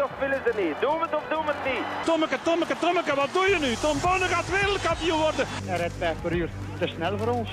[0.00, 0.80] jullie of willen ze niet?
[0.80, 1.84] Doen we het of doen we het niet?
[2.04, 3.74] Tommeke, Tommeke, Tommeke, wat doe je nu?
[3.74, 5.46] Tom Bonne gaat wereldkampioen worden.
[5.64, 6.48] Hij rijdt 5 per uur.
[6.78, 7.50] Te snel voor ons.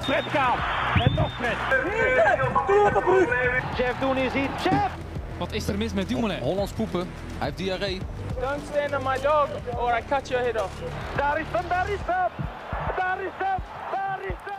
[0.00, 0.58] Fred Kaap.
[1.04, 1.56] En nog Fred.
[3.76, 4.50] Jeff doen is hier.
[4.62, 4.90] Jeff!
[5.38, 6.40] Wat is er mis met Dumoulin?
[6.40, 7.00] Hollands poepen.
[7.38, 8.00] Hij heeft diarree.
[8.40, 10.72] Don't stand on my dog or I cut your head off.
[11.16, 12.47] Daar is hem, daar is hem!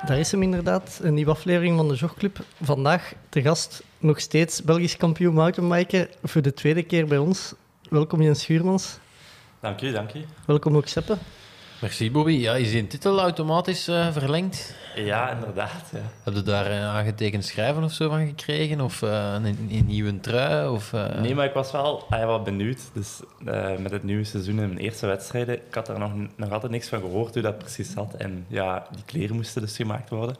[0.09, 2.39] Daar is hem, inderdaad, een nieuwe aflevering van de Jogclub.
[2.61, 7.53] Vandaag te gast nog steeds Belgisch kampioen mountainbiker voor de tweede keer bij ons.
[7.89, 8.97] Welkom Jens Schuurmans.
[9.59, 10.11] Dank u, dank.
[10.45, 11.17] Welkom ook Seppe.
[11.81, 12.31] Merci Bobby.
[12.31, 14.75] Ja, is die titel automatisch eh, verlengd?
[14.95, 15.89] Ja, inderdaad.
[15.91, 15.99] Ja.
[16.23, 18.81] Heb je daar een aangetekend schrijven of zo van gekregen?
[18.81, 20.69] Of eh, een, een nieuwe trui?
[20.69, 22.81] Of, eh, Nee, maar ik was wel ah, ja, wat benieuwd.
[22.93, 26.51] Dus eh, met het nieuwe seizoen en mijn eerste wedstrijden, ik had er nog, nog
[26.51, 28.13] altijd niks van gehoord hoe dat precies zat.
[28.13, 30.35] En ja, die kleren moesten dus gemaakt worden.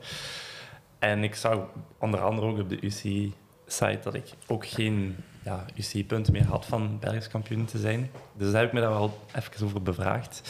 [1.00, 1.60] En ik zag
[2.00, 7.00] onder andere ook op de UCI-site dat ik ook geen ja, UCI-punten meer had van
[7.00, 8.12] Belgisch kampioen te zijn.
[8.38, 10.42] Dus daar heb ik me daar wel even over bevraagd.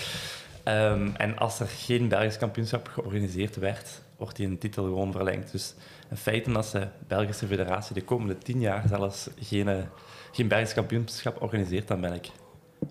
[0.70, 5.52] Ehm, en als er geen Belgisch kampioenschap georganiseerd werd, wordt die een titel gewoon verlengd.
[5.52, 5.74] Dus
[6.10, 9.76] in feite, als de Belgische federatie de komende tien jaar zelfs geen, eh,
[10.32, 12.30] geen Belgisch kampioenschap organiseert, dan ben ik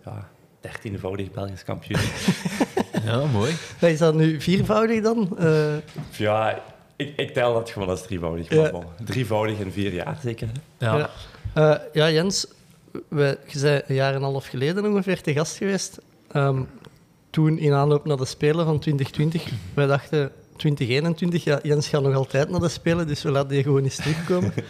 [0.05, 0.29] ja,
[0.61, 2.01] dertienvoudig Belgisch kampioen.
[3.05, 3.55] Ja, mooi.
[3.81, 5.39] Is dat nu viervoudig dan?
[5.39, 5.75] Eh,
[6.13, 6.63] ja,
[6.97, 8.51] ik, ik tel dat gewoon als drievoudig.
[8.51, 8.63] Ja.
[8.63, 10.49] maar bon, Drievoudig in vier jaar, zeker.
[10.79, 10.97] Ja.
[10.97, 11.11] Ja.
[11.55, 12.47] eh, ja, Jens,
[13.09, 15.99] we, je bent een jaar en een half geleden ongeveer te gast geweest.
[16.33, 16.63] Ehm,
[17.39, 19.53] toen in aanloop naar de Spelen van 2020.
[19.75, 23.63] Wij dachten 2021, ja, Jens gaat nog altijd naar de Spelen, dus we laten die
[23.63, 24.53] gewoon eens terugkomen.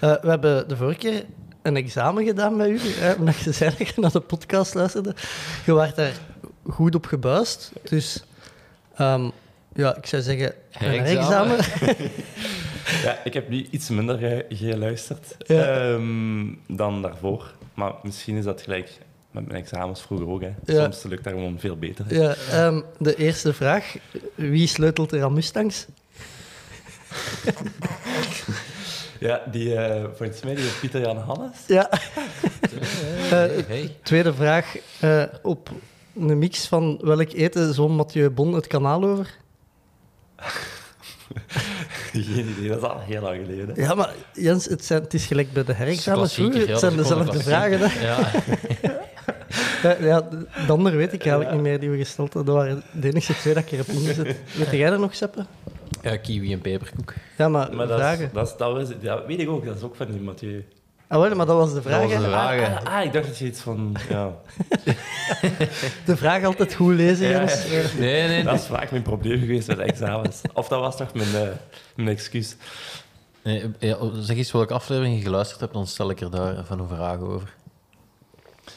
[0.00, 1.24] Eh, we hebben de vorige keer
[1.62, 5.14] een examen gedaan bij u, hè, omdat je zei dat je naar de podcast luisterde.
[5.66, 6.12] Je werd daar
[6.68, 8.24] goed op gebuist, dus
[8.96, 9.28] ehm,
[9.74, 11.56] ja, ik zou zeggen, een examen.
[13.04, 15.62] Ja, ik heb nu iets minder ge- geluisterd Ja.
[15.64, 17.52] ehm, dan daarvoor.
[17.74, 18.90] Maar misschien is dat gelijk
[19.32, 20.40] met mijn examens vroeger ook.
[20.40, 20.50] Hè.
[20.64, 20.82] Ja.
[20.82, 22.04] Soms lukt dat gewoon veel beter.
[22.14, 23.96] Ja, ehm, de eerste vraag.
[24.34, 25.86] Wie sleutelt er aan Mustangs?
[29.18, 31.56] Ja, die, eh volgens mij die Pieter Jan Hannes.
[31.66, 31.90] Ja.
[33.28, 33.96] Hey, hey.
[34.02, 34.76] Tweede vraag.
[35.00, 35.70] eh, op
[36.16, 39.34] een mix van welk eten zon Mathieu Bon het kanaal over?
[42.12, 43.74] Geen idee, dat is al heel lang geleden.
[43.76, 47.78] Ja, maar Jens, het, zijn, het is gelijk bij de herexamens Het zijn dezelfde vragen.
[47.78, 48.06] Hè?
[48.06, 48.30] Ja.
[49.82, 50.20] Ja, ja,
[50.66, 52.54] de andere weet ik eigenlijk niet meer die we gesteld hebben.
[52.54, 54.36] Dat waren de enige twee dat ik erop ingezet.
[54.56, 55.44] Weet jij er nog, Seppe?
[56.02, 57.14] ja, kiwi en peperkoek.
[57.38, 58.30] Ja, maar, Maar dat, is, vragen.
[58.32, 60.64] dat, is, dat, was, ja, weet ik ook, dat is ook van die Mathieu.
[61.08, 62.00] Ah, wel, maar dat was de vraag.
[62.00, 62.84] Dat was de vraag.
[62.84, 63.96] Ah, ah, ik dacht dat je iets van...
[64.08, 64.32] Ja,
[66.04, 67.70] De vraag altijd goed lezen, Ja, Jens.
[67.70, 67.82] ja.
[67.98, 68.44] Nee, nee.
[68.44, 70.40] dat is vaak mijn probleem geweest met de examens.
[70.54, 71.48] Of dat was toch mijn, eh,
[71.96, 72.56] mijn excuus.
[73.42, 76.80] nee ja, zeg eens welke aflevering je geluisterd hebt, dan stel ik er daar van
[76.80, 77.54] een vraag over.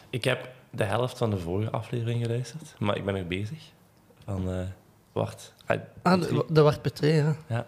[0.09, 3.59] Ik heb de helft van de vorige aflevering geluisterd, maar ik ben nog bezig.
[4.25, 4.59] Van eh
[5.11, 5.53] Wart.
[5.65, 7.35] Ah, Ah, de, de Wart Petré, ja.
[7.47, 7.65] Ja.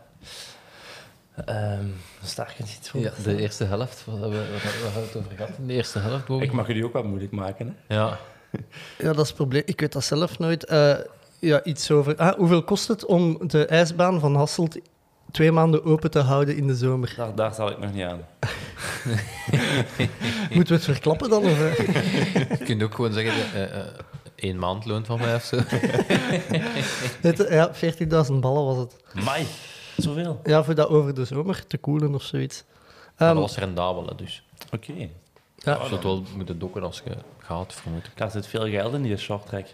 [1.46, 1.86] Ehm
[2.24, 3.00] sta ik er iets voor?
[3.02, 6.30] Ja, de eerste helft, wat hebben we, hebben we het over gehad de eerste helft?
[6.30, 7.78] Ik mag jullie ook wat moeilijk maken.
[7.88, 7.96] Hè?
[7.96, 8.18] Ja.
[8.98, 9.62] Ja, dat is het probleem.
[9.66, 10.66] Ik weet dat zelf nooit.
[10.66, 10.96] Eh,
[11.40, 12.16] ja, iets over...
[12.16, 14.80] Ah, hoeveel kost het om de ijsbaan van Hasselt
[15.32, 17.14] twee maanden open te houden in de zomer?
[17.18, 18.20] Daar, daar zal ik nog niet aan.
[20.52, 21.44] Moeten we het verklappen dan?
[21.44, 21.78] Of, eh?
[22.50, 23.86] Je kunt ook gewoon zeggen, eh, eh,
[24.36, 25.58] één maand loont van mij of zo.
[27.22, 27.72] Het- ja,
[28.28, 29.24] 40.000 ballen was het.
[29.24, 29.46] Mai,
[29.98, 30.40] zoveel?
[30.44, 32.64] Ja, voor dat over de zomer te koelen of zoiets.
[33.18, 34.44] Maar Ehm, dat was rendabel, dus.
[34.72, 34.92] Oké.
[34.92, 34.98] ja,
[35.56, 38.12] Je zou het wel moeten dokken als je gaat, vermoed ik.
[38.16, 39.66] Daar zit veel geld in die short track.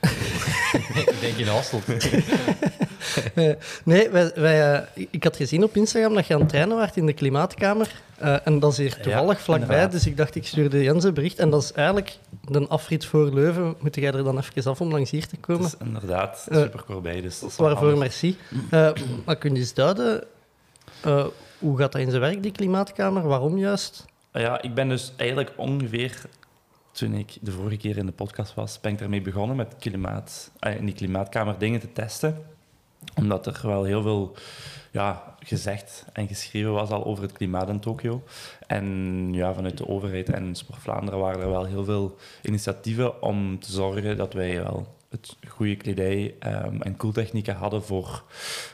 [1.06, 1.84] ik denk in Hasselt.
[3.34, 3.52] Eh,
[3.84, 6.90] nee, wij, wij, eh, ik had gezien op Instagram dat je aan het trainen was
[6.94, 8.02] in de klimaatkamer.
[8.18, 9.92] Eh, en dat is hier toevallig vlakbij, inderdaad.
[9.92, 11.38] dus ik dacht ik stuurde Jens een bericht.
[11.38, 13.74] En dat is eigenlijk de afrit voor Leuven.
[13.78, 15.64] Moet jij er dan even af om langs hier te komen?
[15.64, 18.36] Het is inderdaad super kort bij, dus dat is Waarvoor merci.
[19.24, 20.24] Maar kun je eens duiden,
[21.58, 23.26] hoe gaat dat in zijn werk, die klimaatkamer?
[23.26, 24.04] Waarom juist?
[24.32, 26.22] Ja, ik ben dus eigenlijk ongeveer...
[26.92, 30.50] Toen ik de vorige keer in de podcast was, ben ik daarmee begonnen met klimaat,
[30.58, 32.44] eh, in die klimaatkamer dingen te testen.
[33.20, 34.36] Omdat er wel heel veel
[34.90, 38.22] ja, gezegd en geschreven was al over het klimaat in Tokio.
[38.66, 43.58] En ja, vanuit de overheid en Sport Vlaanderen waren er wel heel veel initiatieven om
[43.58, 48.22] te zorgen dat wij wel het goede kledij ehm, en koeltechnieken hadden voor,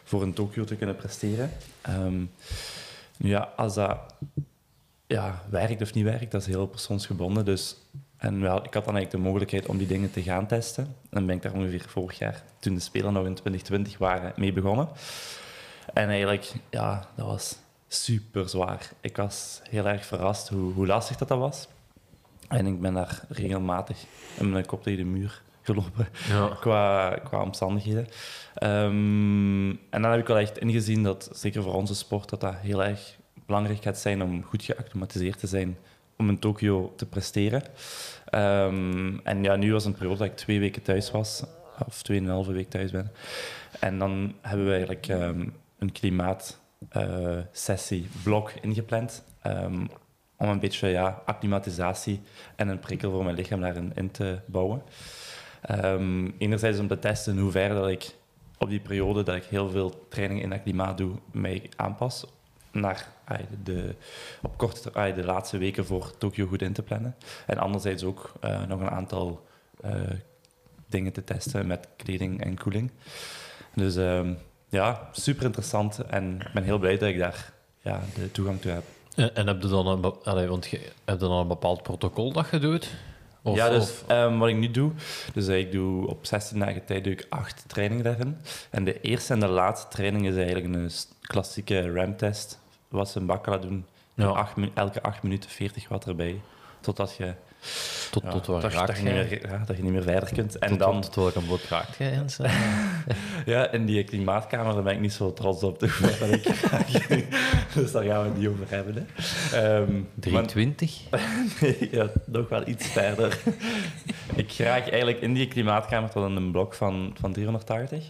[0.04, 1.50] voor in Tokio te kunnen presteren.
[1.80, 2.24] Ehm,
[3.16, 3.98] ja, als dat
[5.06, 7.44] ja, werkt of niet werkt, dat is heel persoonsgebonden.
[7.44, 7.76] Dus,
[8.16, 10.84] en wel, ik had dan eigenlijk de mogelijkheid om die dingen te gaan testen.
[10.84, 14.32] En dan ben ik daar ongeveer vorig jaar, toen de Spelen nog in 2020 waren,
[14.36, 14.88] mee begonnen.
[15.92, 17.56] En eigenlijk, ja, dat was
[17.88, 18.90] super zwaar.
[19.00, 21.68] Ik was heel erg verrast hoe, hoe lastig dat, dat was.
[22.48, 24.04] En ik ben daar regelmatig
[24.38, 26.48] met mijn kop tegen de muur gelopen Ja.
[26.60, 28.06] qua, qua omstandigheden.
[28.54, 32.54] Ehm, en dan heb ik wel echt ingezien dat, zeker voor onze sport, dat dat
[32.56, 33.16] heel erg
[33.46, 35.76] belangrijk gaat zijn om goed geacclimatiseerd te zijn
[36.16, 37.62] om in Tokio te presteren.
[38.24, 41.44] Ehm, en ja, nu was een periode dat ik twee weken thuis was,
[41.86, 43.10] of tweeënhalve week thuis ben.
[43.80, 45.46] En dan hebben we eigenlijk ehm,
[45.78, 49.24] een klimaatsessie blok ingepland.
[49.42, 49.86] ehm,
[50.38, 52.20] om een beetje ja, acclimatisatie
[52.56, 54.82] en een prikkel voor mijn lichaam daarin in te bouwen.
[56.38, 58.14] Enerzijds om te testen in hoeverre dat ik
[58.58, 62.24] op die periode dat ik heel veel training in dat klimaat doe, mij aanpas
[62.80, 63.08] naar
[63.62, 63.94] de,
[64.42, 67.16] op korte de laatste weken voor Tokio goed in te plannen.
[67.46, 69.46] En anderzijds ook eh, nog een aantal
[69.80, 69.92] eh,
[70.86, 72.90] dingen te testen met kleding en koeling.
[73.74, 74.32] Dus ehm,
[74.68, 78.70] ja, super interessant en ik ben heel blij dat ik daar ja, de toegang toe
[78.70, 78.84] heb.
[79.16, 82.32] En, en heb je dan een, allee, want je, heb je dan een bepaald protocol
[82.32, 82.94] dat je doet?
[83.42, 84.92] Of, ja, dus of- ehm, wat ik nu doe,
[85.34, 88.36] dus eh, ik doe op 16 dagen tijd doe ik acht trainingen daarin.
[88.70, 90.90] En de eerste en de laatste training is eigenlijk een
[91.20, 92.58] klassieke RAM-test,
[92.88, 93.86] wat ze in Bakkala doen.
[94.14, 94.26] Ja.
[94.28, 96.40] Acht elke 8 minuten 40 watt erbij,
[96.80, 97.34] totdat je,
[98.10, 100.32] tot, ja, tot waar dat, raakt dat, je meer, ja, dat je niet meer verder
[100.32, 100.58] kunt.
[100.58, 102.36] En Tot, dan, tot welke boot raakt jij, Jens?
[103.46, 105.78] ja, in die klimaatkamer daar ben ik niet zo trots op.
[105.78, 107.26] te dat ik,
[107.74, 108.94] dus daar gaan we het niet over hebben.
[108.94, 109.04] Hè.
[109.58, 111.00] Ehm, maar- 320?
[111.60, 113.38] Nee, ja, nog wel iets verder.
[114.34, 118.04] ik raak eigenlijk in die klimaatkamer tot in een blok van, van 380.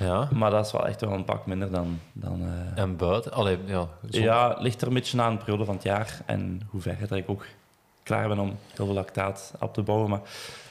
[0.00, 0.28] Ja.
[0.32, 2.00] Maar dat is wel echt wel een pak minder dan...
[2.12, 2.40] dan
[2.76, 3.32] eh, En buiten?
[3.32, 3.88] Allee, ja.
[4.08, 7.16] zon- ja, ligt er een beetje aan de periode van het jaar en hoe ver
[7.16, 7.44] ik ook
[8.06, 10.10] klaar ben om heel veel lactaat op te bouwen.
[10.10, 10.20] Maar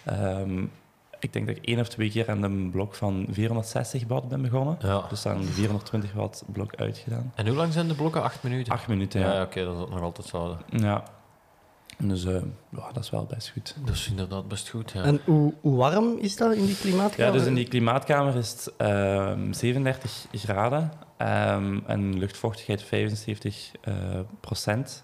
[0.04, 0.64] ehm,
[1.20, 4.42] ik denk dat ik één of twee keer aan een blok van 460 watt ben
[4.42, 4.78] begonnen.
[4.80, 5.06] Ja.
[5.10, 7.32] Dus aan een 420 watt blok uitgedaan.
[7.36, 8.24] En hoe lang zijn de blokken?
[8.24, 8.74] Acht minuten?
[8.74, 9.42] Acht minuten, Ja, ja.
[9.42, 10.58] oké, dat is ook nog altijd zo.
[10.70, 11.04] Ja.
[11.98, 12.34] Dus eh,
[12.70, 13.76] ja, dat is wel best goed.
[13.86, 15.04] Dat is inderdaad best goed, ja.
[15.04, 17.34] En hoe, hoe warm is dat in die klimaatkamer?
[17.34, 23.94] Ja, dus in die klimaatkamer is het ehm, 37 graden ehm, en luchtvochtigheid 75 eh,
[24.40, 25.04] procent.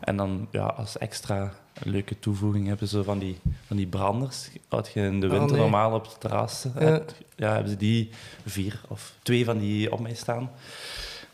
[0.00, 4.50] En dan ja, als extra leuke toevoeging hebben ze van die, van die branders.
[4.68, 5.60] Wat je in de Oh, winter nee.
[5.60, 7.14] normaal op het terras hebt.
[7.36, 8.10] Ja, hebben ze die
[8.46, 10.50] vier of twee van die op mij staan.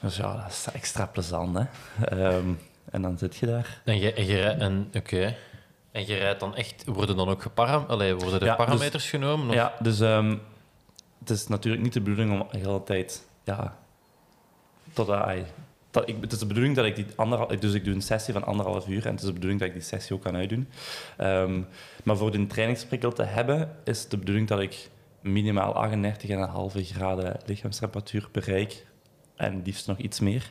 [0.00, 1.64] Dus ja, dat is extra plezant, hè.
[2.04, 2.48] Ehm,
[2.90, 3.80] en dan zit je daar.
[3.84, 4.60] En je, en je rijdt...
[4.60, 5.36] En, oké.
[5.92, 6.84] En je rijdt dan echt...
[6.86, 7.84] Worden dan ook geparam...
[7.88, 9.48] Allee, worden er Ja, dus- parameters genomen?
[9.48, 9.54] Of?
[9.54, 10.36] Ja, dus ehm,
[11.18, 13.76] het is natuurlijk niet de bedoeling om de hele tijd, ja,
[14.92, 15.44] tot ai,
[15.96, 18.32] dat ik, het is de bedoeling dat ik die anderhalf, dus ik doe een sessie
[18.32, 20.68] van anderhalf uur en het is de bedoeling dat ik die sessie ook kan uitdoen.
[21.16, 21.60] Ehm,
[22.04, 24.90] maar voor de trainingsprikkel te hebben, is de bedoeling dat ik
[25.20, 28.86] minimaal 38,5 graden lichaamstemperatuur bereik
[29.36, 30.50] en liefst nog iets meer.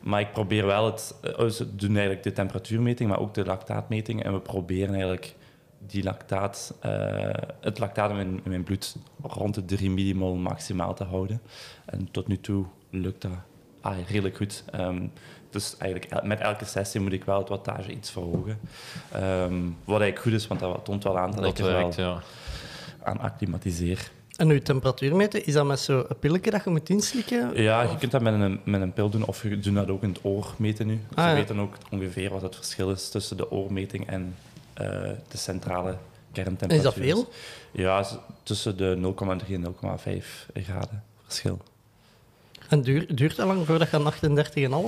[0.00, 1.14] Maar ik probeer wel het...
[1.22, 4.22] eh, Ze doen eigenlijk de temperatuurmeting, maar ook de lactaatmeting.
[4.24, 5.34] En we proberen eigenlijk
[5.86, 7.30] die lactaat, eh,
[7.60, 11.40] het lactaat in mijn, in mijn bloed rond de 3 millimol maximaal te houden.
[11.84, 13.32] En tot nu toe lukt dat
[13.80, 14.64] ah, redelijk goed.
[14.70, 15.06] Ehm,
[15.50, 18.58] dus eigenlijk el- met elke sessie moet ik wel het wattage iets verhogen.
[19.12, 19.54] Ehm,
[19.84, 22.06] wat eigenlijk goed is, want dat toont wel aan dat, Dat ik er werkt, wel
[22.14, 22.22] ja.
[23.02, 24.10] aan acclimatiseer.
[24.36, 27.62] En uw temperatuur meten, is dat met zo'n pilletje dat je moet inslikken?
[27.62, 30.02] Ja, je kunt dat met een, met een pil doen, of je doet dat ook
[30.02, 31.00] in het oor meten nu.
[31.14, 31.34] Ah, Ze ja.
[31.34, 34.34] weten ook ongeveer wat het verschil is tussen de oormeting en
[34.74, 34.86] eh,
[35.28, 35.96] de centrale
[36.32, 36.76] kerntemperatuur.
[36.78, 37.28] Is dat veel?
[37.70, 38.04] Ja,
[38.42, 38.96] tussen de
[39.46, 41.58] 0,3 en 0,5 graden verschil.
[42.70, 44.04] En duur, duurt dat lang voordat je aan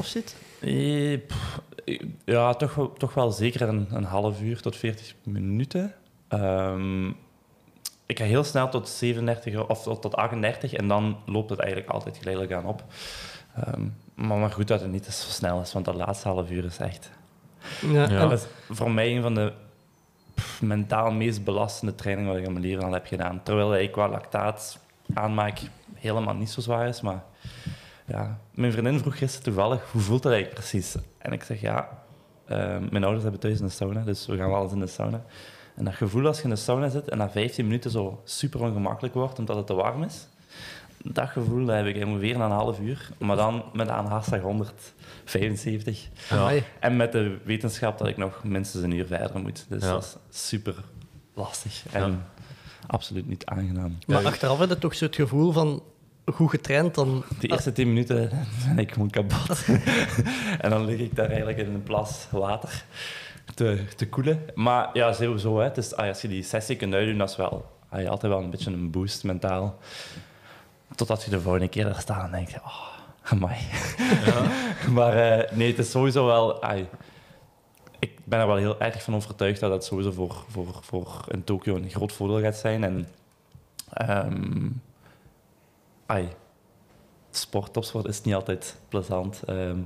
[0.03, 0.37] 38,5 zit?
[0.61, 5.15] Eh, pff, eh, Ja, toch, wel- toch wel zeker een, een half uur tot 40
[5.25, 5.95] minuten.
[6.29, 7.09] Ehm,
[8.07, 11.91] ik ga heel snel tot 37 of tot tot 38 en dan loopt het eigenlijk
[11.91, 12.85] altijd geleidelijk aan op.
[13.57, 13.83] Ehm,
[14.15, 16.79] maar, maar goed dat het niet zo snel is, want dat laatste half uur is
[16.79, 17.11] echt...
[17.91, 18.07] Ja.
[18.07, 19.53] Dat is voor mij een van de
[20.35, 23.41] pff, mentaal meest belastende trainingen wat ik in mijn leven al heb gedaan.
[23.43, 24.79] Terwijl ik qua lactaat
[25.15, 25.59] aanmaak
[25.95, 27.23] helemaal niet zo zwaar is, maar
[28.07, 30.95] ja, mijn vriendin vroeg gisteren toevallig, hoe voelt dat eigenlijk precies?
[31.19, 31.89] En ik zeg, ja,
[32.45, 35.25] eh, mijn ouders hebben thuis een sauna, dus we gaan wel eens in de sauna.
[35.77, 38.61] En dat gevoel als je in de sauna zit en na 15 minuten zo super
[38.61, 40.27] ongemakkelijk wordt omdat het te warm is,
[41.05, 44.41] dat gevoel dat heb ik ongeveer na een half uur, maar dan met aan hartslag
[44.41, 46.09] 175.
[46.31, 46.53] Ja.
[46.81, 49.67] En met de wetenschap dat ik nog minstens een uur verder moet.
[49.69, 49.91] Dus Ja.
[49.91, 50.75] dat is super
[51.35, 52.25] lastig en
[52.87, 53.99] absoluut niet aangenaam.
[54.07, 55.83] Maar achteraf heb je toch zo het gevoel van
[56.33, 57.25] goed getraind dan...
[57.41, 58.31] De eerste tien minuten
[58.67, 59.65] ben ik gewoon kapot.
[60.61, 62.85] en dan lig ik daar eigenlijk in een plas water
[63.55, 64.41] te, te koelen.
[64.55, 65.59] Maar ja, sowieso.
[65.59, 65.65] Hè.
[65.65, 68.33] Het is, ah, als je die sessie kunt uitdoen, dat is wel ah, je altijd
[68.33, 69.79] wel een beetje een boost mentaal.
[70.95, 72.57] Totdat je de volgende keer daar staat en denk je...
[72.57, 72.91] Oh,
[73.23, 73.57] Amai.
[74.97, 76.63] maar eh, nee, het is sowieso wel...
[76.63, 76.87] ai,
[77.99, 81.45] ik ben er wel heel erg van overtuigd dat dat sowieso voor, voor, voor in
[81.45, 82.85] Tokio een groot voordeel gaat zijn.
[82.85, 83.09] En
[83.93, 84.69] ehm
[86.07, 86.29] ai,
[87.31, 89.43] sport, topsport is niet altijd plezant.
[89.43, 89.79] ehm,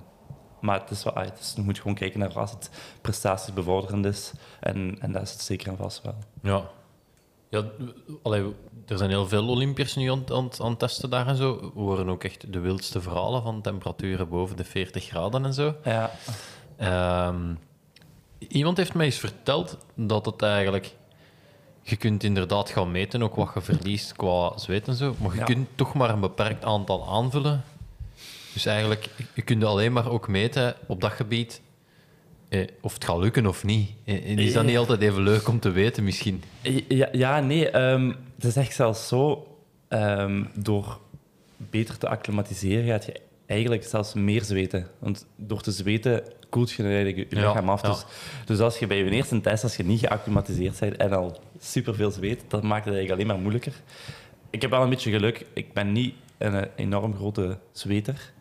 [0.60, 2.70] maar het is wel, ai, het is, je moet gewoon kijken naar als het
[3.00, 4.32] prestatiesbevorderend is.
[4.60, 6.14] En, en dat is het zeker en vast wel.
[6.42, 6.70] Ja.
[7.48, 7.64] Ja,
[8.22, 8.54] allee,
[8.86, 11.60] er zijn heel veel Olympiërs nu aan, aan, aan het testen daar en zo.
[11.74, 15.74] We horen ook echt de wildste verhalen van temperaturen boven de 40 graden en zo.
[15.84, 16.10] Ja,
[16.76, 17.54] Ehm,
[18.38, 20.94] iemand heeft mij eens verteld dat het eigenlijk...
[21.88, 25.38] Je kunt inderdaad gaan meten, ook wat je verliest qua zweet en zo, maar je
[25.38, 25.44] Ja.
[25.44, 27.62] kunt toch maar een beperkt aantal aanvullen.
[28.52, 31.60] Dus eigenlijk, je kunt alleen maar ook meten op dat gebied
[32.48, 33.90] eh, of het gaat lukken of niet.
[34.04, 36.42] Eh, En is dat niet altijd even leuk om te weten, misschien?
[36.88, 37.70] Ja, ja nee.
[37.70, 39.46] ehm, het is echt zelfs zo.
[39.88, 40.98] ehm, door
[41.56, 44.86] beter te acclimatiseren gaat je eigenlijk zelfs meer zweten.
[44.98, 47.80] Want door te zweten koelt je je lichaam af.
[47.80, 48.04] Dus,
[48.44, 52.10] dus als je bij je eerste test, als je niet geacclimatiseerd bent en al superveel
[52.10, 53.72] zweet, dat maakt het eigenlijk alleen maar moeilijker.
[54.50, 55.46] Ik heb wel een beetje geluk.
[55.52, 58.32] Ik ben niet een eh, enorm grote zweter.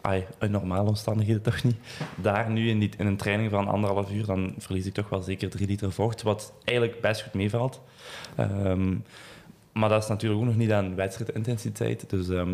[0.00, 1.76] Ai, in normale omstandigheden toch niet.
[2.16, 5.20] Daar nu in, die, in een training van anderhalf uur, dan verlies ik toch wel
[5.22, 7.80] zeker drie liter vocht, wat eigenlijk best goed meevalt.
[8.36, 8.96] Ehm,
[9.72, 12.10] maar dat is natuurlijk ook nog niet aan wedstrijdintensiteit.
[12.10, 12.50] Dus ehm,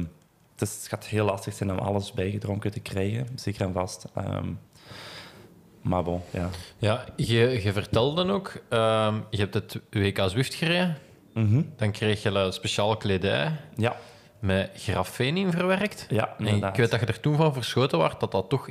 [0.52, 4.06] het, is- het gaat heel lastig zijn om alles bijgedronken te krijgen, zeker en vast.
[4.14, 4.48] Ehm,
[5.84, 6.48] maar bon, ja.
[6.78, 10.96] Ja, je, je vertelde ook, ehm, je hebt het WK Zwift gereden.
[11.34, 11.62] Mhm.
[11.76, 13.96] Dan kreeg je een speciaal kledij Ja,
[14.38, 16.06] met grafeen in verwerkt.
[16.10, 16.70] ja En inderdaad.
[16.70, 18.68] ik weet dat je er toen van verschoten was dat dat toch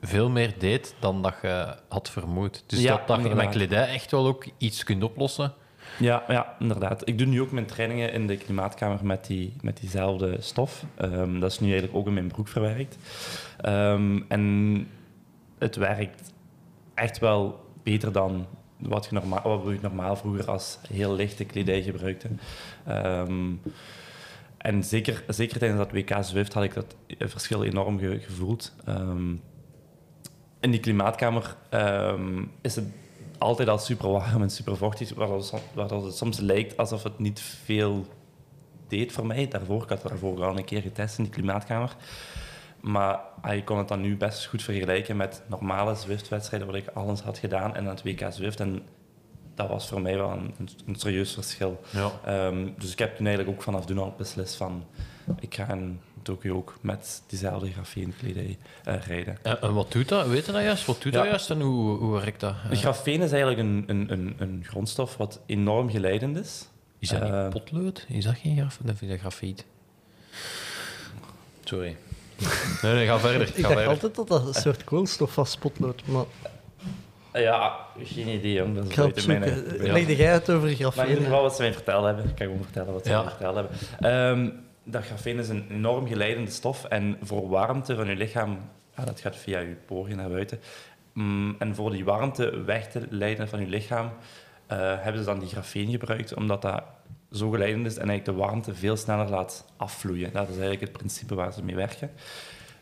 [0.00, 2.64] veel meer deed dan dat je had vermoed.
[2.66, 5.52] Dus Ja, dat, dat je met kledij echt wel ook iets kunt oplossen.
[5.98, 7.08] Ja, ja, inderdaad.
[7.08, 10.84] Ik doe nu ook mijn trainingen in de klimaatkamer met, die, met diezelfde stof.
[10.94, 12.96] Ehm, dat is nu eigenlijk ook in mijn broek verwerkt.
[13.60, 14.86] Ehm, en
[15.58, 16.31] het werkt
[17.02, 18.46] echt wel beter dan
[18.78, 22.28] wat, je normaal, wat je normaal vroeger als heel lichte kledij gebruikte.
[22.86, 23.50] Ehm,
[24.58, 28.72] en zeker, zeker tijdens dat WK Zwift had ik dat verschil enorm ge- gevoeld.
[28.84, 29.30] Ehm,
[30.60, 32.84] in die klimaatkamer ehm, is het
[33.38, 35.14] altijd al super warm en super vochtig,
[35.74, 38.06] waardoor het soms lijkt alsof het niet veel
[38.88, 39.48] deed voor mij.
[39.48, 41.96] Daarvoor, ik had het daarvoor al een keer getest in die klimaatkamer.
[42.82, 46.88] Maar ah, je kon het dan nu best goed vergelijken met normale Zwift-wedstrijden, wat ik
[46.88, 48.60] alles had gedaan en het WK Zwift.
[48.60, 48.82] En
[49.54, 51.80] dat was voor mij wel een, een, een serieus verschil.
[51.90, 52.10] Ja.
[52.24, 54.84] Ehm, dus ik heb toen eigenlijk ook vanaf toen al beslist van,
[55.40, 59.38] ik ga in Tokio ook met diezelfde grafeenkledij eh rijden.
[59.42, 60.26] En, en wat doet dat?
[60.26, 60.84] Weet je dat juist?
[60.86, 61.18] Wat doet Ja.
[61.18, 62.54] dat juist en hoe, hoe werkt dat?
[62.68, 66.68] De grafeen is eigenlijk een, een, een, een grondstof wat enorm geleidend is.
[66.98, 68.06] Is dat niet potlood?
[68.08, 68.78] Is dat geen graf?
[68.82, 69.64] Dat is dat grafiet.
[71.64, 71.96] Sorry.
[72.82, 73.40] Nee, nee, ga verder.
[73.40, 73.88] Ik Ga dacht verder.
[73.88, 76.02] altijd dat dat een soort koolstof was, potlood.
[76.06, 76.24] Maar
[77.32, 78.74] Ja, geen idee, jong.
[78.74, 79.42] Dat is ik ga buiten mijn...
[79.42, 79.86] opzoeken.
[79.86, 79.92] ja.
[79.92, 81.16] Legde jij het over Maar in ieder grafeen?
[81.24, 82.24] geval wat ze mij verteld hebben.
[82.24, 83.20] Ik kan gewoon vertellen wat ze Ja.
[83.22, 83.72] mij verteld hebben.
[84.00, 84.50] Ehm,
[84.84, 86.84] dat grafeen is een enorm geleidende stof.
[86.84, 88.58] En voor warmte van je lichaam...
[88.96, 90.60] Ja, dat gaat via je poriën naar buiten.
[91.12, 94.10] Mm, en voor die warmte weg te leiden van je lichaam...
[94.66, 96.82] eh, hebben ze dan die grafeen gebruikt, omdat dat
[97.32, 100.32] zo geleidend is en eigenlijk de warmte veel sneller laat afvloeien.
[100.32, 102.10] Dat is eigenlijk het principe waar ze mee werken.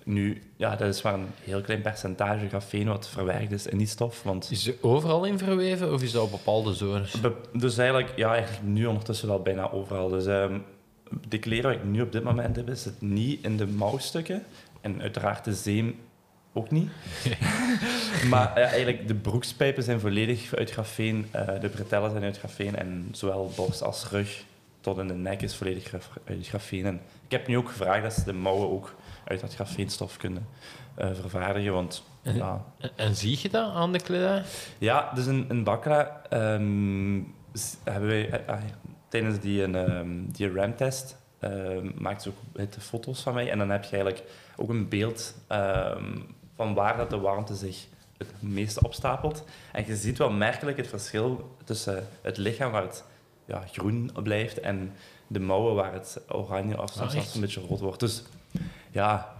[0.05, 3.87] Nu, ja, dat is maar een heel klein percentage grafeen wat verwerkt is in die
[3.87, 4.23] stof.
[4.23, 7.21] Want Is ze overal in verweven of is dat op bepaalde zones?
[7.21, 10.09] Be- Dus eigenlijk, ja, eigenlijk nu ondertussen wel bijna overal.
[10.09, 10.59] Dus ehm,
[11.29, 14.45] de kleren wat ik nu op dit moment heb, is het niet in de mouwstukken.
[14.81, 15.99] En uiteraard de zeem
[16.53, 16.91] ook niet.
[18.31, 21.27] maar ja, eigenlijk, de broekspijpen zijn volledig uit grafeen.
[21.31, 22.77] eh, de bretellen zijn uit grafeen.
[22.77, 24.45] En zowel borst als rug
[24.81, 26.87] tot in de nek is volledig graf- uit grafeen.
[26.87, 30.47] En ik heb nu ook gevraagd dat ze de mouwen ook uit dat grafeenstof kunnen
[30.95, 31.73] eh, vervaardigen.
[31.73, 32.65] Want ja,
[32.97, 34.43] En, zie je dat aan de kledij?
[34.79, 37.21] ja, dus in, in Bakra ehm,
[37.85, 38.61] hebben wij eh, ah,
[39.09, 43.51] tijdens die, ehm, die RAM-test ehm maakten ze ook het foto's van mij.
[43.51, 44.25] En dan heb je eigenlijk
[44.57, 45.35] ook een beeld
[46.61, 47.87] van waar dat de warmte zich
[48.17, 49.45] het meeste opstapelt.
[49.73, 53.05] En je ziet wel merkelijk het verschil tussen het lichaam waar het
[53.45, 54.93] ja, groen blijft en
[55.27, 58.01] de mouwen waar het oranje of soms Ah, een beetje rood wordt.
[58.01, 58.23] Dus
[58.91, 59.35] ja,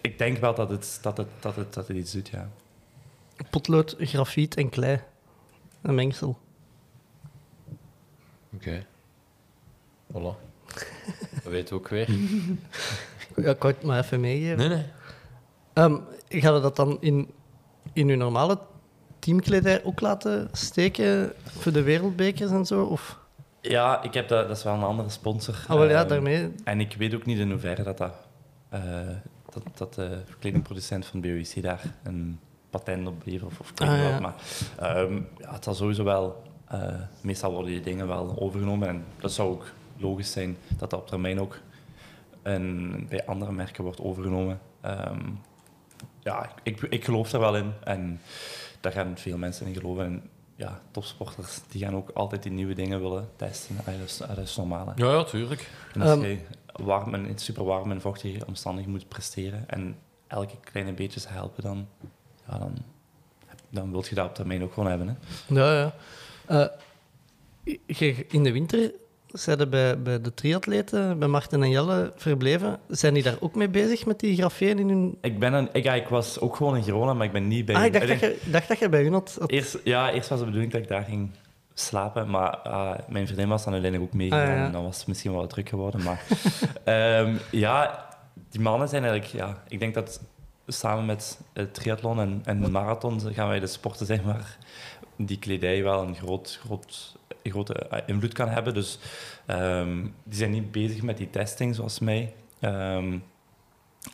[0.00, 2.48] ik denk wel dat het, dat het, dat het, dat het iets doet, ja.
[3.50, 5.00] Potlood, grafiet en klei.
[5.82, 6.38] Een mengsel.
[8.54, 8.86] Oké.
[10.12, 10.36] Voilà.
[11.42, 12.08] Dat weten we ook weer.
[13.36, 14.58] Ja, ik wou het maar even meegeven.
[14.58, 14.84] Nee, nee.
[15.76, 15.96] Ehm,
[16.28, 17.30] ga je dat dan in,
[17.92, 18.58] in je normale
[19.18, 22.84] teamkledij ook laten steken voor de wereldbekers en zo?
[22.84, 23.18] Of?
[23.60, 25.54] Ja, ik heb dat, dat is wel een andere sponsor.
[25.68, 26.52] Ah, wel ja, Ehm, daarmee.
[26.64, 28.12] En ik weet ook niet in hoeverre dat dat...
[28.68, 28.80] eh,
[29.52, 32.38] dat, dat de kledingproducent van BOIC daar een
[32.70, 34.10] patent op heeft of, of Ah, ja.
[34.10, 34.20] wat.
[34.20, 34.34] Maar
[34.78, 36.42] ehm, ja, het zal sowieso wel...
[36.68, 36.80] eh,
[37.20, 39.64] meestal worden die dingen wel overgenomen en dat zou ook
[39.96, 41.58] logisch zijn dat dat op termijn ook
[42.42, 44.60] en bij andere merken wordt overgenomen.
[44.80, 45.20] Ehm,
[46.26, 48.20] ja, ik, ik geloof er wel in en
[48.80, 50.04] daar gaan veel mensen in geloven.
[50.04, 53.76] En ja, topsporters die gaan ook altijd die nieuwe dingen willen testen.
[53.78, 54.86] Ah, dat, is, dat is normaal.
[54.86, 54.92] hè.
[55.04, 55.70] Ja, ja, tuurlijk.
[55.94, 56.20] En als Ehm.
[56.22, 56.38] je
[56.72, 61.62] warm en, in super warm en vochtige omstandigheden moet presteren en elke kleine beetjes helpen,
[61.62, 61.88] dan,
[62.48, 62.76] ja, dan,
[63.70, 65.08] dan wil je dat op termijn ook gewoon hebben.
[65.08, 65.14] Hè.
[65.54, 65.94] Ja, ja.
[66.46, 66.68] Eh,
[67.86, 68.92] je- in de winter
[69.38, 72.78] zijn bij, bij de triatleten, bij Marten en Jelle, verbleven.
[72.88, 75.18] Zijn die daar ook mee bezig met die grafeen in hun...
[75.20, 77.64] Ik, ben een, ik, ja, ik was ook gewoon in Girona, maar ik ben niet
[77.64, 77.74] bij...
[77.74, 79.36] Ah, ik dacht, dat je, dacht dat je bij hun had...
[79.40, 81.30] had- Eerst, ja, eerst was de bedoeling dat ik daar ging
[81.74, 84.48] slapen, maar ah, mijn vriendin was dan uiteindelijk ook meegegaan.
[84.48, 86.02] Ah, ja, en Dan was het misschien wel druk geworden.
[86.02, 86.22] Maar
[86.84, 88.06] ehm, ja,
[88.50, 89.32] die mannen zijn eigenlijk...
[89.34, 90.20] Ja, ik denk dat
[90.66, 94.56] samen met het triathlon en, en marathon gaan wij de sporten zijn waar
[95.16, 98.74] die kledij wel een groot, groot, grote eh, invloed kan hebben.
[98.74, 98.98] Dus
[99.46, 102.34] ehm, die zijn niet bezig met die testing zoals mij.
[102.60, 103.18] Ehm,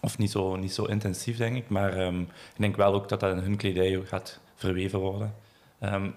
[0.01, 1.69] of niet zo, niet zo intensief, denk ik.
[1.69, 5.35] Maar ehm, ik denk wel ook dat dat in hun kledij ook gaat verweven worden.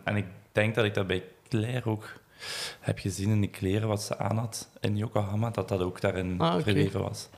[0.04, 2.14] En ik denk dat ik dat bij Claire ook
[2.80, 6.40] heb gezien in die kleren wat ze aan had in Yokohama, dat dat ook daarin
[6.40, 7.30] Ah, verweven was.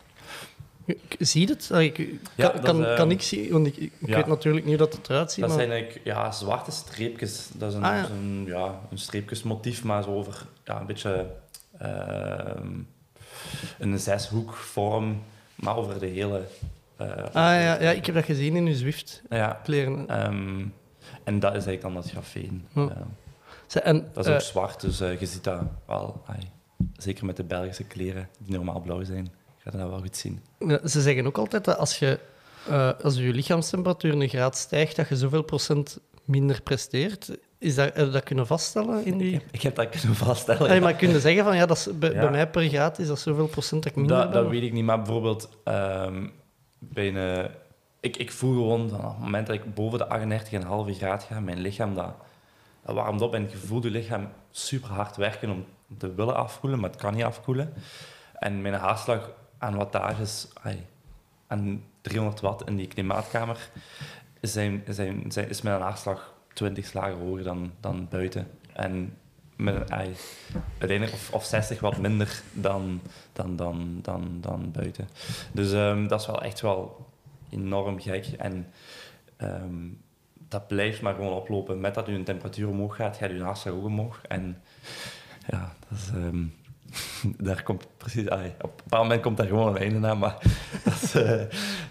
[1.19, 1.69] Zie je het?
[1.73, 3.51] Ah, ik, kan, Ja, dat kan, is, eh, kan ik zien?
[3.51, 4.15] Want ik, ik ja.
[4.15, 5.39] weet natuurlijk niet hoe dat het eruit ziet.
[5.39, 5.59] Dat maar...
[5.59, 7.49] zijn eigenlijk ja, zwarte streepjes.
[7.53, 8.03] Dat is een, Ah,
[8.45, 8.79] ja.
[8.91, 11.25] een streepjesmotief, maar zo over ja, een beetje
[11.77, 12.67] ehm,
[13.79, 15.21] een zeshoekvorm,
[15.55, 16.41] maar over de hele.
[16.97, 20.05] eh, Ah ja, ja, ik heb dat gezien in uw Zwift-kleren.
[20.07, 20.25] ja.
[20.25, 20.65] Ehm,
[21.23, 22.65] en dat is eigenlijk dan dat grafeen.
[22.73, 22.79] Hm.
[22.79, 23.81] Ja.
[23.83, 26.23] En, Dat is ook eh, zwart, dus eh, je ziet dat wel.
[26.27, 26.39] ai,
[26.97, 29.31] zeker met de Belgische kleren, die normaal blauw zijn,
[29.71, 30.41] ga je dat wel goed zien.
[30.85, 32.19] Ze zeggen ook altijd dat als je,
[32.67, 37.37] eh, als je lichaamstemperatuur een graad stijgt, dat je zoveel procent minder presteert.
[37.57, 39.41] Is dat, heb je dat kunnen vaststellen in die...
[39.51, 40.69] Ik heb dat kunnen vaststellen.
[40.69, 40.81] Ah, ja.
[40.81, 42.19] maar kun je zeggen van ja, dat is, bij, Ja.
[42.19, 44.41] bij mij per graad is dat zoveel procent dat ik minder Dat, ben?
[44.41, 46.27] dat weet ik niet, maar bijvoorbeeld ehm,
[46.79, 47.49] bij een,
[47.99, 50.07] ik, ik voel gewoon van op het moment dat ik boven de
[50.93, 52.13] 38,5 graad ga, mijn lichaam dat,
[52.85, 55.65] dat warmt op en je voelt je lichaam super hard werken om
[55.97, 57.73] te willen afkoelen, maar het kan niet afkoelen.
[58.33, 60.85] En mijn haarslag aan wattages, ai,
[61.47, 63.69] aan 300 watt in die klimaatkamer,
[64.41, 68.47] zijn, zijn, zijn, is mijn haarslag 20 slagen hoger dan, dan buiten.
[68.73, 69.17] En
[69.55, 70.15] met ai,
[70.77, 73.01] uiteindelijk of, of 60 wat minder dan,
[73.33, 75.07] dan, dan, dan, dan buiten.
[75.51, 77.07] Dus ehm, dat is wel echt wel
[77.49, 78.25] enorm gek.
[78.25, 78.67] En
[79.37, 79.87] ehm,
[80.33, 81.79] dat blijft maar gewoon oplopen.
[81.79, 84.21] Met dat je temperatuur omhoog gaat, gaat je haarslag ook omhoog.
[84.27, 84.61] En
[85.47, 86.43] ja, dat is, ehm,
[87.47, 88.27] daar komt precies...
[88.27, 90.37] op een bepaald moment komt daar gewoon een einde aan, maar
[90.83, 91.41] dat is eh,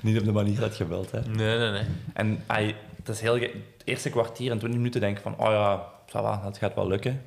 [0.00, 1.10] niet op de manier dat je wilt.
[1.10, 1.20] Hè.
[1.20, 1.84] Nee, nee, nee.
[2.12, 3.52] En ai, het is heel het
[3.84, 7.22] eerste kwartier en 20 minuten denk ik van, oh ja, va, dat gaat wel lukken.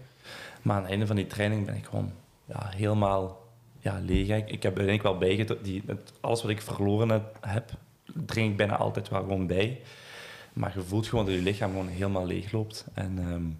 [0.61, 2.11] Maar aan het einde van die training ben ik gewoon
[2.45, 3.47] ja, helemaal
[3.79, 4.27] ja, leeg.
[4.27, 7.71] Ik, ik heb er denk ik wel het- alles wat ik verloren heb,
[8.25, 9.81] drink ik bijna altijd wel gewoon bij.
[10.53, 12.85] Maar je voelt gewoon dat je lichaam gewoon helemaal leeg loopt.
[12.93, 13.59] En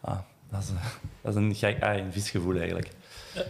[0.00, 0.18] ah,
[0.50, 0.68] dat, is,
[1.22, 2.90] dat is een, gek, ah, een vies gevoel eigenlijk.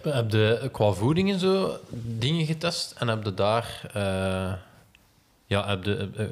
[0.02, 3.90] Heb je qua voeding en zo dingen getest en heb je daar...
[3.92, 4.52] eh,
[5.48, 6.24] ja, heb je, eh,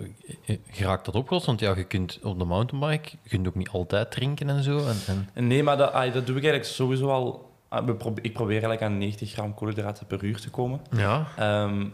[0.46, 1.46] eh, geraakt dat opgelost?
[1.46, 4.78] Want ja, je kunt op de mountainbike je kunt ook niet altijd drinken en zo.
[4.78, 5.46] En, en...
[5.46, 7.50] Nee, maar dat, ah, dat doe ik eigenlijk sowieso al.
[7.68, 7.88] ah,
[8.22, 10.80] ik probeer eigenlijk aan 90 gram koolhydraten per uur te komen.
[10.90, 11.26] Ja.
[11.36, 11.86] Ehm,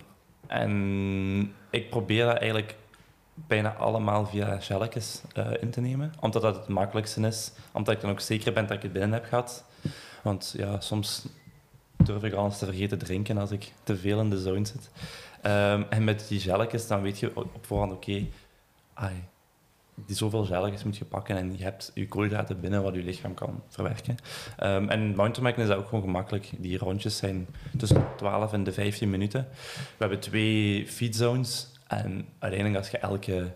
[0.47, 2.77] en ik probeer dat eigenlijk
[3.35, 6.13] bijna allemaal via gelletjes eh, in te nemen.
[6.21, 7.53] Omdat dat het makkelijkste is.
[7.73, 9.65] Omdat ik dan ook zeker ben dat ik het binnen heb gehad.
[10.23, 11.27] Want ja, soms
[11.97, 14.91] durf ik al eens te vergeten drinken als ik te veel in de zone zit.
[15.43, 18.27] Ehm, en met die gelletjes, dan weet je op voorhand, oké,
[18.95, 19.25] ai,
[19.95, 23.35] die zoveel gelletjes moet je pakken en je hebt je koolhydraten binnen wat je lichaam
[23.35, 24.17] kan verwerken.
[24.57, 26.51] Ehm, en mountainbiken is dat ook gewoon gemakkelijk.
[26.59, 29.49] Die rondjes zijn tussen de 12 en de 15 minuten.
[29.73, 33.53] We hebben twee feedzones en uiteindelijk als je elke...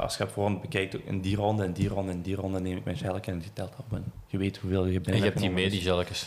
[0.00, 2.84] als je voorhand bekijkt, in die ronde, en die ronde, en die ronde neem ik
[2.84, 5.38] mijn gelletje en je telt op en je weet hoeveel je binnen En je hebt
[5.38, 6.26] die mee, die hebt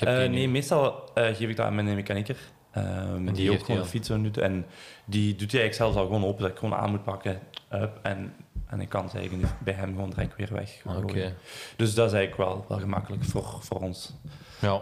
[0.00, 2.36] Eh, die nee, meestal eh, geef ik dat aan mijn mechanieker.
[2.70, 4.38] Ehm, die die, ook gewoon die een fiets doet.
[4.38, 4.66] En
[5.04, 7.40] die doet hij eigenlijk zelfs al gewoon open, dat ik gewoon aan moet pakken.
[7.72, 8.34] Up, en,
[8.66, 10.82] en ik kan ze eigenlijk bij hem gewoon direct weer weg.
[10.84, 11.34] Oké.
[11.76, 14.12] Dus dat is eigenlijk wel, wel gemakkelijk voor, voor ons.
[14.60, 14.80] Ja.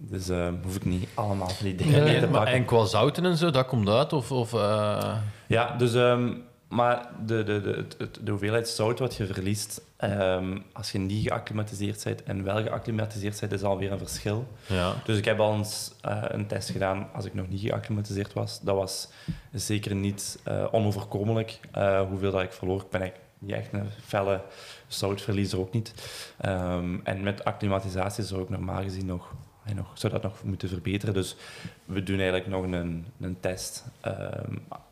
[0.00, 2.54] Dus eh, hoef ik niet allemaal van die dingen Nee, te En, maar, pakken.
[2.54, 4.12] en qua zouten en zo, dat komt uit?
[4.12, 5.16] Of, of, eh,
[5.48, 6.32] Ja, dus ehm,
[6.68, 11.22] maar de, de, de, het- de hoeveelheid zout wat je verliest ehm, als je niet
[11.28, 14.46] geacclimatiseerd bent en wel geacclimatiseerd bent, is alweer een verschil.
[14.66, 14.94] Ja.
[15.04, 18.60] Dus ik heb al eens eh, een test gedaan als ik nog niet geacclimatiseerd was.
[18.60, 19.08] Dat was
[19.52, 22.80] zeker niet eh, onoverkomelijk eh, hoeveel dat ik verloor.
[22.80, 24.40] Ik ben eigenlijk niet echt een felle
[24.86, 25.94] zoutverliezer ook niet.
[26.40, 29.34] Ehm, en met acclimatisatie zou ik normaal gezien nog,
[29.74, 31.14] nog, zou dat nog moeten verbeteren.
[31.14, 31.36] Dus
[31.84, 33.84] we doen eigenlijk nog een, een test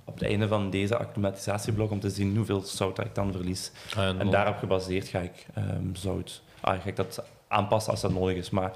[0.07, 3.73] op het einde van deze acclimatisatieblok om te zien hoeveel zout ik dan verlies.
[3.97, 8.13] En, En daarop gebaseerd ga ik ehm, zout, ah, ga ik dat aanpassen als dat
[8.13, 8.51] nodig is.
[8.51, 8.73] Maar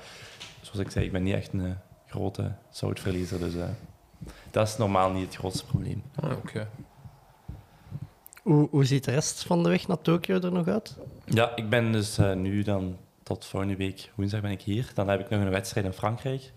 [0.60, 1.70] zoals ik zei, ik ben niet echt een eh,
[2.06, 3.38] grote zoutverliezer.
[3.38, 3.68] Dus eh,
[4.50, 6.02] dat is normaal niet het grootste probleem.
[6.20, 6.68] Ah, oké.
[8.42, 10.96] Hoe, hoe ziet de rest van de weg naar Tokio er nog uit?
[11.24, 12.96] Ja, ik ben dus eh, nu dan
[13.30, 14.90] tot volgende week woensdag ben ik hier.
[14.94, 16.52] Dan heb ik nog een wedstrijd in Frankrijk.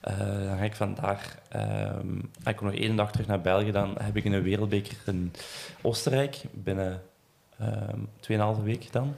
[0.00, 3.70] Eh, dan ga ik vandaag, ehm ik kom nog één dag terug naar België.
[3.70, 5.32] Dan heb ik een wereldbeker in
[5.82, 7.02] Oostenrijk binnen
[7.58, 9.14] ehm 2,5 week dan.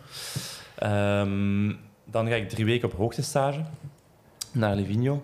[0.74, 1.72] Ehm,
[2.04, 3.64] dan ga ik drie weken op hoogtestage
[4.52, 5.22] naar Livigno.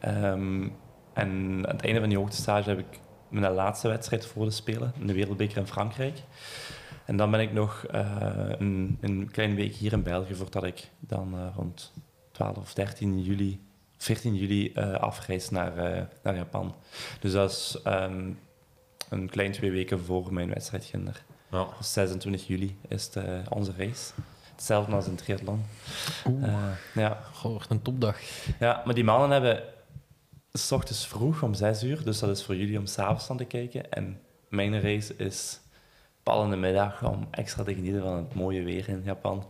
[0.00, 0.68] Ehm,
[1.12, 4.92] en aan het einde van die hoogtestage heb ik mijn laatste wedstrijd voor de Spelen,
[5.04, 6.18] de wereldbeker in Frankrijk.
[7.06, 10.90] En dan ben ik nog eh, een, een kleine week hier in België voordat ik
[11.00, 11.92] dan eh, rond
[12.32, 13.60] 12 of 13 juli,
[13.96, 16.74] 14 juli eh, afreis naar, eh, naar Japan.
[17.20, 18.30] Dus dat is ehm,
[19.08, 21.24] een klein twee weken voor mijn wedstrijd Ginder.
[21.50, 21.68] Ja.
[21.80, 24.12] 26 juli is eh, onze race.
[24.52, 25.64] Hetzelfde als een triathlon.
[26.42, 27.20] Eh, ja.
[27.32, 28.18] Goh, een topdag.
[28.58, 29.62] ja, maar die mannen hebben
[30.52, 33.44] s ochtends vroeg om 6 uur, dus dat is voor jullie om s'avonds aan te
[33.44, 33.92] kijken.
[33.92, 35.60] En mijn race is
[36.26, 39.46] pal in de middag om extra te genieten van het mooie weer in Japan.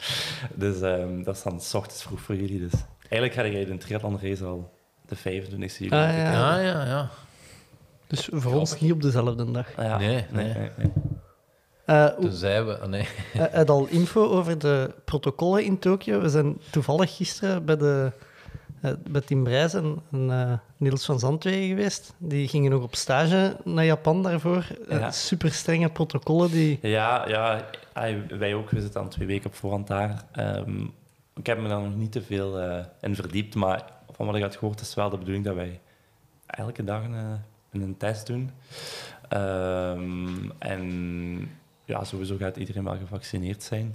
[0.54, 2.58] Dus ehm, dat is dan s ochtends vroeg voor jullie.
[2.58, 4.72] Dus eigenlijk ga jij de triathlon race al
[5.06, 5.90] de 25 juli.
[5.90, 6.32] Ah, ja.
[6.32, 7.08] Ja, ja, ja.
[8.06, 9.76] Dus voor ons niet op dezelfde dag.
[9.76, 9.98] Ah, ja.
[9.98, 10.54] Nee, nee.
[10.54, 10.92] nee.
[11.84, 12.78] Eh, Toen zeiden we...
[12.78, 13.08] ah, nee.
[13.32, 16.20] Heb je al info over de protocollen in Tokio?
[16.20, 18.12] We zijn toevallig gisteren bij, de,
[19.08, 22.14] bij Tim Brijs en, en, eh, Niels van Zandwegen geweest.
[22.18, 24.66] Die gingen nog op stage naar Japan daarvoor.
[24.88, 25.10] Eh, Ja.
[25.10, 26.78] super strenge protocollen die...
[26.82, 27.64] Ja, ja
[28.28, 28.70] wij ook.
[28.70, 30.24] We zitten dan twee weken op voorhand daar.
[30.32, 30.82] Ehm,
[31.34, 34.42] ik heb me daar nog niet te veel eh, in verdiept, maar van wat ik
[34.42, 35.80] had gehoord is wel de bedoeling dat wij
[36.46, 38.50] elke dag een, eh, een test doen.
[39.28, 41.50] Ehm, en
[41.84, 43.94] ja, sowieso gaat iedereen wel gevaccineerd zijn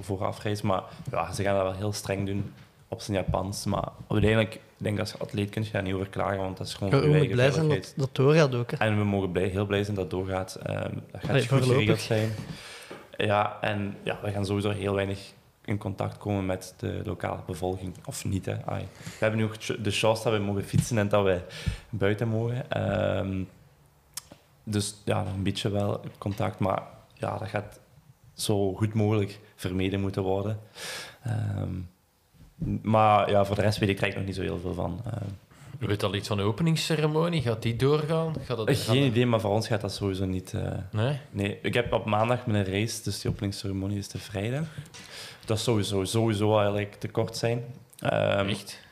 [0.00, 2.52] voor afreis, maar ja, ze gaan dat wel heel streng doen
[2.90, 3.64] op zijn Japans.
[3.64, 6.74] Maar uiteindelijk, ik denk als atleet kun je daar niet over klagen, want dat is
[6.74, 8.70] gewoon We je moeten blij zijn dat dat doorgaat ook.
[8.70, 8.76] Hè.
[8.76, 10.54] En we mogen blij, heel blij zijn dat het doorgaat.
[10.54, 12.32] Ehm, dat gaat Allee, goed geregeld zijn.
[13.16, 15.32] Ja, en ja, we gaan sowieso heel weinig
[15.64, 17.94] in contact komen met de lokale bevolking.
[18.04, 18.66] Of niet, hè.
[18.66, 18.86] Ai.
[19.02, 21.40] We hebben nu ook de chance dat we mogen fietsen en dat we
[21.90, 22.70] buiten mogen.
[22.70, 23.42] Ehm,
[24.64, 26.82] dus ja, een beetje wel contact, maar
[27.14, 27.80] ja, dat gaat
[28.34, 30.60] zo goed mogelijk vermeden moeten worden.
[31.22, 31.74] Ehm,
[32.82, 35.00] maar ja, voor de rest weet ik er eigenlijk nog niet zo heel veel van.
[35.78, 37.42] Je weet al iets van de openingsceremonie?
[37.42, 38.34] Gaat die doorgaan?
[38.44, 40.54] Gaat dat, gaat geen idee, maar voor ons gaat dat sowieso niet...
[40.54, 41.18] eh, Nee?
[41.30, 44.64] Nee, ik heb op maandag mijn race, dus die openingsceremonie is de vrijdag.
[45.44, 47.64] Dat is sowieso, sowieso eigenlijk te kort zijn.
[47.98, 48.80] Echt?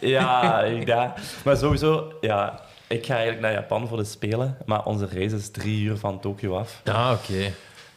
[0.00, 5.08] Ja, ja, maar sowieso, ja, ik ga eigenlijk naar Japan voor de Spelen, maar onze
[5.12, 6.80] race is drie uur van Tokio af.
[6.84, 7.52] Ah, oké.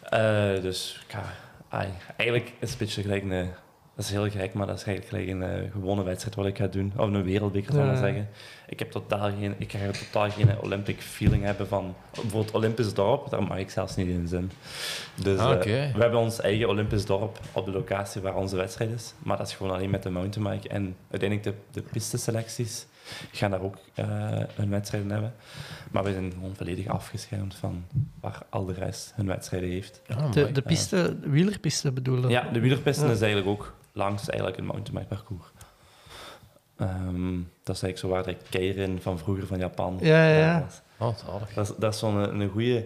[0.09, 1.23] Eh, dus ik ga,
[1.69, 3.49] ai, eigenlijk is het een beetje gelijk een...
[3.95, 6.57] Dat is heel gek, maar dat is eigenlijk gelijk een eh, gewone wedstrijd wat ik
[6.57, 6.93] ga doen.
[6.95, 8.01] Of een wereldbeker, zal ik maar Ja.
[8.01, 8.29] zeggen.
[8.67, 11.95] Ik, heb totaal geen, ik ga totaal geen Olympic feeling hebben van...
[12.11, 14.51] Bijvoorbeeld Olympisch dorp, daar mag ik zelfs niet in zijn.
[15.15, 15.61] Dus Ah, eh,
[15.95, 19.13] we hebben ons eigen Olympisch dorp op de locatie waar onze wedstrijd is.
[19.23, 20.67] Maar dat is gewoon alleen met de mountainbike.
[20.69, 22.85] En uiteindelijk de, de pisteselecties
[23.31, 24.05] gaan daar ook eh
[24.55, 25.33] hun wedstrijden hebben.
[25.91, 27.85] Maar we zijn gewoon volledig afgeschermd van
[28.19, 30.01] waar al de rest hun wedstrijden heeft.
[30.07, 32.27] Ah, De, de piste, de wielerpiste bedoelde.
[32.29, 33.11] Ja, de wielerpiste Ja.
[33.11, 35.47] is eigenlijk ook langs eigenlijk een mountainbike parcours.
[36.77, 40.67] Ehm, dat is eigenlijk zo waar de keirin van vroeger van Japan Ja, ja, ja.
[40.97, 41.15] Oh.
[41.55, 42.85] Dat is, dat is zo'n een, een goede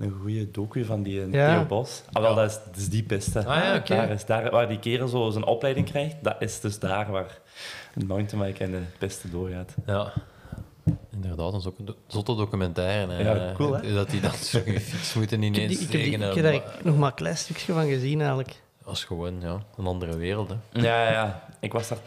[0.00, 1.54] een goede docu van die Ja.
[1.54, 2.02] Theo Bos.
[2.12, 3.38] Ah, wel, dat, is, dat is die piste.
[3.38, 3.94] Ah, ja, oké.
[3.94, 7.38] daar is, daar, waar die kerel zo zijn opleiding krijgt, dat is dus daar waar
[7.94, 9.74] de mountainbike en de piste doorgaat.
[9.86, 10.12] Ja.
[11.10, 11.60] Inderdaad, een
[12.06, 13.12] zotte- documentaire.
[13.12, 13.22] Hè.
[13.46, 13.94] Ja, cool, hè?
[13.94, 16.62] Dat die dan zo gefietst moeten Ik ineens die- ik, heb die- ik een- heb
[16.62, 18.62] daar nog maar een klein stukje van gezien eigenlijk.
[18.86, 20.48] Dat was gewoon ja, een andere wereld.
[20.48, 20.80] Hè.
[20.80, 21.48] Ja, ja, ja.
[21.60, 21.98] Ik was daar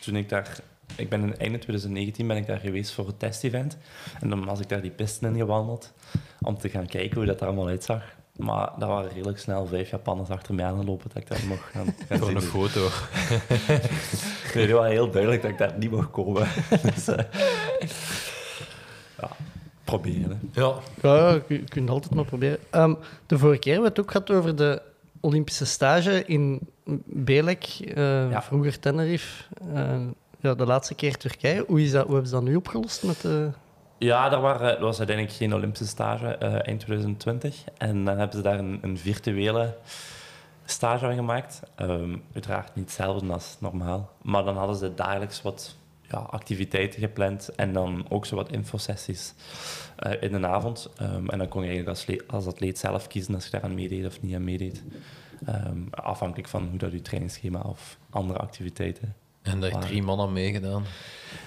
[0.00, 0.58] toen ik daar.
[0.96, 3.76] Ik ben in einde 2019 ben ik daar geweest voor het testevent.
[4.20, 5.92] En dan was ik daar die pisten in gewandeld
[6.40, 8.02] om te gaan kijken hoe dat er allemaal uitzag.
[8.36, 11.94] Maar dat waren redelijk snel vijf Japanners achter mij aangelopen dat ik daar mocht gaan,
[12.08, 12.88] gaan Voor een foto.
[14.54, 16.48] Nee, het was heel duidelijk dat ik daar niet mocht komen.
[16.82, 17.24] dus, eh,
[19.20, 19.30] ja.
[19.84, 20.50] proberen.
[20.52, 20.74] Ja.
[21.02, 22.58] Ja, je, je kunt altijd maar proberen.
[22.70, 22.94] Ehm,
[23.26, 24.82] de vorige keer hebben we het ook gehad over de
[25.20, 26.60] Olympische stage in
[27.04, 28.42] Belek, eh, Ja.
[28.42, 29.44] vroeger Tenerife.
[29.74, 29.96] Eh,
[30.40, 31.64] ja, de laatste keer Turkije.
[31.66, 33.02] Hoe, is dat, hoe hebben ze dat nu opgelost?
[33.02, 33.50] Met de...
[33.98, 37.64] Ja, er, waren, er was uiteindelijk geen Olympische stage eh, eind 2020.
[37.78, 39.76] En dan hebben ze daar een, een virtuele
[40.64, 41.60] stage van gemaakt.
[41.74, 44.10] Ehm, uiteraard niet hetzelfde als normaal.
[44.22, 45.76] Maar dan hadden ze dagelijks wat
[46.10, 47.48] ja, activiteiten gepland.
[47.56, 49.34] En dan ook zo wat infosessies
[49.96, 50.88] eh, in de avond.
[50.96, 54.06] Ehm, en dan kon je eigenlijk als, als atleet zelf kiezen als je daaraan meedeed
[54.06, 54.82] of niet aan meedeed.
[55.46, 59.14] Ehm, afhankelijk van hoe dat je trainingsschema of andere activiteiten.
[59.42, 59.80] En daar Waar.
[59.80, 60.84] drie mannen meegedaan.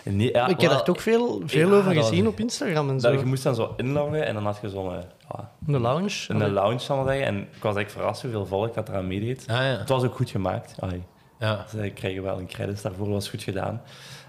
[0.04, 2.98] Nee, ja, ik heb daar toch veel, veel Ja, over dat gezien op Instagram en
[2.98, 3.20] dat, zo.
[3.20, 6.26] je moest dan zo inloggen en dan had je zo'n eh, ja, de lounge.
[6.28, 7.34] een lounge, zal ik maar zeggen.
[7.34, 9.46] En ik was eigenlijk verrast hoeveel volk dat eraan meedeed.
[9.48, 9.64] Ah ja.
[9.64, 10.76] Het was ook goed gemaakt.
[10.80, 11.04] Ai,
[11.40, 11.66] ja.
[11.70, 13.82] ze kregen wel een credits daarvoor, was goed gedaan.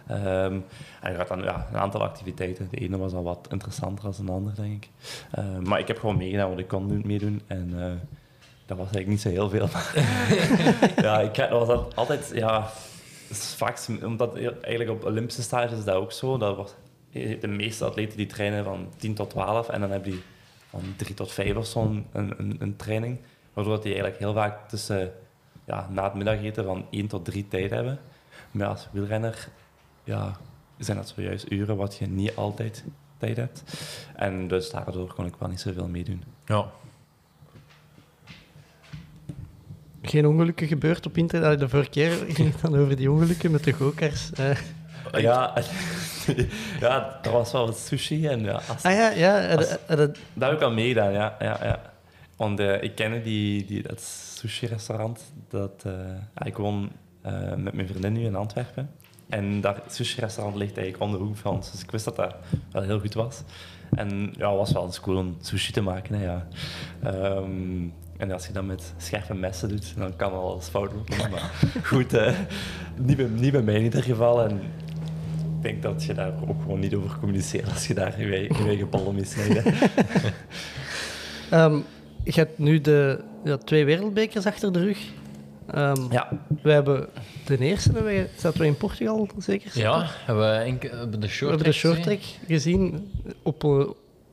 [0.06, 0.58] Ehm,
[1.00, 2.68] en je had dan ja, een aantal activiteiten.
[2.70, 4.90] De ene was al wat interessanter dan de andere, denk ik.
[5.30, 7.42] Ehm, maar ik heb gewoon meegedaan wat ik kon doen, meedoen.
[7.46, 7.92] En eh,
[8.66, 9.68] dat was eigenlijk niet zo heel veel.
[11.06, 12.30] ja, ik dat was al- altijd...
[12.34, 12.70] Ja,
[13.30, 16.38] straks, omdat eigenlijk op Olympische stages is dat ook zo.
[16.38, 16.74] Dat was,
[17.40, 20.18] de meeste atleten die trainen van 10 tot 12 en dan heb je
[20.68, 23.18] van 3 tot 5 of zo een, een, een training.
[23.52, 25.12] Waardoor die eigenlijk heel vaak tussen
[25.64, 27.98] ja, na het middageten van 1 tot 3 tijd hebben.
[28.50, 29.48] Maar als wielrenner
[30.04, 30.36] ja,
[30.78, 32.84] zijn dat zojuist uren wat je niet altijd
[33.18, 33.62] tijd hebt.
[34.16, 36.22] En dus daardoor kon ik wel niet zoveel meedoen.
[36.46, 36.66] ja.
[40.04, 41.58] Geen ongelukken gebeurd op internet.
[41.58, 44.30] De vorige keer ging het dan over die ongelukken met de gokers.
[45.12, 45.54] Ja,
[46.80, 49.40] ja, er was wel wat sushi en ja, als- ah ja, ja.
[49.40, 51.36] eh, Als- eh, eh, dat- Dat heb ik al meegedaan, ja.
[51.38, 51.92] ja, ja.
[52.36, 54.00] Want eh, ik kende die, die, dat
[54.36, 55.20] sushi-restaurant.
[55.48, 56.90] Dat, eh, ik woon
[57.22, 58.90] eh, met mijn vriendin nu in Antwerpen.
[59.32, 61.70] En dat sushi-restaurant ligt eigenlijk om de hoek van ons.
[61.70, 62.34] Dus ik wist dat dat
[62.72, 63.42] wel heel goed was.
[63.90, 66.14] En ja, het was wel eens cool om sushi te maken.
[66.14, 66.46] Hè, ja.
[67.02, 71.30] Ehm, en als je dat met scherpe messen doet, dan kan wel eens fout lopen.
[71.30, 71.50] Maar
[71.82, 72.32] goed, eh,
[72.96, 74.42] niet, bij, niet bij mij in ieder geval.
[74.42, 74.56] En
[75.56, 78.88] ik denk dat je daar ook gewoon niet over communiceert als je daar je eigen-
[78.88, 79.68] ballen mee snijdt.
[81.50, 81.78] Ehm,
[82.24, 84.98] je hebt nu de ja, twee wereldbekers achter de rug.
[85.72, 86.28] Ehm, Ja,
[86.62, 87.08] We hebben
[87.46, 89.70] de eerste, zaten we in Portugal zeker?
[89.74, 93.10] Ja, hebben we enke- hebben de We short hebben de short track gezien
[93.42, 93.70] op, eh,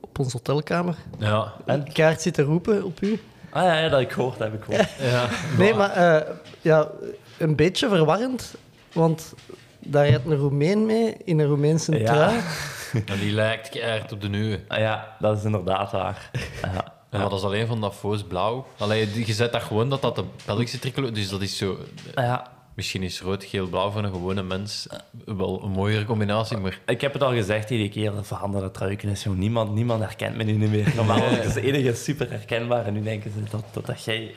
[0.00, 0.94] op onze hotelkamer.
[1.18, 1.52] Ja.
[1.66, 3.20] En Kaart zit te roepen op u.
[3.50, 4.88] Ah ja, ja, dat ik gehoord, dat heb ik gehoord.
[5.12, 5.28] ja.
[5.58, 6.88] Nee, maar eh, ja,
[7.38, 8.54] een beetje verwarrend,
[8.92, 9.34] want
[9.78, 12.04] daar rijdt een Roemeen mee in een Roemeense Ja.
[12.14, 12.40] trui.
[13.06, 14.60] En die lijkt keihard op de nieuwe.
[14.68, 16.30] Ah ja, dat is inderdaad waar.
[16.62, 16.92] Ja.
[17.10, 18.66] En dat is alleen van dat Foos blauw.
[18.78, 21.12] Allee, die- je zet dat gewoon dat dat de Belgische tricolore...
[21.12, 21.76] Dus dat is zo...
[22.14, 24.86] Ah ja, Misschien is rood, geel, blauw voor een gewone mens
[25.24, 26.80] wel een mooiere combinatie, maar...
[26.86, 29.32] ik heb het al gezegd iedere keer, dat veranderde truiken is zo.
[29.32, 30.92] Niemand, niemand herkent me nu niet meer.
[30.96, 34.34] Normaal ik als enige super herkenbaar en nu denken ze dat, dat, dat jij...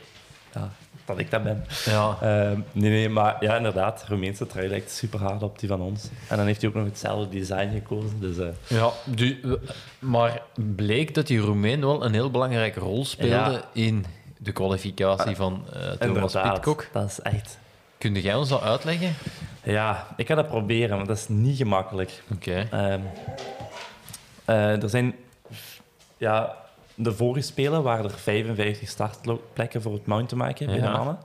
[0.54, 0.70] Ja,
[1.06, 1.66] dat ik dat ben.
[1.86, 2.18] Ja.
[2.22, 5.82] Ehm, nee, nee, maar ja, inderdaad, de Roemeense trui lijkt super hard op die van
[5.82, 6.10] ons.
[6.30, 8.20] En dan heeft hij ook nog hetzelfde design gekozen.
[8.20, 9.40] Dus, eh, Ja, die,
[10.00, 10.42] maar
[10.76, 13.62] bleek dat die Roemeen wel een heel belangrijke rol speelde Ja.
[13.74, 14.06] in
[14.38, 16.88] de kwalificatie van eh Thomas Pitcock.
[16.92, 17.58] dat is echt...
[17.98, 19.16] Kun jij ons dat uitleggen?
[19.64, 22.24] Ja, ik ga dat proberen, maar dat is niet gemakkelijk.
[22.34, 22.68] Oké.
[22.72, 23.00] Ehm,
[24.46, 25.16] eh, er zijn...
[26.18, 26.56] Ja,
[26.96, 30.82] de vorige spelen waren er 55 startplekken voor het mountainbiken bij Ja.
[30.92, 31.18] de mannen.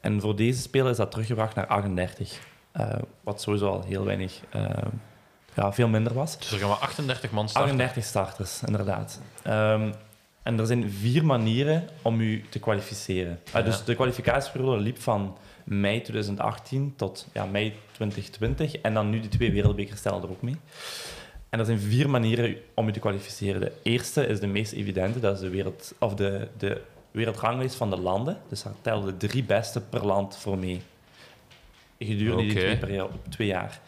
[0.00, 2.38] En voor deze spelen is dat teruggebracht naar 38.
[2.72, 2.88] Eh,
[3.20, 4.40] wat sowieso al heel weinig...
[4.50, 4.64] eh,
[5.54, 6.38] ja, veel minder was.
[6.38, 7.70] Dus er gaan maar 38 man starten.
[7.70, 9.20] 38 starters, inderdaad.
[9.42, 9.92] Ehm,
[10.42, 13.40] en er zijn vier manieren om u te kwalificeren.
[13.52, 18.76] Ah, dus de kwalificatieperiode liep van mei 2018 tot ja, mei 2020.
[18.76, 20.56] En dan nu de twee wereldbekers tellen er ook mee.
[21.50, 23.60] En er zijn vier manieren om u te kwalificeren.
[23.60, 27.90] De eerste is de meest evidente, dat is de, wereld, of de, de wereldranglijst van
[27.90, 28.38] de landen.
[28.48, 30.82] Dus daar tellen de drie beste per land voor mee.
[31.98, 33.80] Gedurende die twee, periode, twee jaar.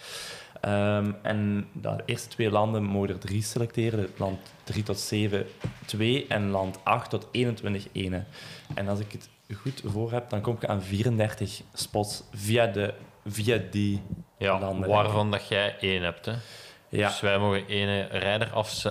[0.60, 4.08] Ehm, en de eerste twee landen mogen er drie selecteren.
[4.16, 5.46] Land 3 tot 7,
[5.86, 8.26] 2 en land 8 tot 21, 1.
[8.74, 12.94] En als ik het goed voor heb, dan kom ik aan 34 spots via, de,
[13.26, 14.02] via die
[14.38, 14.88] Ja, landen.
[14.88, 16.26] waarvan dat jij één hebt.
[16.26, 16.32] Hè.
[16.98, 18.50] Ja, Dus wij mogen één rijder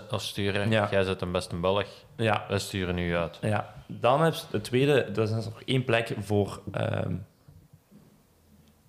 [0.09, 0.69] afsturen.
[0.69, 0.87] Ja.
[0.91, 1.85] Jij zet een beste Belg.
[2.15, 3.37] ja, Wij sturen u uit.
[3.41, 3.73] ja.
[3.87, 6.61] Dan heb je het tweede, dat is nog één plek voor...
[6.71, 7.13] ehm,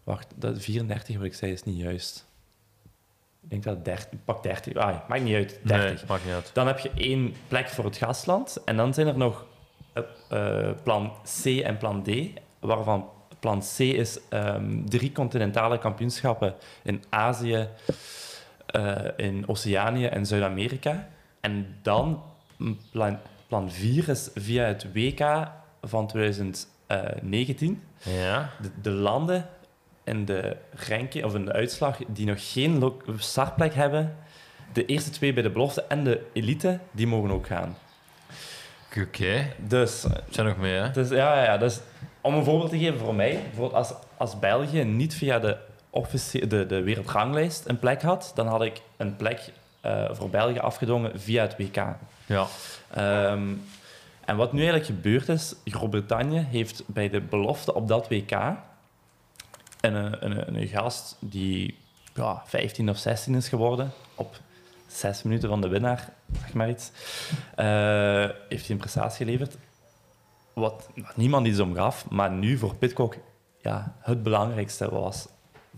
[0.04, 2.26] wacht, dat 34 wat ik zei is niet juist.
[3.42, 4.74] Ik denk dat 30, pak 30.
[4.76, 5.86] Ah, maakt niet uit, 30.
[6.00, 6.50] Nee, maakt niet uit.
[6.54, 8.56] Dan heb je één plek voor het gastland.
[8.64, 9.44] En dan zijn er nog
[9.92, 10.02] eh,
[10.68, 12.10] eh, plan C en plan D.
[12.60, 17.68] Waarvan plan C is ehm, drie continentale kampioenschappen in Azië,
[18.72, 21.08] eh, in Oceanië en Zuid-Amerika.
[21.40, 22.22] En dan,
[22.90, 25.48] plan, plan 4 is via het WK
[25.82, 27.82] van 2019.
[28.02, 28.50] Ja.
[28.60, 29.46] De, de landen
[30.04, 30.56] in de
[30.88, 34.16] ranking, of in de uitslag die nog geen startplek hebben,
[34.72, 37.76] de eerste twee bij de belofte en de elite, die mogen ook gaan.
[38.98, 39.52] Oké.
[39.58, 40.90] Dus, Er zijn nog meer, hè?
[40.90, 41.80] dus ja, ja, ja, dus
[42.20, 45.56] om een voorbeeld te geven voor mij, bijvoorbeeld als, als België niet via de,
[45.92, 50.58] officie- de, de wereldranglijst een plek had, dan had ik een plek eh, voor België
[50.58, 51.84] afgedwongen via het WK.
[52.26, 52.46] Ja.
[52.90, 53.52] Ehm,
[54.24, 58.30] en wat nu eigenlijk gebeurd is, Groot-Brittannië heeft bij de belofte op dat WK
[59.80, 61.78] een, een, een gast die
[62.14, 64.40] ja, 15 of 16 is geworden, op
[64.86, 66.08] zes minuten van de winnaar,
[66.40, 66.90] zeg maar iets,
[67.54, 67.66] eh,
[68.48, 69.56] heeft hij een prestatie geleverd.
[70.52, 73.16] Wat, niemand iets om gaf, maar nu voor Pitcock
[73.62, 75.28] ja, het belangrijkste was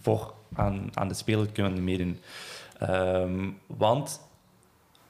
[0.01, 2.19] voor aan, aan de Spelen kunnen meedoen.
[2.79, 4.21] Ehm, want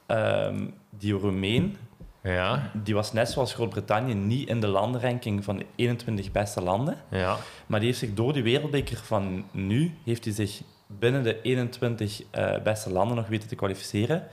[0.05, 1.77] ehm, die Roemeen,
[2.23, 2.71] Ja.
[2.73, 6.97] die was net zoals Groot-Brittannië niet in de landenranking van de 21 beste landen.
[7.09, 7.37] Ja.
[7.67, 12.21] Maar die heeft zich door die wereldbeker van nu, heeft hij zich binnen de 21
[12.31, 14.27] eh, beste landen nog weten te kwalificeren.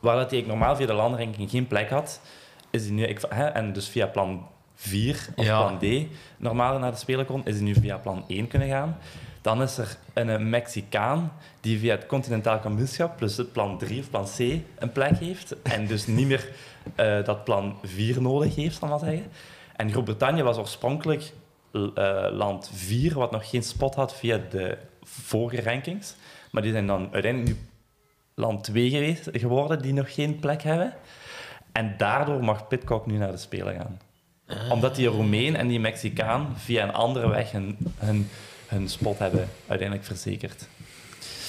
[0.00, 2.20] Waar dat hij normaal via de landenranking geen plek had,
[2.70, 5.58] is hij nu, ik- hè, en dus via plan 4 of Ja.
[5.58, 8.96] plan D normaal naar de Spelen kon, is hij nu via plan 1 kunnen gaan.
[9.42, 14.00] Dan is er een eh, Mexicaan die via het continentaal kampioenschap plus het plan 3
[14.00, 14.38] of plan C
[14.78, 15.62] een plek heeft.
[15.62, 16.48] En dus niet meer
[16.94, 19.30] eh, dat plan 4 nodig heeft, zal ik maar zeggen.
[19.76, 21.32] En Groot-Brittannië was oorspronkelijk
[21.72, 26.16] eh, land 4, wat nog geen spot had via de vorige rankings.
[26.50, 27.66] Maar die zijn dan uiteindelijk nu
[28.34, 30.94] land 2 geweest, geworden, die nog geen plek hebben.
[31.72, 34.00] En daardoor mag Pitcock nu naar de Spelen gaan.
[34.70, 38.28] Omdat die Roemeen en die Mexicaan via een andere weg hun, hun,
[38.72, 40.66] hun spot hebben uiteindelijk verzekerd.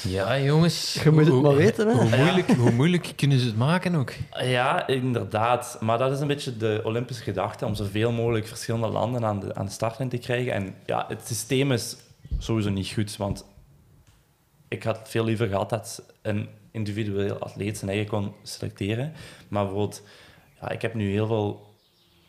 [0.08, 1.04] Ja, jongens.
[1.04, 1.94] Je moet het maar weten, hè.
[1.94, 4.14] Hoe moeilijk, hoe moeilijk kunnen ze het maken ook?
[4.42, 5.78] Ja, inderdaad.
[5.80, 9.56] Maar dat is een beetje de Olympische gedachte, om zoveel mogelijk verschillende landen aan de,
[9.56, 10.54] aan de startlijn te krijgen.
[10.54, 11.98] En ja, het systeem is
[12.38, 13.46] sowieso niet goed, want
[14.68, 19.14] ik had veel liever gehad dat een individueel atleet zijn eigen kon selecteren.
[19.48, 20.02] Maar bijvoorbeeld,
[20.62, 21.76] ja, ik heb nu heel veel...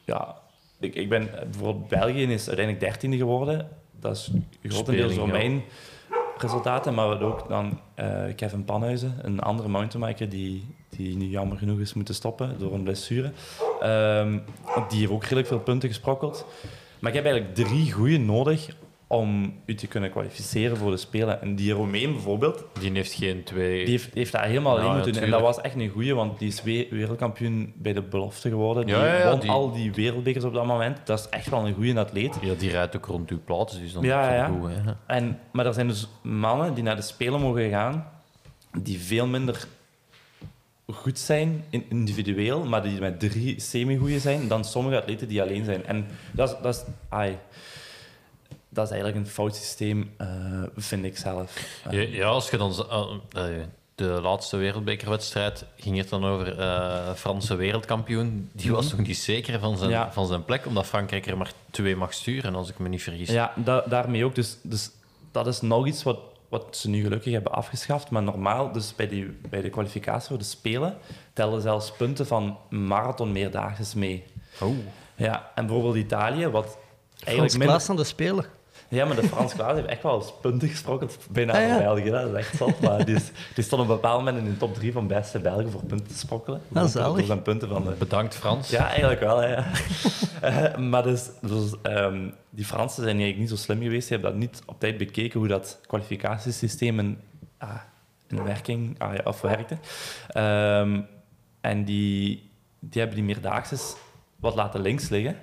[0.04, 0.37] Ja,
[0.80, 1.30] ik, ik ben...
[1.50, 3.68] Bijvoorbeeld België is uiteindelijk dertiende geworden.
[4.04, 4.30] Dat is
[4.62, 5.62] grotendeels door mijn
[6.38, 11.78] resultaten, maar ook dan eh, Kevin Panhuizen, een andere mountainbiker die, die nu jammer genoeg
[11.78, 13.32] is moeten stoppen door een blessure.
[13.80, 14.38] Ehm,
[14.88, 16.46] die heeft ook redelijk veel punten gesprokkeld.
[16.98, 18.76] Maar ik heb eigenlijk drie goede nodig
[19.16, 21.40] om u te kunnen kwalificeren voor de Spelen.
[21.40, 23.79] En die Romein bijvoorbeeld, Die heeft geen twee...
[23.85, 25.22] die heeft, heeft daar helemaal Ja, alleen ja, moeten doen.
[25.22, 28.87] En dat was echt een goeie, want die is we- wereldkampioen bij de belofte geworden.
[28.87, 30.98] Die Ja, ja, ja, won die- al die wereldbekers op dat moment.
[31.07, 32.35] Dat is echt wel een goede atleet.
[32.42, 34.61] Ja, die rijdt ook rond uw plaats, dus dan Ja, is dat ja.
[34.61, 34.70] goed.
[34.85, 34.92] Hè?
[35.07, 38.07] En, maar er zijn dus mannen die naar de Spelen mogen gaan,
[38.83, 39.66] die veel minder
[40.92, 45.64] goed zijn in- individueel, maar die met drie semi-goeie zijn, dan sommige atleten die alleen
[45.64, 45.87] zijn.
[45.87, 47.38] En dat is, dat is, ai,
[48.74, 50.26] dat is eigenlijk een fout systeem, eh,
[50.76, 51.80] vind ik zelf.
[51.90, 52.72] Ja, ja, als je dan...
[52.90, 53.62] eh, eh,
[53.94, 58.50] de laatste wereldbekerwedstrijd ging het dan over eh Franse wereldkampioen.
[58.52, 59.98] Die was nog niet zeker van zijn, Mhm.
[59.98, 60.12] Ja.
[60.12, 63.28] van zijn plek, omdat Frankrijk er maar twee mag sturen, als ik me niet vergis.
[63.30, 64.34] Ja, da- daarmee ook.
[64.34, 64.90] Dus, dus
[65.32, 68.10] dat is nog iets wat, wat ze nu gelukkig hebben afgeschaft.
[68.10, 70.96] Maar normaal, dus bij, die, bij de kwalificatie voor de Spelen,
[71.32, 74.24] tellen zelfs punten van marathon meerdaagse mee.
[74.60, 74.76] Oh.
[75.16, 77.68] Ja, en bijvoorbeeld Italië, wat Frans eigenlijk minder...
[77.76, 78.44] Klaas aan de Spelen.
[78.88, 81.18] Ja, maar de Frans Klaas heeft echt wel eens punten gesprokkeld.
[81.30, 81.78] Bijna Ah, ja.
[81.78, 82.80] België, dat is echt zot.
[82.80, 85.38] Maar die, is, die stond op een bepaald moment in de top drie van beste
[85.38, 86.60] Belgen voor punten te sprokkelen.
[86.72, 88.70] Ah, door zijn punten van de, Bedankt, Frans.
[88.70, 89.42] ja, eigenlijk wel.
[89.42, 89.64] Ja.
[90.40, 94.08] Eh, maar dus, dus, ehm, die Fransen zijn eigenlijk niet zo slim geweest.
[94.08, 97.18] Die hebben dat niet op tijd bekeken hoe dat kwalificatiesysteem in,
[97.58, 97.74] ah,
[98.28, 99.76] in werking ah, ja, of werkte.
[100.28, 101.00] Ehm,
[101.60, 103.94] en die, die hebben die meerdaagses
[104.36, 105.36] wat laten links liggen.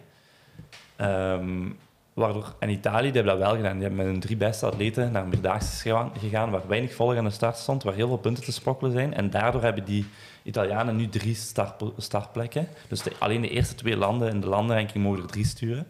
[0.95, 1.69] Ehm,
[2.13, 3.71] waardoor, en Italië die hebben dat wel gedaan.
[3.73, 7.23] Die hebben met hun drie beste atleten naar meerdaagses gegaan, gegaan, waar weinig volk aan
[7.23, 9.13] de start stond, waar heel veel punten te sprokkelen zijn.
[9.13, 10.05] En daardoor hebben die
[10.43, 12.67] Italianen nu drie start, startplekken.
[12.87, 15.87] Dus de- alleen de eerste twee landen in de landenranking mogen er drie sturen.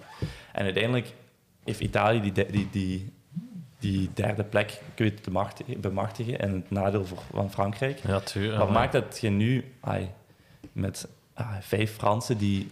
[0.53, 1.13] En uiteindelijk
[1.63, 3.13] heeft Italië die, die, die,
[3.79, 6.39] die derde plek weten te machtigen- bemachtigen.
[6.39, 7.99] En het nadeel voor, van Frankrijk.
[8.07, 8.57] Ja, tuurlijk.
[8.57, 10.09] Wat maakt dat je nu ai,
[10.71, 11.07] met
[11.59, 12.71] vijf Fransen die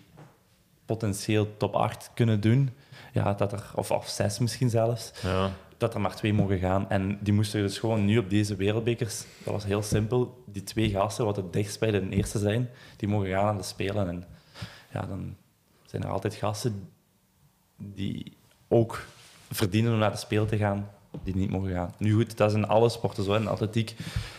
[0.85, 2.69] potentieel top 8 kunnen doen,
[3.13, 5.49] ja, dat er, of, of zes misschien zelfs, Ja.
[5.77, 6.89] dat er maar twee mogen gaan.
[6.89, 10.89] En die moesten dus gewoon nu op deze wereldbekers, dat was heel simpel, die twee
[10.89, 14.07] gasten, wat het dichtst bij de eerste zijn, die mogen gaan aan de Spelen.
[14.09, 14.25] En
[14.93, 15.35] ja, dan
[15.85, 16.89] zijn er altijd gasten
[17.77, 18.33] die
[18.67, 19.05] ook
[19.51, 20.89] verdienen om naar de Spelen te gaan,
[21.23, 21.93] die niet mogen gaan.
[21.97, 23.33] Nu goed, dat is in alle sporten zo.
[23.33, 23.95] In atletiek,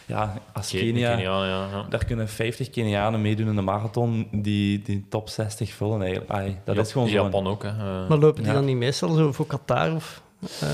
[0.07, 1.87] ja, als Ke- Kenia, Kenia, ja, ja.
[1.89, 6.31] daar kunnen 50 Kenianen meedoen in de marathon die, die top 60 vullen eigenlijk.
[6.31, 7.15] Ai, dat Ja- is gewoon zo.
[7.15, 7.69] Japan ook, hè.
[7.69, 8.53] Eh, Maar lopen die Ja.
[8.53, 9.95] dan niet meestal zo voor Qatar?
[9.95, 10.23] Of,
[10.61, 10.69] eh,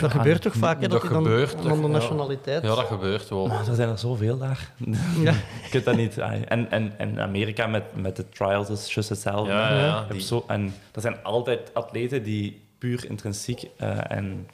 [0.00, 1.92] dat gebeurt toch vaak, hè, dat dat dan gebeurt, dan de ja.
[1.92, 2.62] nationaliteit...
[2.62, 3.46] ja, dat gebeurt wel.
[3.46, 4.72] Maar er zijn er zoveel daar.
[5.24, 5.32] Ja.
[5.62, 6.20] Je kunt dat niet.
[6.20, 6.42] ai.
[6.42, 9.52] En, en, en Amerika met, met de trials is juist hetzelfde.
[9.52, 14.48] Ja, ja, die- zo, en er zijn altijd atleten die puur intrinsiek eh, en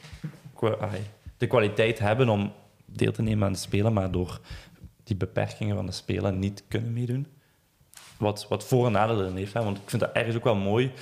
[1.37, 2.53] de kwaliteit hebben om
[2.85, 4.41] deel te nemen aan de Spelen, maar door
[5.05, 7.27] die beperkingen van de Spelen niet kunnen meedoen.
[8.17, 9.53] Wat, wat voor- en nadelen heeft.
[9.53, 9.63] Hè.
[9.65, 10.93] Want ik vind dat ergens ook wel mooi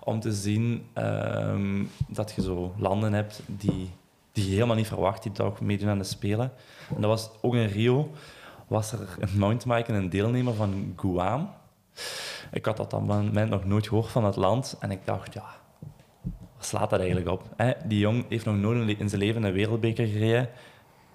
[0.00, 3.90] om te zien ehm, dat je zo landen hebt die,
[4.32, 6.52] die je helemaal niet verwacht, die toch meedoen aan de Spelen.
[6.94, 8.10] En dat was ook in Rio,
[8.66, 11.50] was er een mountainbiker, een deelnemer van Guam.
[12.52, 14.76] Ik had dat op dat moment nog nooit gehoord van het land.
[14.80, 15.44] En ik dacht, ja,
[16.64, 17.42] slaat dat eigenlijk op?
[17.56, 17.72] Hè?
[17.84, 20.48] Die jong heeft nog nooit in zijn leven een wereldbeker gereden.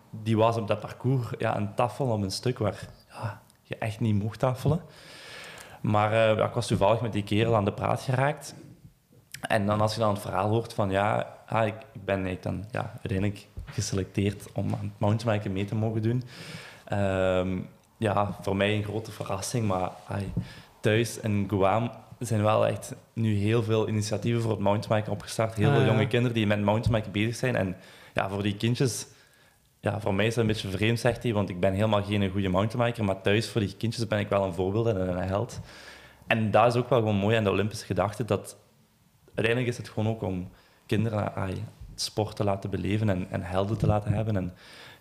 [0.10, 2.80] Die was op dat parcours ja, een tafel op een stuk waar
[3.62, 4.82] je echt niet mocht tafelen.
[5.82, 8.56] Maar eh, ik was toevallig met die kerel aan de praat geraakt.
[9.41, 12.43] En dan als je dan het verhaal hoort van ja, ah, ik, ik ben eigenlijk
[12.43, 16.24] dan ja, uiteindelijk geselecteerd om aan het mountainbiken mee te mogen doen.
[16.86, 17.60] Ehm,
[17.98, 19.91] ja, voor mij een grote verrassing, maar
[20.80, 25.53] thuis in Guam zijn wel echt nu heel veel initiatieven voor het mountainbiken opgestart.
[25.53, 25.91] Heel Ah, veel ja.
[25.91, 27.55] jonge kinderen die met mountainbiken bezig zijn.
[27.55, 27.75] En
[28.13, 29.07] ja, voor die kindjes,
[29.80, 32.30] ja, voor mij is dat een beetje vreemd, zegt hij, want ik ben helemaal geen
[32.30, 35.59] goede mountainbiker, maar thuis voor die kindjes ben ik wel een voorbeeld en een held.
[36.28, 38.57] En dat is ook wel gewoon mooi aan de Olympische gedachte, dat
[39.25, 40.49] uiteindelijk is het gewoon ook om
[40.86, 41.63] kinderen ai,
[41.95, 44.36] sport te laten beleven en, en helden te laten hebben.
[44.36, 44.53] En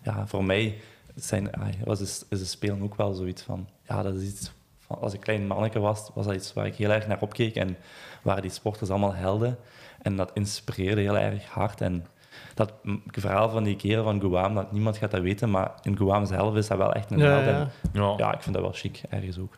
[0.03, 0.77] ja, voor mij
[1.15, 1.49] zijn,
[1.83, 3.67] was is, is de Spelen ook wel zoiets van...
[3.87, 4.51] Ja, dat is iets...
[4.87, 7.55] Van, als ik klein manneke was, was dat iets waar ik heel erg naar opkeek.
[7.55, 7.77] En
[8.21, 9.57] waren die sporters allemaal helden.
[10.01, 11.81] En dat inspireerde heel erg hard.
[11.81, 12.05] En
[12.53, 12.73] dat
[13.11, 16.55] verhaal van die keren van Guam, dat niemand gaat dat weten, maar in Guam zelf
[16.55, 17.45] is dat wel echt een Ja, held.
[17.45, 17.51] ja.
[17.93, 19.53] En Ja, ja, ik vind dat wel chic, ergens ook.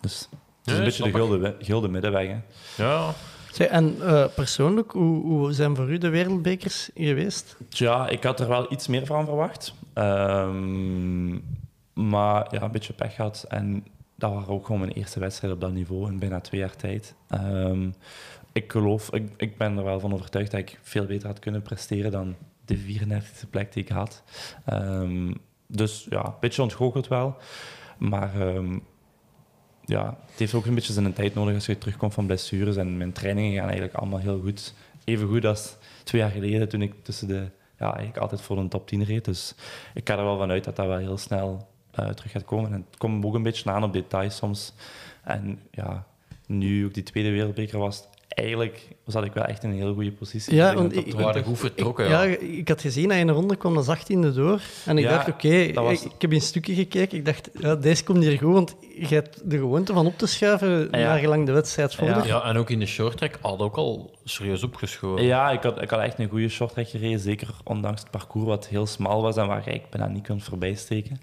[0.00, 2.26] Dus het is Ja, een beetje de gulden, gulden middenweg.
[2.28, 2.36] Hè.
[2.84, 3.10] ja.
[3.52, 7.56] Zeg, en eh, persoonlijk, hoe, hoe zijn voor u de wereldbekers geweest?
[7.68, 9.74] Tja, ik had er wel iets meer van verwacht.
[9.94, 11.30] Ehm,
[11.94, 13.44] maar ja, een beetje pech gehad.
[13.48, 13.84] En
[14.22, 17.14] dat waren ook gewoon mijn eerste wedstrijd op dat niveau in bijna twee jaar tijd.
[17.28, 17.90] Ehm,
[18.52, 21.62] ik geloof, ik, ik ben er wel van overtuigd dat ik veel beter had kunnen
[21.62, 24.22] presteren dan de 34e plek die ik had.
[24.64, 25.34] Ehm,
[25.66, 27.36] dus ja, een beetje ontgoocheld wel.
[27.98, 28.78] Maar ehm,
[29.84, 32.76] ja, het heeft ook een beetje zijn tijd nodig als je terugkomt van blessures.
[32.76, 34.74] En mijn trainingen gaan eigenlijk allemaal heel goed.
[35.04, 38.68] Even goed als twee jaar geleden toen ik tussen de, ja, eigenlijk altijd voor een
[38.68, 39.24] top 10 reed.
[39.24, 39.54] Dus
[39.94, 42.72] ik ga er wel vanuit dat dat wel heel snel eh, terug gaat komen.
[42.72, 44.72] En het komt ook een beetje aan op details soms.
[45.22, 46.06] En ja,
[46.46, 50.12] nu ook die tweede wereldbeker was, eigenlijk zat ik wel echt in een heel goede
[50.12, 50.54] positie.
[50.54, 52.22] Ja, Ik want ik- waren goed vertrokken, ja.
[52.22, 52.36] ja.
[52.38, 54.60] ik had gezien dat je in de ronde kwam als 18e door.
[54.86, 57.18] En ik Ja, dacht, oké, dat was- ik, ik heb in stukken gekeken.
[57.18, 60.26] Ik dacht, ja, deze komt hier goed, want je hebt de gewoonte van op te
[60.26, 60.98] schuiven Ja.
[60.98, 62.26] naar gelang de wedstrijd vordert.
[62.26, 65.24] Ja, en ook in de shorttrack had ook al serieus opgeschoten.
[65.24, 67.18] Ja, ik had, ik had echt een goede shorttrack gereden.
[67.20, 71.20] Zeker ondanks het parcours wat heel smal was en waar ik bijna niet kon voorbijsteken.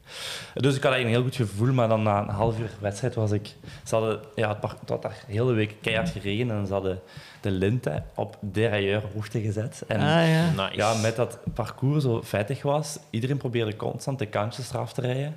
[0.54, 3.16] Dus ik had eigenlijk een heel goed gevoel, maar dan na een half uur wedstrijd
[3.16, 3.48] was ik...
[3.86, 6.99] Ze hadden, ja, het, had daar heel de week keihard geregend en ze hadden
[7.42, 9.84] de linten op derailleur hoogte gezet.
[9.88, 10.50] En Ah, ja.
[10.50, 10.76] Nice.
[10.76, 15.36] ja, met dat parcours zo vettig was, iedereen probeerde constant de kantjes eraf te rijden.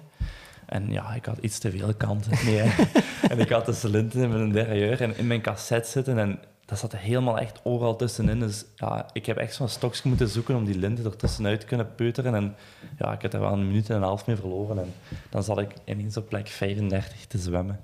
[0.67, 2.33] En ja, ik had iets te veel kanten.
[2.45, 2.73] Nee,
[3.31, 6.79] en ik had de linten met een derailleur en in mijn cassette zitten en dat
[6.79, 8.41] zat er helemaal echt overal tussenin.
[8.41, 11.67] Dus ja, ik heb echt zo'n stokje moeten zoeken om die linten er tussenuit te
[11.67, 12.35] kunnen peuteren.
[12.35, 12.55] En
[12.99, 14.79] ja, ik heb er wel een minuut en een half mee verloren.
[14.79, 14.95] En
[15.31, 17.81] dan zat ik ineens op plek 35 te zwemmen.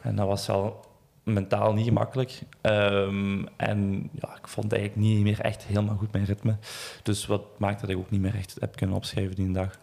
[0.00, 0.84] En dat was wel
[1.32, 2.38] mentaal niet gemakkelijk.
[2.60, 6.56] Ehm, en ja, ik vond eigenlijk niet meer echt helemaal goed mijn ritme.
[7.02, 9.78] Dus wat maakte dat ik ook niet meer echt heb kunnen opschrijven die dag.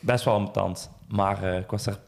[0.00, 1.98] Best wel ambetant, maar eh, ik was er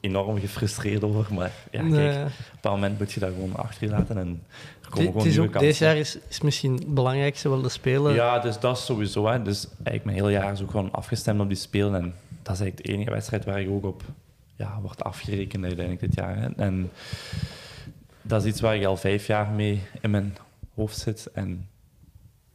[0.00, 1.34] enorm gefrustreerd over.
[1.34, 2.08] Maar ja, Nee.
[2.12, 4.42] kijk, op een bepaald moment moet je dat gewoon achter je laten en
[4.82, 5.68] er komen gewoon nieuwe ook, kansen.
[5.70, 8.14] deze jaar is, is misschien het belangrijkste wel de spelen.
[8.14, 9.26] Ja, dus dat is sowieso.
[9.26, 9.42] Hè.
[9.42, 11.94] Dus eigenlijk mijn hele jaar is ook gewoon afgestemd op die spelen.
[11.94, 14.02] En dat is eigenlijk de enige wedstrijd waar ik ook op
[14.56, 16.36] ja, wordt afgerekend uiteindelijk dit jaar.
[16.36, 16.48] Hè.
[16.56, 16.90] En
[18.22, 20.36] dat is iets waar ik al vijf jaar mee in mijn
[20.74, 21.26] hoofd zit.
[21.32, 21.68] En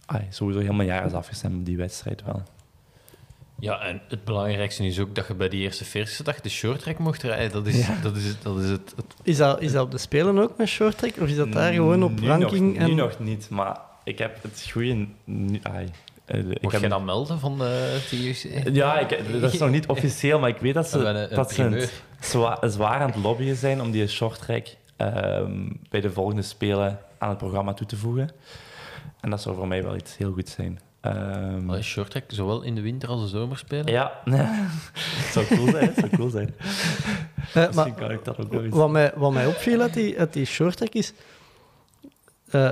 [0.06, 2.44] ai, sowieso mijn jaar is afgestemd op die wedstrijd wel.
[3.60, 6.98] Ja, en het belangrijkste is ook dat je bij die eerste verse dag de shorttrack
[6.98, 7.52] mocht rijden.
[7.52, 10.38] Dat is, dat is, dat is het, het- Is, dat, is dat op de spelen
[10.38, 11.14] ook met shorttrack?
[11.22, 12.74] Of is dat daar gewoon op nu ranking?
[12.74, 12.90] Nog, en...
[12.90, 15.08] Nu nog niet, maar ik heb het goede...
[15.24, 15.88] nu- ai,
[16.30, 18.62] eh, ik Mocht heb je dat melden van de TUC?
[18.74, 21.52] Ja, ik, dat is nog niet officieel, maar ik weet dat ze, een- een dat
[21.54, 21.90] ze primeur.
[22.20, 24.68] zwa- zwaar aan het lobbyen zijn om die shorttrack
[24.98, 28.30] ehm, bij de volgende Spelen aan het programma toe te voegen.
[29.20, 30.80] En dat zou voor mij wel iets heel goed zijn.
[31.02, 33.88] Ehm, Allee, short track, zowel in de winter als de zomer spelen.
[33.92, 35.94] ja, het zou cool zijn.
[35.98, 36.56] Zou cool zijn.
[36.58, 38.76] Eh, Misschien maar kan ik dat ook nog eens.
[38.76, 41.14] wat mij, wat mij opviel uit die, uit die short track is...
[42.52, 42.72] eh,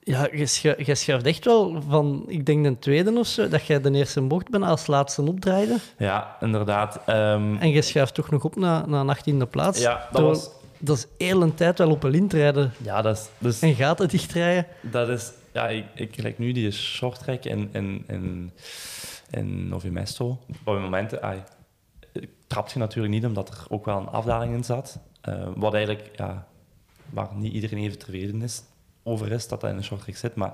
[0.00, 3.66] ja, je, schu- je schuift echt wel van, ik denk de tweede of zo, dat
[3.66, 5.76] jij de eerste bocht bent als laatste opdraaide.
[5.98, 7.00] Ja, inderdaad.
[7.06, 9.80] Ehm, En je schuift toch nog op naar, naar een achttiende plaats.
[9.80, 10.50] ja, dat Terwijl- was...
[10.78, 13.28] Dat is heel een tijd wel op een lint rijden Ja, dat is...
[13.38, 14.66] Dus, en gaten dichtrijden.
[14.80, 18.52] dat is ja, ik, ik gelijk nu die short track in, in, in,
[19.30, 20.38] in Novimesto.
[20.64, 21.22] Op momenten...
[21.22, 21.42] ai,
[22.12, 24.98] ik trapte je natuurlijk niet, omdat er ook wel een afdaling in zat.
[25.20, 26.10] Eh, wat eigenlijk...
[26.16, 26.46] Ja,
[27.10, 28.62] waar niet iedereen even tevreden is,
[29.06, 30.34] over is, dat dat in een short track zit.
[30.34, 30.52] Maar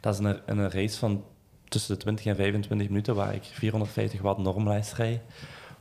[0.00, 1.24] dat is een, een race van
[1.68, 5.20] tussen de 20 en 25 minuten, waar ik 450 watt normlijst rijd.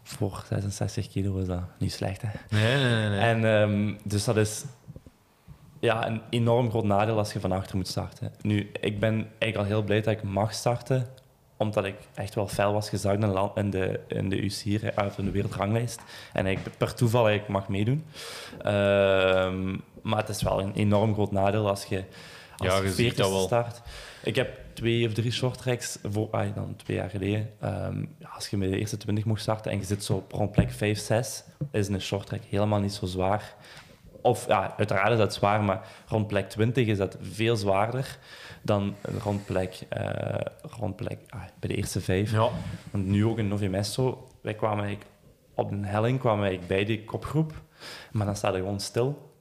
[0.03, 2.29] Voor 66 kilo is dat niet slecht, hè?
[2.49, 3.09] Nee, nee, nee.
[3.09, 3.19] nee.
[3.19, 4.65] En ehm, dus dat is
[5.79, 8.33] ja, een enorm groot nadeel als je van achter moet starten.
[8.41, 11.07] Nu, ik ben eigenlijk al heel blij dat ik mag starten,
[11.57, 13.23] omdat ik echt wel fel was gezakt
[13.55, 16.01] in de, in de, UCI, uit in de wereldranglijst.
[16.33, 18.05] En ik per toeval eigenlijk mag meedoen.
[18.61, 22.03] Ehm, maar het is wel een enorm groot nadeel als je
[22.57, 23.41] als Ja, je ziet 40 dat wel.
[23.41, 23.81] start.
[24.23, 27.49] Ik heb twee of drie short tracks voor, ah, dan twee jaar geleden.
[27.59, 30.31] Ehm, ja, als je met de eerste 20 mocht starten en je zit zo op
[30.31, 33.55] rond plek 5, 6, is een short track helemaal niet zo zwaar.
[34.21, 38.17] Of ja, uiteraard is dat zwaar, maar rond plek 20 is dat veel zwaarder
[38.61, 40.35] dan rond plek, eh,
[40.79, 42.31] rond plek ah, bij de eerste vijf.
[42.31, 42.49] Ja.
[42.91, 44.97] Want nu ook in Novimesto, wij kwamen
[45.53, 47.53] op een helling kwamen wij bij die kopgroep,
[48.11, 49.33] maar dan staat er gewoon stil.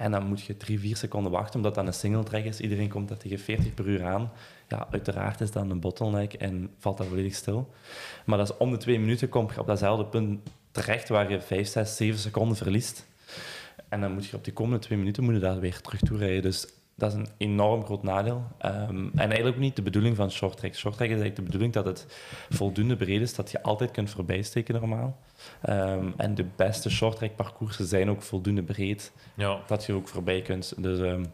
[0.00, 2.60] En dan moet je drie, vier seconden wachten, omdat dat een single track is.
[2.60, 4.32] Iedereen komt daar tegen 40 per uur aan.
[4.68, 7.70] Ja, uiteraard is dat een bottleneck en valt dat volledig stil.
[8.26, 10.40] Maar dat is om de twee minuten kom je op datzelfde punt
[10.70, 13.06] terecht waar je 5, 6, 7 seconden verliest.
[13.88, 16.40] En dan moet je op die komende twee minuten moet daar weer terug toe.
[16.40, 16.66] Dus
[17.00, 18.42] dat is een enorm groot nadeel.
[18.58, 20.74] Ehm, en eigenlijk ook niet de bedoeling van short track.
[20.74, 22.06] Short track is eigenlijk de bedoeling dat het
[22.50, 25.18] voldoende breed is, dat je altijd kunt voorbijsteken normaal.
[25.60, 29.60] Ehm, en de beste short track parcoursen zijn ook voldoende breed, ja.
[29.66, 30.82] dat je ook voorbij kunt.
[30.82, 31.24] Dus ehm,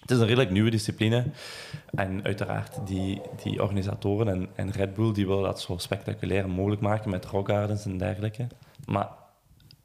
[0.00, 1.24] het is een redelijk nieuwe discipline.
[1.94, 6.80] En uiteraard, die, die organisatoren en, en Red Bull die willen dat zo spectaculair mogelijk
[6.80, 8.46] maken met rock gardens en dergelijke.
[8.86, 9.08] Maar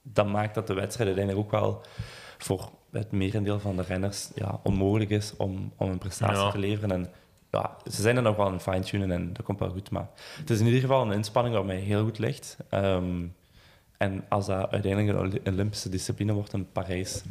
[0.01, 1.81] dat maakt dat de wedstrijd uiteindelijk ook wel
[2.37, 2.69] voor
[3.01, 6.51] het merendeel van de renners ja, onmogelijk is om, om een prestatie Ja.
[6.51, 6.91] te leveren.
[6.91, 7.07] En
[7.51, 9.89] ja, ze zijn er nog wel aan het fine-tunen en dat komt wel goed.
[9.91, 10.07] Maar
[10.39, 12.57] het is in ieder geval een inspanning wat mij heel goed ligt.
[12.69, 13.23] Ehm,
[13.97, 17.21] en als dat uiteindelijk een Olympische discipline wordt in Parijs,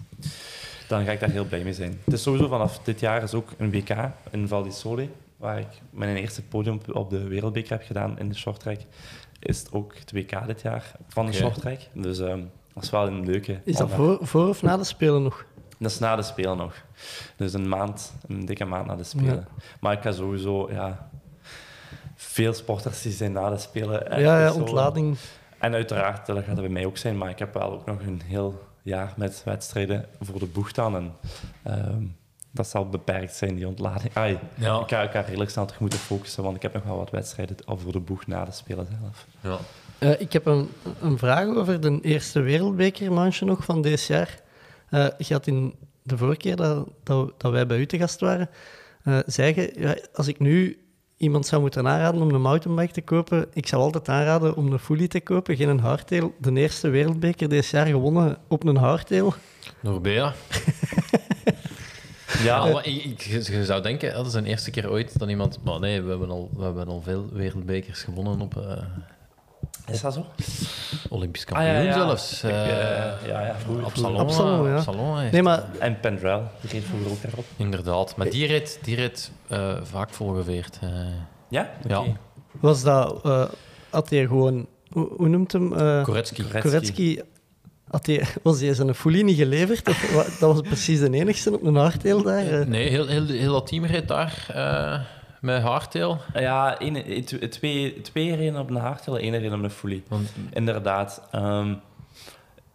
[0.89, 1.99] dan ga ik daar heel blij mee zijn.
[2.05, 3.97] Het is sowieso vanaf dit jaar is ook een WK
[4.31, 8.29] in Val di Sole, waar ik mijn eerste podium op- de wereldbeker heb gedaan in
[8.29, 8.79] de shorttrack.
[9.39, 11.79] Is het ook het WK dit jaar van de shorttrack.
[11.93, 12.41] Dus ehm,
[12.75, 13.61] dat is wel een leuke.
[13.65, 15.45] Is dat voor, voor of na de Spelen nog?
[15.85, 16.75] Dat is na de Spelen nog.
[17.37, 19.47] Dus een maand, een dikke maand na de Spelen.
[19.81, 21.09] Maar ik ga sowieso, ja...
[22.17, 24.21] Veel sporters die zijn na de Spelen...
[24.21, 25.17] ja, ja, ontlading.
[25.59, 28.01] En uiteraard, dat gaat er bij mij ook zijn, maar ik heb wel ook nog
[28.01, 30.97] een heel jaar met wedstrijden voor de boeg aan.
[30.97, 31.13] En
[31.63, 32.03] ehm,
[32.51, 34.15] dat zal beperkt zijn, die ontlading.
[34.15, 34.81] Ai, Ja.
[34.81, 37.57] Ik ga elkaar redelijk snel terug moeten focussen, want ik heb nog wel wat wedstrijden
[37.65, 39.27] al voor de boeg na de Spelen zelf.
[39.41, 39.59] ja.
[39.99, 40.69] Eh, ik heb een,
[41.01, 44.43] een vraag over de eerste wereldbekermanche nog van dit jaar.
[44.95, 48.21] Eh, je had in de vorige keer dat, dat, dat wij bij u te gast
[48.21, 48.49] waren,
[49.05, 50.79] eh zei je, ja, als ik nu
[51.17, 54.79] iemand zou moeten aanraden om een mountainbike te kopen, ik zou altijd aanraden om een
[54.79, 56.35] fully te kopen, geen een hardtail.
[56.41, 59.35] De eerste wereldbeker dit jaar gewonnen op een hardtail.
[59.81, 60.33] Norbea.
[62.43, 65.59] Ja, maar ik, ik- je zou denken, dat is de eerste keer ooit dat iemand...
[65.65, 68.83] Maar nee, we hebben al, we hebben al veel wereldbekers gewonnen op eh,
[69.93, 70.27] Is dat zo?
[71.09, 71.93] Olympisch Ah, kampioen ja, ja.
[71.93, 72.43] zelfs.
[72.45, 73.85] Ik, eh, eh, ja, ja, vroeger.
[73.85, 74.13] op vroeger.
[74.17, 74.77] Salon, Op Salon, eh, ja.
[74.77, 77.45] op Salon heeft- Nee, maar En Pendrell, die reed vroeger ook erop.
[77.57, 80.79] Inderdaad, maar die reed, die reed eh, vaak volgeveerd.
[80.81, 80.89] eh.
[81.49, 81.71] Ja?
[81.87, 81.99] Ja.
[82.01, 82.17] Oké.
[82.61, 83.45] was dat, eh,
[83.91, 85.69] had hij gewoon, hoe, hoe noemt hem?
[86.03, 86.43] Koretsky.
[86.61, 87.19] Koretsky.
[87.91, 89.89] Had hij, was hij zijn niet geleverd?
[89.89, 92.69] Of, dat was precies de enigste op een hardtail daar.
[92.69, 95.01] Nee, heel, heel, heel dat team reed daar eh,
[95.45, 96.21] met hardtail.
[96.35, 96.77] Ja,
[97.51, 100.03] twee, twee reden op een hardtail, één reden op een fully.
[100.09, 101.23] Want, Inderdaad.
[101.31, 101.75] Ehm,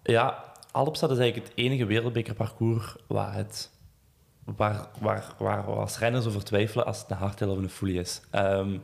[0.03, 3.69] ja, Alpstad is eigenlijk het enige wereldbekerparcours waar het
[4.43, 7.97] waar, waar, waar we als renners over twijfelen als het een hardtail of een fully
[7.97, 8.21] is.
[8.29, 8.77] Ehm,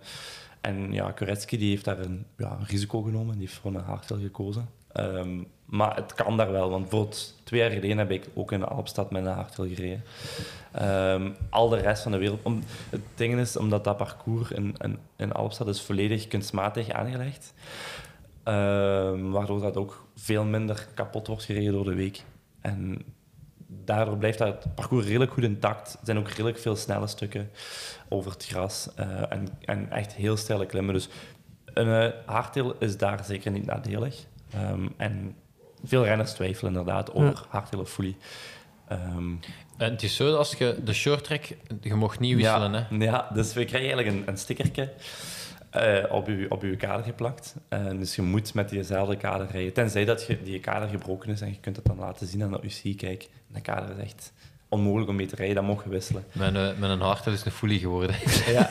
[0.62, 3.38] en ja, Koretsky die heeft daar een, ja, een risico genomen.
[3.38, 4.70] Die heeft voor een hardtail gekozen.
[4.92, 8.60] Ehm, maar het kan daar wel, want bijvoorbeeld twee jaar geleden heb ik ook in
[8.60, 10.04] de Alpstad met een hardtail gereden.
[10.76, 12.39] Ehm, al de rest van de wereld...
[12.43, 17.53] Om, het ding is, omdat dat parcours in, in, in Alpstad is volledig kunstmatig aangelegd,
[18.45, 22.23] Ehm, waardoor dat ook veel minder kapot wordt gereden door de week.
[22.61, 23.01] En
[23.67, 25.93] daardoor blijft dat parcours redelijk goed intact.
[25.93, 27.49] Er zijn ook redelijk veel snelle stukken
[28.09, 30.93] over het gras eh, en, en echt heel steile klimmen.
[30.93, 31.09] Dus
[31.65, 32.13] een
[32.55, 34.26] uh, is daar zeker niet nadelig.
[34.51, 35.36] Ehm, en
[35.84, 37.49] veel renners twijfelen inderdaad over Ja.
[37.49, 38.17] hardtail of fully.
[38.88, 39.30] Ehm,
[39.78, 41.44] En het is zo, als je de short track,
[41.82, 42.96] je mocht niet wisselen, ja, hè?
[43.06, 44.92] Ja, dus we krijgen eigenlijk een, een stickertje
[45.70, 47.56] eh, op, je, op je kader geplakt.
[47.70, 49.74] En dus je moet met diezelfde kader rijden.
[49.74, 52.52] Tenzij dat je, die kader gebroken is en je kunt het dan laten zien aan
[52.52, 52.96] de UCI.
[52.96, 54.34] Kijk, de kader is echt
[54.70, 56.24] onmogelijk om mee te rijden, dan mocht je wisselen.
[56.32, 58.16] Mijn, eh, mijn hardtail is een fully geworden.
[58.54, 58.70] Ja.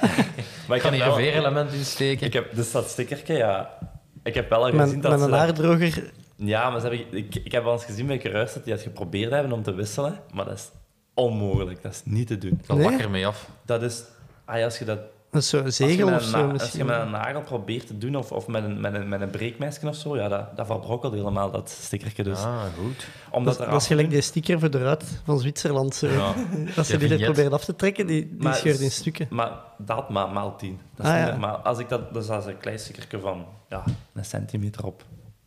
[0.69, 2.27] maar Ik kan hier een wel- veerelement insteken.
[2.27, 3.79] Ik heb dus dat stickertje, ja.
[4.23, 6.11] Ik heb wel al gezien Met, dat met een dat- haardroger.
[6.47, 8.83] Ja, maar ze hebben, ik, ik heb wel eens gezien bij Geruis dat die dat
[8.83, 10.21] geprobeerd hebben om te wisselen.
[10.33, 10.71] Maar dat is
[11.15, 11.83] onmogelijk.
[11.83, 12.61] Dat is niet te doen.
[12.67, 12.85] Ga Nee?
[12.85, 13.49] wakker mee af.
[13.65, 14.03] Dat is...
[14.45, 14.99] Ah, ja, als je dat
[15.31, 17.87] Dat is zo'n je zegel met of een zo Als je met een nagel probeert
[17.87, 20.57] te doen, of, of met een, met een, met een breekmesje of zo, ja, dat,
[20.57, 22.39] dat verbrokkelt helemaal, dat stickertje dus.
[22.39, 23.07] Ah, goed.
[23.31, 25.95] Omdat Dat, dat is gelijk die sticker voor de ruit van Zwitserland.
[25.95, 26.07] Zo.
[26.09, 26.35] Ja.
[26.77, 29.27] Als ze Ja, die er proberen af te trekken, die, die Maar- scheurt in stukken.
[29.31, 30.79] Maar dat maar maal 10.
[30.97, 31.49] Dat is Ah, ja.
[31.51, 33.85] Als ik dat, dus dat is een klein stickertje van ja,
[34.15, 35.05] een centimeter op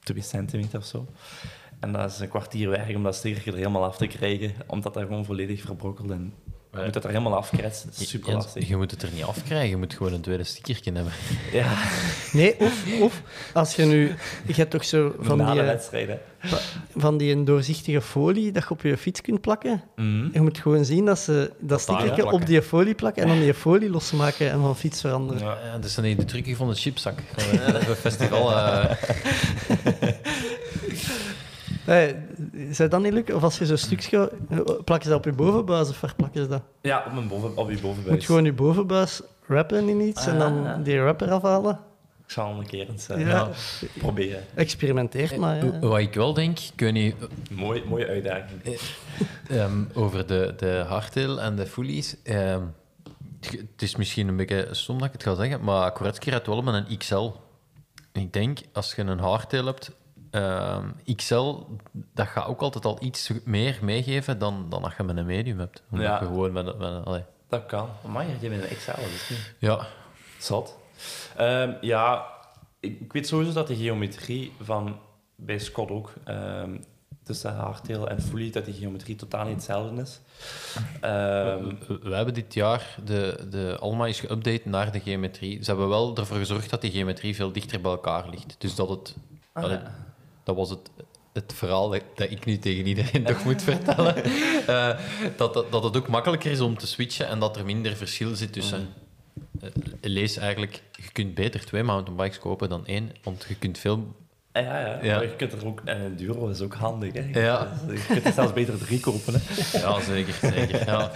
[0.08, 1.08] twee centimeter of zo.
[1.80, 4.94] En dat is een kwartier werk om dat stickertje er helemaal af te krijgen, omdat
[4.94, 6.14] dat gewoon volledig verbrokkelt.
[6.78, 7.90] Je moet dat er helemaal afkretsen.
[7.90, 8.68] Dat is super Jens, lastig.
[8.68, 11.14] Je moet het er niet afkrijgen, je moet gewoon een tweede stickertje hebben.
[11.52, 11.74] Ja,
[12.32, 13.22] Nee, of, of
[13.54, 14.16] als je nu...
[14.46, 16.20] Je hebt toch zo van na die, de eh, wedstrijden.
[16.96, 19.84] van die doorzichtige folie dat je op je fiets kunt plakken.
[19.96, 20.30] Mhm.
[20.34, 23.54] Je moet gewoon zien dat ze dat stickertje op die folie plakken en dan die
[23.54, 25.42] folie losmaken en van fiets veranderen.
[25.42, 25.58] Ja.
[25.66, 27.20] Ja, dat is dan de trucje van de chipzak.
[27.36, 28.52] Van een festival.
[28.56, 28.96] eh,
[31.88, 32.16] Nee,
[32.72, 33.36] zou dat niet lukken?
[33.36, 34.32] Of als je zo'n stukje...
[34.84, 36.62] Plakken ze dat op je bovenbuis of waar ze dat?
[36.82, 38.16] Ja, op, mijn boven, op je Je bovenbuis.
[38.16, 40.84] moet gewoon je bovenbuis rappen in iets en dan Ah.
[40.84, 41.80] die rapper afhalen.
[42.26, 43.50] Ik zal hem een keer eens eh, Ja.
[43.98, 44.44] proberen.
[44.54, 45.66] Experimenteer maar.
[45.66, 45.80] Ja.
[45.80, 47.16] Wat ik wel denk, weet niet,
[47.52, 48.80] Mooi, mooie uitdaging.
[49.50, 52.16] ehm, over de, de hardtail en de fullies.
[52.24, 52.62] ehm,
[53.42, 56.62] het is misschien een beetje stom dat ik het ga zeggen, maar Koretsky rijdt wel
[56.62, 57.30] met een XL.
[58.14, 59.92] Ik denk, als je een hardtail hebt,
[60.42, 61.56] ehm, XL,
[62.14, 65.60] dat gaat ook altijd al iets meer meegeven dan, dan als je met een medium
[65.60, 65.84] hebt.
[65.92, 66.20] Omdat Ja.
[66.20, 67.24] je gewoon met, met allee.
[67.50, 67.90] Dat kan.
[68.12, 69.86] Maar je bent een XL, dat is niet Ja,
[70.40, 70.76] zat.
[71.36, 72.26] Ehm, ja,
[72.80, 75.00] ik, ik weet sowieso dat de geometrie van
[75.36, 76.78] bij Scott ook ehm,
[77.24, 80.20] tussen hardtail en fully dat die geometrie totaal niet hetzelfde is.
[81.02, 85.64] We, we hebben dit jaar, de, de Alma is geüpdate naar de geometrie.
[85.64, 88.56] Ze hebben wel ervoor gezorgd dat die geometrie veel dichter bij elkaar ligt.
[88.58, 89.16] Dus dat het...
[89.54, 89.72] ah.
[90.48, 90.90] Dat was het,
[91.34, 94.16] het verhaal dat, dat ik nu tegen iedereen toch moet vertellen.
[94.68, 94.98] Eh,
[95.38, 98.36] dat, dat, dat het ook makkelijker is om te switchen en dat er minder verschil
[98.36, 98.88] zit tussen.
[99.62, 99.70] Eh,
[100.02, 104.16] lees eigenlijk, je kunt beter twee mountainbikes kopen dan één, want je kunt veel...
[104.52, 105.04] Ah, ja, ja.
[105.04, 105.16] Ja.
[105.16, 107.14] Maar je kunt er ook, en een Duro is ook handig.
[107.14, 107.40] Hè.
[107.40, 107.78] Ja.
[107.88, 109.34] Dus Je kunt er zelfs beter drie kopen.
[109.34, 109.40] Hè.
[109.80, 110.86] Ja, zeker, zeker.
[110.86, 111.12] Ja.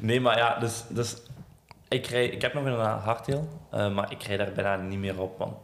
[0.00, 1.16] Nee, maar ja, dus, dus
[1.88, 5.20] ik, rij, ik heb nog een hardtail, eh, maar ik rijd daar bijna niet meer
[5.20, 5.38] op.
[5.38, 5.54] Want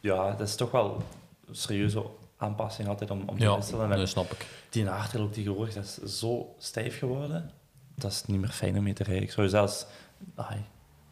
[0.00, 1.02] ja, dat is toch wel
[1.50, 2.02] serieuze
[2.36, 3.92] aanpassing altijd om, om te Ja, wisselen.
[3.92, 4.46] En dat snap ik.
[4.70, 4.90] die
[5.20, 7.50] ook tegenwoordig, dat is zo stijf geworden.
[7.94, 9.22] Dat is niet meer fijn om mee te rijden.
[9.24, 9.86] Ik zou zelfs...
[10.34, 10.60] ai,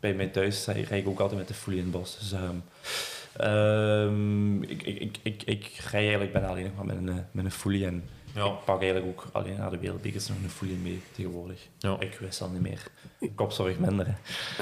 [0.00, 2.18] bij mij thuis rij, rij ik ook altijd met de folie in het bos.
[2.18, 2.56] Dus, ehm,
[3.36, 7.14] ehm, ik, ik, ik, ik, ik rij eigenlijk bijna alleen nog maar met een, eh,
[7.30, 7.86] met een folie.
[7.86, 8.04] En
[8.34, 8.44] Ja.
[8.46, 11.68] ik pak eigenlijk ook alleen naar de wereldbekers nog een folie mee tegenwoordig.
[11.78, 11.96] Ja.
[11.98, 12.82] Ik wissel niet meer.
[13.34, 14.06] Kopzorg minder.
[14.06, 14.12] hè.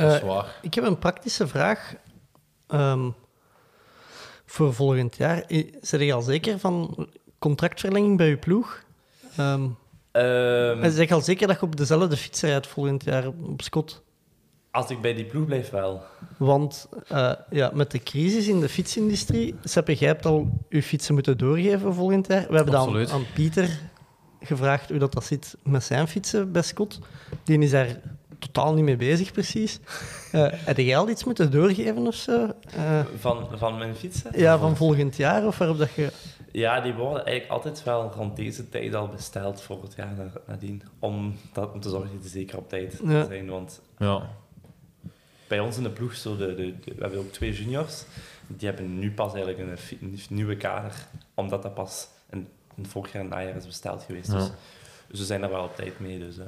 [0.02, 0.58] Dat is Eh, waar.
[0.62, 1.94] ik heb een praktische vraag
[2.66, 3.08] ehm,
[4.53, 5.44] voor volgend jaar.
[5.50, 8.84] I- Zijn je al zeker van contractverlenging bij je ploeg?
[9.36, 9.66] Ehm
[10.12, 13.62] Ehm, en zeg je al zeker dat je op dezelfde fiets rijdt volgend jaar op
[13.62, 14.03] Scott?
[14.70, 16.03] als ik bij die ploeg blijf, wel.
[16.38, 21.14] Want eh, ja, met de crisis in de fietsindustrie, Seppe, jij hebt al je fietsen
[21.14, 22.46] moeten doorgeven volgend jaar.
[22.48, 23.80] We hebben dan aan Pieter
[24.40, 26.98] gevraagd hoe dat, dat zit met zijn fietsen bij Scott.
[27.44, 28.00] Die is daar
[28.43, 29.80] totaal niet mee bezig, precies.
[30.32, 32.49] Eh heb jij al iets moeten doorgeven of zo?
[32.76, 34.38] Eh, Van, van mijn fietsen?
[34.38, 36.12] ja, van volgend jaar of waarop dat je...
[36.53, 40.32] Ja, die worden eigenlijk altijd wel rond deze tijd al besteld voor het jaar na-
[40.47, 40.82] nadien.
[40.99, 43.24] Om, dat, om te zorgen dat die zeker op tijd Ja.
[43.26, 43.49] zijn.
[43.49, 44.28] Want Ja.
[45.49, 48.05] bij ons in de ploeg, zo de, de, de- we hebben ook twee juniors,
[48.47, 50.93] die hebben nu pas eigenlijk een, een nieuwe kader,
[51.34, 54.32] omdat dat pas in, in vorig jaar najaar is besteld geweest.
[54.32, 54.38] Ja.
[54.38, 54.51] Dus,
[55.09, 56.18] dus we zijn daar wel op tijd mee.
[56.18, 56.45] Dus, eh.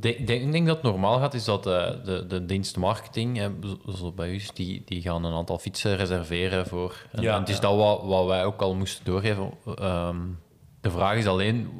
[0.00, 3.36] Denk- denk- Ik denk dat het normaal gaat, is dat eh, de, de dienst marketing,
[3.36, 6.96] hè, zo- zo bij u, die, die gaan een aantal fietsen reserveren voor.
[7.12, 7.60] En, Ja, en het is ja.
[7.60, 9.50] dat wat, wat wij ook al moesten doorgeven.
[9.74, 10.16] Ehm,
[10.80, 11.70] de vraag is alleen,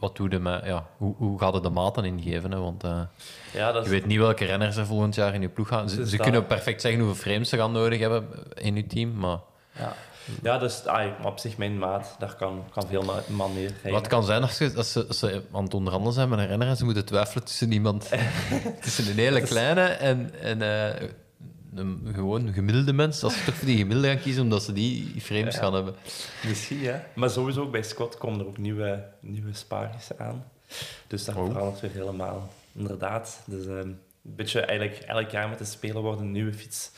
[0.00, 2.50] wat doe met, ja, hoe, hoe gaat het de maten ingeven?
[2.52, 2.58] Hè?
[2.58, 3.00] Want eh,
[3.52, 5.88] ja, dat je weet niet welke renners er volgend jaar in je ploeg gaan.
[5.90, 9.38] Ze, ze kunnen perfect zeggen hoeveel frames ze gaan nodig hebben in je team, maar
[9.78, 9.92] ja.
[10.42, 13.92] Ja, dus ai, op zich mijn maat, daar kan, kan veel ma- man meer rijden.
[13.92, 16.46] Wat kan zijn als, je, als, ze, als ze aan het onderhandelen zijn met een
[16.46, 18.08] renner en ze moeten twijfelen tussen iemand...
[18.82, 21.08] tussen een hele kleine en, en eh,
[21.74, 23.22] een gewoon gemiddelde mens.
[23.22, 25.60] Als ze toch voor die gemiddelde gaan kiezen, omdat ze die frames Ja.
[25.60, 25.94] gaan hebben.
[26.46, 27.04] Misschien, ja.
[27.14, 30.44] Maar sowieso ook bij Scott komen er ook nieuwe, nieuwe spaartjes aan.
[31.06, 31.46] Dus dat Oh.
[31.46, 32.48] verandert weer helemaal.
[32.72, 33.40] Inderdaad.
[33.46, 36.90] Dus ehm, een beetje eigenlijk elk jaar met de Spelen wordt een nieuwe fiets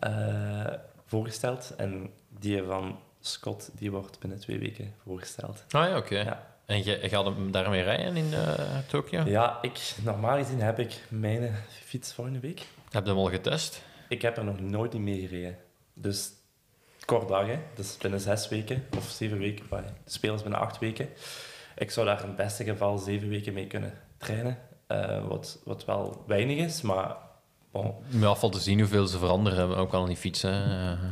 [0.00, 0.64] eh,
[1.06, 1.72] voorgesteld.
[1.76, 5.64] En die van Scott die wordt binnen twee weken voorgesteld.
[5.70, 6.18] Ah ja, oké.
[6.18, 6.54] Ja.
[6.66, 9.22] En je gaat hem daarmee rijden in eh Tokio?
[9.24, 12.66] Ja, ik, normaal gezien heb ik mijn fiets volgende week.
[12.90, 13.82] Heb je hem al getest?
[14.08, 15.56] Ik heb er nog nooit niet mee gereden.
[15.94, 16.30] Dus
[17.04, 17.58] kort dag, hè.
[17.74, 19.66] Dus binnen zes weken of zeven weken.
[19.70, 21.08] maar De spelers binnen acht weken.
[21.76, 24.58] Ik zou daar in het beste geval zeven weken mee kunnen trainen.
[24.86, 27.16] Eh, wat, wat wel weinig is, maar
[28.08, 30.52] Ja, valt te zien hoeveel ze veranderen, ook al die fietsen.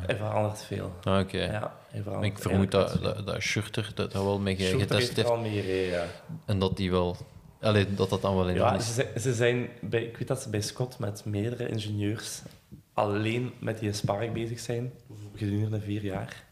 [0.06, 0.92] Hij verandert veel.
[1.02, 1.42] ah, oké.
[1.42, 1.74] Ja,
[2.20, 5.28] Ik vermoed dat, dat, dat Schurter dat daar wel mee Schulter getest heeft heeft.
[5.28, 6.04] er al mee gereden, ja.
[6.44, 7.16] En dat die wel...
[7.60, 8.94] Allee, dat dat dan wel in Ja, is.
[8.94, 12.42] ze, ze zijn bij, ik weet dat ze bij Scott met meerdere ingenieurs
[12.92, 14.92] alleen met die Spark bezig zijn,
[15.34, 16.44] gedurende vier jaar.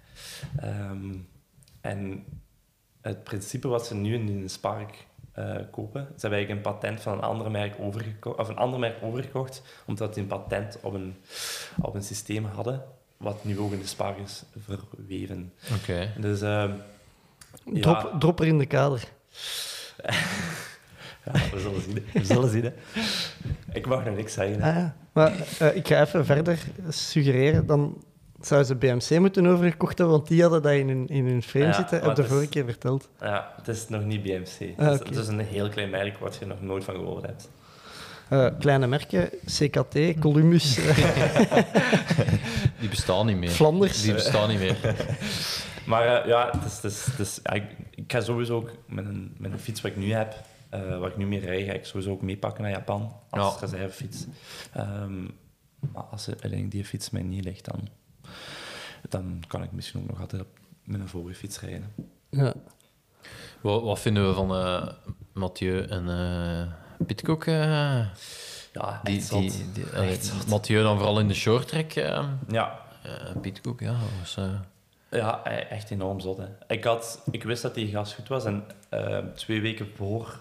[0.60, 1.14] Ehm,
[1.80, 2.24] en
[3.00, 7.00] het principe wat ze nu in een Spark eh, kopen, ze hebben eigenlijk een patent
[7.00, 10.94] van een ander merk overgekocht, of een ander merk overgekocht, omdat die een patent op
[10.94, 11.16] een,
[11.80, 12.82] op een systeem hadden,
[13.16, 15.52] wat nu ook in de Spark is verweven.
[15.80, 16.12] Oké.
[16.18, 16.70] Dus ehm,
[17.64, 18.10] Ja.
[18.18, 19.00] Drop, er in de kader.
[21.24, 22.06] ja, we zullen zien.
[22.12, 22.64] We zullen zien.
[22.64, 22.72] Hè.
[23.72, 24.62] Ik mag nog niks zeggen.
[24.62, 24.68] hè.
[24.70, 24.96] Ah, ja.
[25.12, 26.58] Maar eh, ik ga even verder
[26.88, 27.66] suggereren.
[27.66, 28.02] Dan
[28.46, 31.64] zouden ze BMC moeten overgekocht hebben, want die hadden dat in hun, in hun frame
[31.66, 31.94] Ja, zitten.
[31.96, 33.08] Heb de het is- vorige keer verteld.
[33.20, 34.78] Ja, het is nog niet BMC.
[34.78, 35.08] Ah, het, is, oké.
[35.08, 37.50] het is een heel klein merk wat je nog nooit van gehoord hebt.
[38.28, 40.74] Eh, kleine merken, CKT, Columbus,
[42.80, 43.48] Die bestaan niet meer.
[43.50, 44.02] Flanders.
[44.02, 44.76] Die bestaan niet meer.
[45.86, 47.64] Maar eh, ja, het is, het is, het is, ja, ik,
[48.06, 50.34] ga sowieso ook met een, met een fiets wat ik nu heb,
[50.70, 53.60] eh wat ik nu meer rijd, ga ik sowieso ook meepakken naar Japan als Ja.
[53.60, 54.26] reservefiets.
[54.72, 55.22] Ehm,
[55.92, 57.88] maar als er alleen die fiets mij niet ligt, dan,
[59.08, 60.44] dan kan ik misschien ook nog altijd
[60.84, 61.94] met een vorige fiets rijden.
[62.30, 62.54] Ja.
[63.60, 64.88] Wat, wat vinden we van eh,
[65.32, 67.44] Mathieu en eh Pitcock?
[67.44, 68.06] eh?
[68.72, 70.46] Ja, die, echt die, Echt.
[70.48, 71.90] Mathieu dan vooral in de short track.
[71.90, 73.94] Ja, eh, Pitcock, ja.
[74.18, 74.50] Was, eh,
[75.10, 76.38] Ja, echt enorm zot.
[76.38, 76.46] Hè.
[76.68, 78.64] Ik, had, ik wist dat die gast goed was en
[79.34, 80.40] twee weken voor,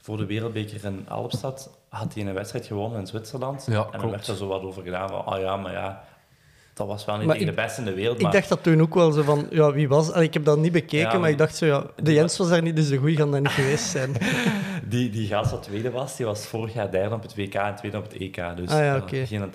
[0.00, 3.66] voor de Wereldbeker in Alpstad had hij een wedstrijd gewonnen in Zwitserland.
[3.66, 4.14] Ja, en er klopt.
[4.14, 6.04] werd er zo wat over gedaan van, ah ja, maar ja,
[6.74, 8.16] dat was wel niet Maar tegen ik- de beste in de wereld.
[8.16, 10.10] Ik maar dacht dat toen ook wel zo van, ja, wie was...
[10.12, 12.48] Allee, ik heb dat niet bekeken, Ja, maar ik dacht zo, ja, de Jens was
[12.48, 14.12] daar niet, dus de goeie gaan daar niet geweest zijn.
[14.88, 17.74] die, die gast wat tweede was, die was vorig jaar derde op het WK en
[17.74, 18.34] tweede op het EK.
[18.56, 19.26] Dus Ah ja, eh, oké.
[19.26, 19.54] geen het.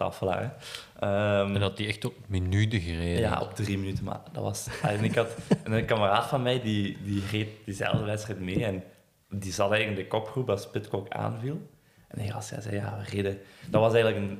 [1.00, 3.20] Ehm, en had die echt op minuten gereden.
[3.20, 4.04] Ja, op drie minuten.
[4.04, 4.68] Maar dat was...
[4.82, 5.28] En ik had
[5.64, 8.66] en een kameraad van mij, die, die reed diezelfde wedstrijd mee.
[8.66, 8.84] En
[9.30, 11.62] die zat eigenlijk in de kopgroep als Pitcock aanviel.
[12.08, 13.38] En die gast zei, ja, we reden...
[13.70, 14.40] Dat was eigenlijk een,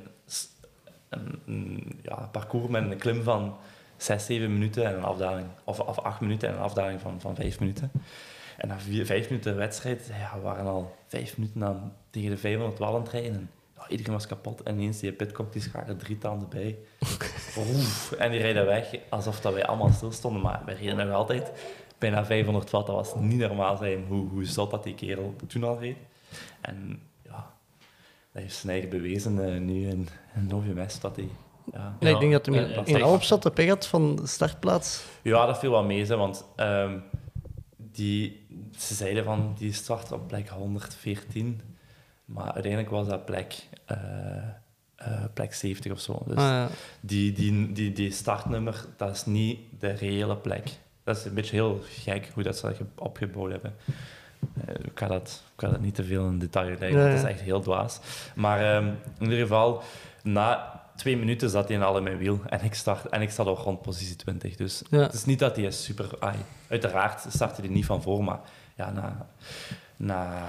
[1.08, 1.42] een,
[2.18, 3.56] ja, parcours met een klim van
[3.96, 5.46] zes, zeven minuten en een afdaling...
[5.64, 7.90] Of, of acht minuten en een afdaling van, van vijf minuten.
[8.56, 12.36] En na vier, vijf minuten wedstrijd, ja, we waren al vijf minuten aan, tegen de
[12.36, 13.50] 500 wal aan het rijden.
[13.76, 14.62] Ja, iedereen was kapot.
[14.62, 16.78] En ineens die Pitcock, die schakelde drie tanden bij.
[17.58, 20.42] Oef, en die rijden weg alsof dat wij allemaal stilstonden.
[20.42, 21.52] Maar we reden nog altijd
[21.98, 22.86] bijna 500 watt.
[22.86, 25.96] Dat was niet normaal zijn hoe, hoe zot dat die kerel toen al reed.
[26.60, 27.52] En ja,
[28.32, 31.00] dat heeft zijn eigen bewezen eh, nu in, in OVMS.
[31.00, 31.28] Dat hij,
[31.72, 33.02] ja, Nee, ik denk dat hij in, in.
[33.02, 35.04] Alpstad de pech had van de startplaats.
[35.22, 36.98] Ja, dat viel wel mee, hè, want ehm,
[37.76, 38.46] die,
[38.78, 41.60] ze zeiden van die start op plek 114,
[42.24, 43.54] maar uiteindelijk was dat plek,
[43.84, 43.96] eh,
[44.96, 46.22] eh, plek 70 of zo.
[46.26, 46.68] Dus Ah, ja.
[47.00, 50.68] die, die, die, die startnummer, dat is niet de reële plek.
[51.04, 53.74] Dat is een beetje heel gek hoe dat ze dat ge- opgebouwd hebben.
[54.66, 57.22] Eh, ik, ga dat, ik ga dat niet te veel in detail leggen, dat is
[57.22, 58.00] echt heel dwaas.
[58.34, 58.86] Maar ehm,
[59.18, 59.82] in ieder geval,
[60.22, 63.30] na twee minuten zat hij in al in mijn wiel en ik, start, en ik
[63.30, 64.56] zat al rond positie 20.
[64.56, 64.98] Dus Ja.
[64.98, 66.10] het is niet dat hij is super...
[66.18, 66.36] ai,
[66.68, 68.40] uiteraard startte hij niet van voor, maar
[68.76, 69.26] ja, na,
[69.96, 70.42] na,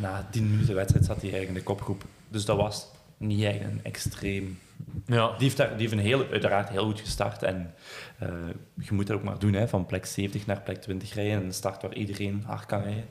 [0.00, 2.04] na tien minuten wedstrijd zat hij eigenlijk in de kopgroep.
[2.28, 4.58] Dus dat was niet echt een extreem
[5.06, 5.26] Ja.
[5.30, 7.42] die heeft, daar, die heeft een heel, uiteraard heel goed gestart.
[7.42, 7.74] En
[8.18, 8.28] eh,
[8.74, 11.44] je moet dat ook maar doen, hè, van plek 70 naar plek 20 rijden.
[11.44, 13.04] Een start waar iedereen hard kan rijden.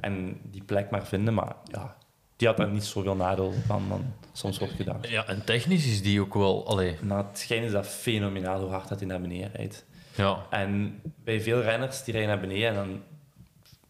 [0.00, 1.34] En die plek maar vinden.
[1.34, 1.96] Maar ja,
[2.42, 5.08] die had daar niet zoveel nadeel van dan soms wordt gedacht.
[5.08, 6.66] ja, en technisch is die ook wel...
[6.66, 9.84] Allee, Na het schijn is dat fenomenaal hoe hard dat hij naar beneden rijdt.
[10.14, 10.46] ja.
[10.50, 13.02] En bij veel renners, die rijden naar beneden en dan,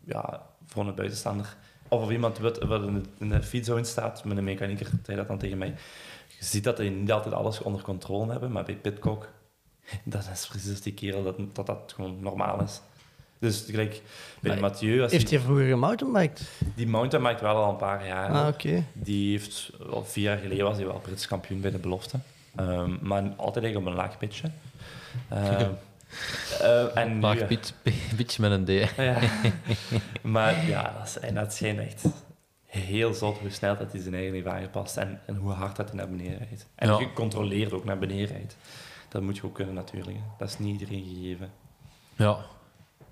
[0.04, 1.56] ja, voor een buitenstaander,
[1.88, 2.58] of of iemand wat,
[3.18, 5.74] in, de, fietszone staat, met een mechanieker, zei dat dan tegen mij.
[6.38, 9.28] Je ziet dat die niet altijd alles onder controle hebben, maar bij Pitcock,
[10.04, 12.80] dat is precies die kerel dat dat, dat gewoon normaal is.
[13.42, 14.02] Dus gelijk
[14.40, 16.42] bij Maar Mathieu, als Heeft hij, vroeger gemountainbiked?
[16.74, 18.30] die mountainbike wel al een paar jaar.
[18.30, 18.84] Ah, oké.
[18.92, 22.18] Die heeft, al vier jaar geleden was hij wel Brits kampioen bij de belofte.
[22.56, 24.50] Ehm, maar altijd eigenlijk op een laag pitje.
[26.94, 27.74] En nu, Laag piet,
[28.16, 28.68] beetje met een D.
[28.96, 29.18] ja.
[30.22, 32.04] maar ja, dat is, en dat schijnt echt
[32.66, 35.88] heel zot hoe snel dat hij zijn eigen heeft aangepast en, en hoe hard dat
[35.88, 36.66] hij naar beneden rijdt.
[36.74, 36.96] En Ja.
[36.96, 38.56] gecontroleerd ook naar beneden rijdt.
[39.08, 40.16] Dat moet je ook kunnen natuurlijk.
[40.38, 41.50] Dat is niet iedereen gegeven.
[42.16, 42.38] Ja.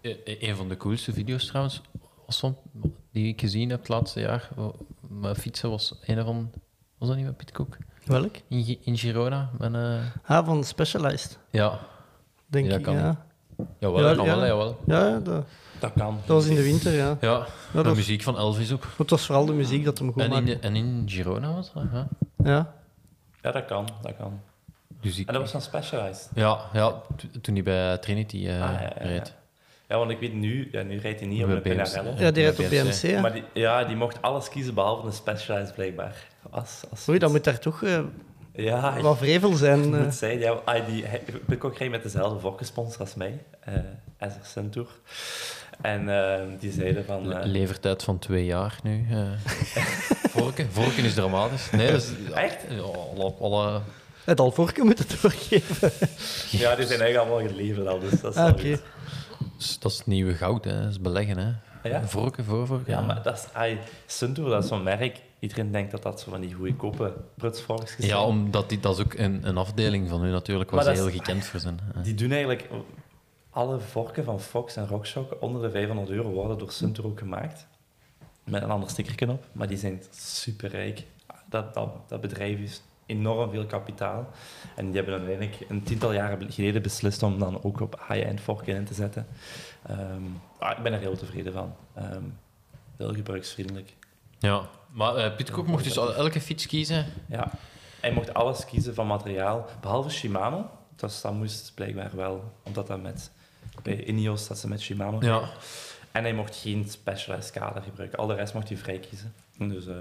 [0.01, 1.81] E- e- Een van de coolste video's trouwens,
[2.27, 2.57] was van,
[3.13, 4.49] die ik gezien heb het laatste jaar,
[5.09, 6.51] met fietsen, was een van...
[6.99, 7.77] Was dat niet met Piet Koek?
[8.05, 8.37] Welk?
[8.49, 9.51] In, in Girona?
[9.59, 11.79] Met, eh, Ah, van Specialized, ja,
[12.47, 12.83] denk Ja, ik.
[12.83, 12.95] kan.
[12.95, 13.27] Ja,
[13.79, 14.37] jawel, Ja, kan ja.
[14.37, 14.79] wel, jawel.
[14.87, 15.45] ja dat,
[15.79, 16.15] Dat kan.
[16.27, 17.17] dat was in de winter, ja.
[17.21, 18.85] Ja, Ja, de muziek van Elvis ook.
[18.99, 20.59] het was vooral de muziek dat hem goed En in, maakte.
[20.59, 22.09] en in Girona was dat, ja.
[22.45, 22.75] Ja.
[23.43, 23.89] Ja, dat kan.
[24.03, 24.41] Dat kan.
[25.01, 26.31] Dus ik- En dat was van Specialized.
[26.35, 27.03] Ja, ja
[27.41, 29.07] toen hij bij Trinity eh Ah, ja, ja, ja.
[29.07, 29.35] reed.
[29.91, 31.63] Ja, want ik weet nu, ja, nu rijdt hij niet op BMC.
[31.63, 32.15] Pinarello.
[32.19, 33.11] ja, die rijdt op BMC.
[33.11, 33.21] Ja.
[33.21, 36.17] Maar die, ja, die mocht alles kiezen behalve een Specialized blijkbaar.
[36.51, 37.99] Als, als Oei, dan moet daar toch eh,
[38.53, 39.89] Ja, ik wat vrevel zijn.
[39.89, 40.11] moet eh.
[40.11, 40.39] zijn.
[40.39, 43.75] Ja, ah, die, hij- Pitcock rijdt met dezelfde vorkensponsor als mij, eh
[44.19, 44.89] Ezer Centour.
[45.81, 47.29] En eh, die zeiden van...
[47.29, 49.07] Le- eh, Levertijd van twee jaar nu.
[49.11, 49.19] eh.
[50.37, 51.71] vorken, vorken is dramatisch.
[51.71, 52.57] Nee, dat is, Echt?
[52.69, 53.81] Ja, alle, alle,
[54.25, 55.91] Het Alvorken moet het doorgeven.
[56.51, 58.77] ja, die zijn eigenlijk allemaal geleverd al, dus dat is Ah, wel
[59.81, 60.81] dat is nieuwe goud, hè.
[60.81, 61.39] dat is beleggen.
[61.39, 61.53] Hè.
[61.89, 62.07] Ja?
[62.07, 62.93] Vorken, voorvorken.
[62.93, 63.53] Ja, maar dat is...
[63.53, 65.21] ai, Suntour, dat is zo'n merk.
[65.39, 68.07] Iedereen denkt dat dat zo van die goedkope prutsvorkjes zijn.
[68.07, 71.01] Ja, omdat die, dat is ook een, een afdeling van u natuurlijk, waar Maar ze
[71.03, 71.81] dat heel gekend voor zijn.
[71.95, 72.03] hè.
[72.03, 72.69] Die doen eigenlijk...
[73.53, 77.67] Alle vorken van Fox en RockShox onder de 500 euro worden door Suntour ook gemaakt.
[78.45, 79.45] Met een ander stickerken op.
[79.53, 81.05] Maar die zijn superrijk.
[81.49, 84.29] Dat, dat, dat bedrijf is enorm veel kapitaal.
[84.77, 88.75] En die hebben uiteindelijk een tiental jaren geleden beslist om dan ook op high-end vorken
[88.75, 89.27] in te zetten.
[89.87, 90.23] Ehm,
[90.59, 91.75] ah, ik ben er heel tevreden van.
[91.95, 92.25] Ehm,
[92.97, 93.97] heel gebruiksvriendelijk.
[94.39, 97.07] Ja, maar Koek mocht dus elke fiets kiezen.
[97.29, 97.51] Ja.
[98.01, 100.71] Hij mocht alles kiezen van materiaal, behalve Shimano.
[100.97, 103.31] Dus dat moest blijkbaar wel, omdat dat met...
[103.83, 105.49] Bij Ineos dat ze met Shimano Ja.
[106.13, 108.19] En hij mocht geen specialized kader gebruiken.
[108.19, 109.35] Al de rest mocht hij vrij kiezen.
[109.59, 109.95] Dus, eh,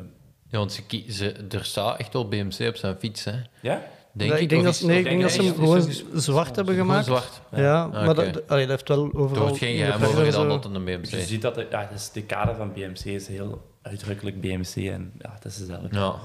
[0.52, 3.24] Ja, want ze, ze, er staat echt wel BMC op zijn fiets.
[3.24, 3.34] Hè.
[3.62, 3.82] ja?
[4.12, 6.90] Denk ik, ik denk dat, nee, ik denk dat ze hem gewoon zwart hebben Gewoon
[7.04, 7.06] gemaakt.
[7.06, 7.42] zwart.
[7.52, 9.44] Ja, Ah, maar dat, allee, dat heeft wel Er overal...
[9.44, 11.28] wordt geen geheim over gedaan dat het een BMC Je is.
[11.28, 14.76] ziet dat ja, dus de kader van BMC is heel uitdrukkelijk BMC.
[14.76, 15.96] En ja, dat is duidelijk.
[15.96, 16.16] Ja.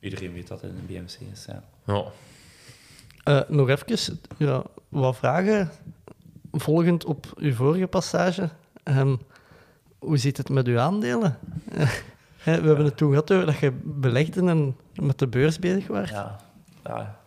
[0.00, 1.44] Iedereen weet dat het een BMC is.
[1.46, 1.62] Ja.
[1.86, 2.04] ja.
[3.24, 5.70] Eh, nog even, ja, wat vragen.
[6.52, 8.48] Volgend op uw vorige passage.
[8.82, 9.16] Ehm,
[9.98, 11.38] hoe zit het met uw aandelen?
[12.40, 15.86] Hè, we hebben het toen gehad over dat je belegde en met de beurs bezig
[15.86, 16.10] was.
[16.10, 16.40] Ja.
[16.84, 17.18] ja.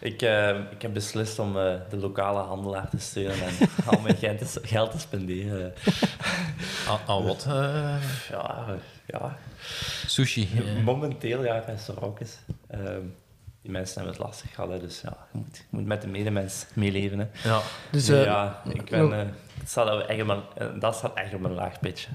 [0.00, 3.52] Ik, eh, ik heb beslist om eh, de lokale handelaar te steunen en
[3.86, 5.72] al mijn geld te, geld te spenderen.
[7.06, 7.44] Ah, wat?
[7.48, 7.96] eh,
[8.30, 8.66] Ja,
[9.06, 9.36] ja.
[10.06, 10.48] sushi.
[10.84, 12.38] Momenteel, ja, restaurantjes.
[12.68, 13.00] Ehm
[13.66, 16.08] die mensen hebben het lastig gehad, hè, dus ja, je moet, je moet met de
[16.08, 17.18] medemens meeleven.
[17.18, 17.26] Hè.
[17.48, 17.60] Ja.
[17.90, 19.18] Dus Nee, eh, ja, ik ben, eh,
[19.60, 22.08] het staat echt op mijn, eh, dat staat echt op mijn laag pitje.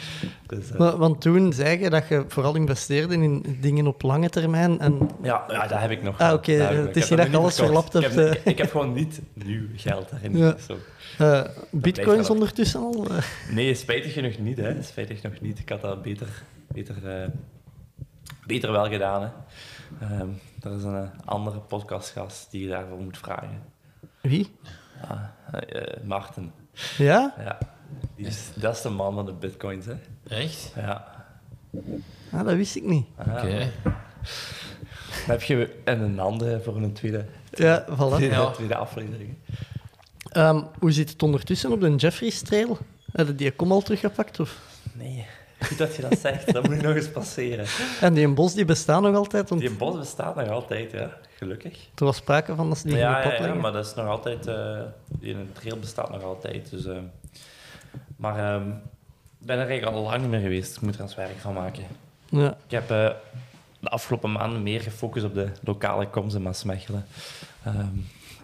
[0.46, 4.80] dus, wa- want toen zei je dat je vooral investeerde in dingen op lange termijn.
[4.80, 6.18] En, ja, ja, dat heb ik nog.
[6.18, 8.70] Ah, oké, Dat het is niet dat je alles verlapt Ik heb, ik, ik heb
[8.70, 10.36] gewoon niet nieuw geld daarin.
[10.36, 10.56] Ja.
[10.66, 10.76] Zo.
[11.18, 13.06] eh, bitcoins ondertussen al?
[13.50, 14.56] Nee, spijtig genoeg niet.
[14.56, 14.82] Hè.
[14.82, 15.58] Spijtig nog niet.
[15.58, 16.28] Ik had dat beter,
[16.72, 17.28] beter, eh,
[18.46, 19.22] beter wel gedaan.
[19.22, 19.28] Hè.
[20.06, 20.28] Ehm,
[20.64, 23.62] er is een eh, andere podcastgast die je daarvoor moet vragen.
[24.20, 24.56] Wie?
[25.02, 26.52] Ja, eh, Marten.
[26.98, 27.34] Ja?
[27.38, 27.58] Ja.
[28.16, 29.86] Die is, dat is de man van de bitcoins.
[29.86, 29.94] Hè.
[30.28, 30.72] Echt?
[30.76, 31.24] Ja.
[32.32, 33.06] Ah, dat wist ik niet.
[33.16, 33.70] Ah, Oké.
[33.82, 38.14] Dan heb je en een andere voor een tweede, Ja, voilà.
[38.14, 38.50] tweede, Ja.
[38.50, 39.34] tweede aflevering.
[40.30, 42.78] Ehm, hoe zit het ondertussen op de Jeffries Trail?
[43.12, 44.40] Heb je die kom al teruggepakt?
[44.40, 44.60] Of?
[44.92, 45.26] Nee,
[45.76, 46.52] dat je dat zegt.
[46.52, 47.66] Dat moet nog eens passeren.
[48.00, 49.48] En die bos die bestaan nog altijd?
[49.48, 51.10] Want Die bos bestaat nog altijd, ja.
[51.36, 51.88] Gelukkig.
[51.94, 54.06] er was sprake van dat ze die gingen Ja, ja, ja, maar dat is nog
[54.06, 54.46] altijd...
[54.46, 54.80] eh
[55.20, 56.84] die trail bestaat nog altijd, dus...
[56.86, 56.96] eh,
[58.16, 58.68] maar ehm,
[59.40, 60.76] ik ben er eigenlijk al lang niet meer geweest.
[60.76, 61.84] Ik moet er eens werk van maken.
[62.28, 62.48] Ja.
[62.66, 63.10] Ik heb eh,
[63.80, 67.06] de afgelopen maanden meer gefocust op de lokale koms in Maasmechelen.
[67.64, 67.86] Ehm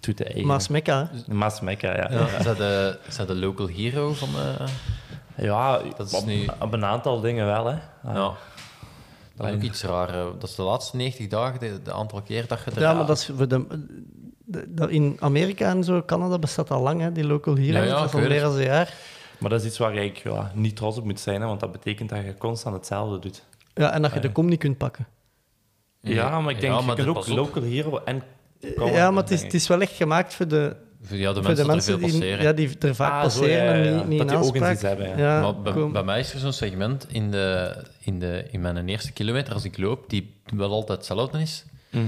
[0.01, 0.47] toe te eigen.
[0.47, 1.35] Maasmekka, hè?
[1.35, 2.09] Maasmekka, ja.
[2.11, 2.27] Ja.
[2.39, 4.65] Is, dat de, is dat de local hero van de...
[5.39, 7.73] Ja, Dat is op, nu- op een aantal dingen wel, hè.
[8.05, 8.33] Ah, Ja.
[9.37, 10.09] Dat is ook iets raar.
[10.09, 12.81] eh, Dat is de laatste 90 dagen, de, de aantal keer dat je.
[12.81, 13.67] Ja, maar dat is voor de,
[14.89, 17.79] in Amerika en zo, Canada bestaat al lang, hè, die local hero.
[17.79, 18.95] Ja, ja, dat is al meer dan een jaar.
[19.39, 21.73] Maar dat is iets waar je ja, niet trots op moet zijn, hè, want dat
[21.73, 23.45] betekent dat je constant hetzelfde doet.
[23.75, 25.07] Ja, en dat je de kom niet kunt pakken.
[26.01, 28.23] Ja, maar ik denk, Ja, maar je kunt ook local hero en
[28.77, 31.65] ja, maar het is, het is wel echt gemaakt voor de, Ja, de voor de
[31.65, 32.43] mensen, mensen die er veel die, passeren.
[32.45, 34.49] ja, die er vaak Ah, zo, passeren ja, ja, en niet, niet Dat in die
[34.65, 35.17] ook iets hebben, ja.
[35.19, 39.13] Ja, maar bij, mij is er zo'n segment in, de, in, de, in mijn eerste
[39.13, 41.65] kilometer als ik loop, die wel altijd hetzelfde is.
[41.91, 42.05] Mhm.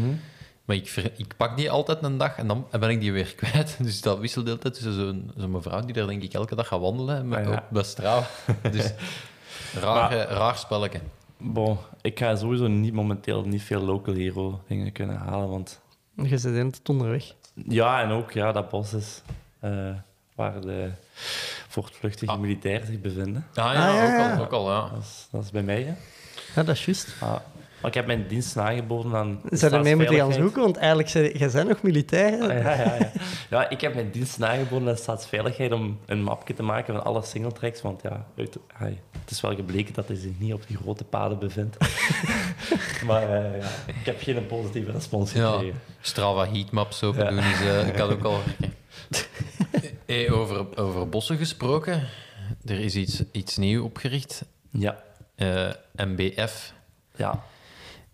[0.65, 3.35] Maar ik, ver- ik pak die altijd een dag en dan ben ik die weer
[3.41, 3.77] kwijt.
[3.81, 6.55] Dus dat wisselt de hele tijd tussen zo'n zo'n mevrouw die daar denk ik elke
[6.55, 8.19] dag gaat wandelen met, Ah, ja.
[8.19, 8.27] op.
[8.73, 8.93] Dus
[9.81, 11.01] raar, raar spelletje.
[11.39, 15.81] Bon, ik ga sowieso niet momenteel niet veel local hero dingen kunnen halen, want
[16.17, 17.35] Je zit hele tijd onderweg.
[17.55, 19.23] Ja, en ook ja, dat bos is
[19.61, 19.89] eh,
[20.35, 20.91] waar de
[21.69, 22.39] voortvluchtige Ah.
[22.39, 23.47] militairen zich bevinden.
[23.55, 24.35] Ah ja, Ah, ja, ook, ja.
[24.37, 24.81] al, ook al, ja.
[24.89, 25.95] Dat is, dat is bij mij, hè.
[26.55, 27.15] Ja, dat is juist.
[27.21, 27.37] Ah,
[27.81, 29.41] maar ik heb mijn dienst aangeboden aan...
[29.51, 30.63] Zou je mee moeten gaan zoeken?
[30.63, 32.41] Want eigenlijk zijn jij bent nog militair.
[32.43, 33.11] Ah, Ja, ja, ja.
[33.51, 37.05] ja, ik heb mijn dienst aangeboden aan de staatsveiligheid om een mapje te maken van
[37.05, 37.83] alle singletracks.
[37.83, 41.05] Want ja, uit, ai, het is wel gebleken dat hij zich niet op die grote
[41.05, 41.77] paden bevindt.
[43.07, 45.81] maar eh, ja, ik heb geen positieve respons Ja, gekregen.
[46.01, 47.31] Strava heatmaps open Ja.
[47.31, 48.41] doen is, eh, kan ook al.
[50.07, 52.03] Hey, over, over bossen gesproken,
[52.65, 54.45] er is iets, iets nieuws opgericht.
[54.71, 55.03] Ja,
[55.37, 56.73] Eh, MBF.
[57.17, 57.43] ja,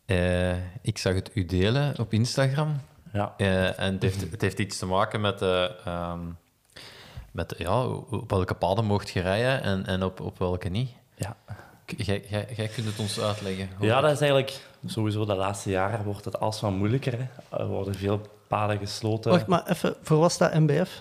[0.06, 2.80] Eh, ik zag het u delen op Instagram.
[3.12, 3.34] ja.
[3.36, 6.20] Eh, en het heeft, het heeft iets te maken met, ehm,
[7.30, 10.90] met ja, op welke paden mocht je rijden en, en op, op welke niet.
[11.14, 11.36] Ja.
[11.96, 13.68] Jij, jij, jij kunt het ons uitleggen.
[13.80, 17.12] ja, dat is eigenlijk sowieso de laatste jaren wordt het alsmaar moeilijker.
[17.18, 17.56] Hè.
[17.58, 19.30] Er worden veel paden gesloten.
[19.30, 21.00] Wacht, maar even, voor was dat MBF?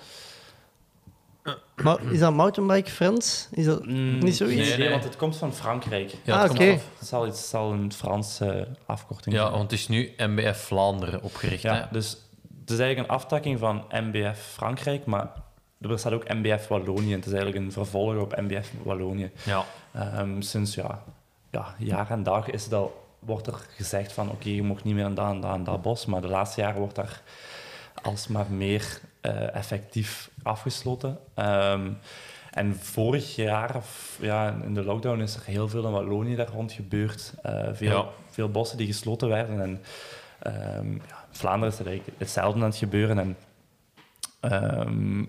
[1.84, 3.48] Maar is dat Mountainbike Friends?
[3.52, 4.70] Is dat Mm, niet zoiets?
[4.70, 4.90] Nee, nee.
[4.90, 6.16] want het komt van Frankrijk.
[6.24, 6.72] Ja, Ah, oké.
[6.72, 6.84] af.
[7.00, 9.52] Het zal, iets, het zal een Franse afkorting Ja, zijn.
[9.58, 11.62] want het is nu MBF Vlaanderen opgericht.
[11.62, 11.82] Ja, hè?
[11.92, 12.10] dus
[12.60, 15.32] het is eigenlijk een aftakking van MBF Frankrijk, maar
[15.82, 17.12] er bestaat ook MBF Wallonië.
[17.14, 19.32] Het is eigenlijk een vervolg op MBF Wallonië.
[19.44, 19.66] Ja.
[19.94, 21.04] Ehm, sinds ja,
[21.52, 24.94] ja, jaar en dag is het al, wordt er gezegd van oké, je mag niet
[24.96, 27.22] meer aan dat en dat en dat bos, maar de laatste jaren wordt daar
[28.02, 31.18] alsmaar meer eh, effectief afgesloten.
[31.34, 31.92] Ehm,
[32.52, 36.48] en vorig jaar, of, ja, in de lockdown, is er heel veel in Wallonië daar
[36.50, 37.34] rond gebeurd.
[37.42, 38.08] Eh, veel, Ja.
[38.30, 39.62] veel bossen die gesloten werden.
[39.62, 39.82] En
[40.40, 43.20] ehm, ja, in Vlaanderen is eigenlijk hetzelfde aan het gebeuren.
[43.20, 43.38] En,
[44.40, 45.26] ehm,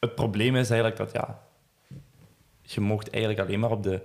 [0.00, 1.38] het probleem is eigenlijk dat ja,
[2.62, 4.00] je mocht eigenlijk alleen maar op de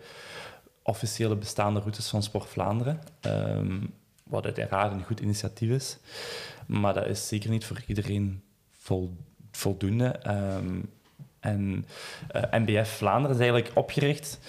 [0.84, 3.02] officiële bestaande routes van Sport Vlaanderen.
[3.22, 3.80] ehm,
[4.24, 5.98] wat uiteraard een goed initiatief is.
[6.66, 8.44] Maar dat is zeker niet voor iedereen
[8.86, 9.16] vol,
[9.52, 10.08] voldoende.
[10.08, 10.80] Ehm,
[11.40, 11.86] en
[12.28, 14.40] eh, NBF Vlaanderen is eigenlijk opgericht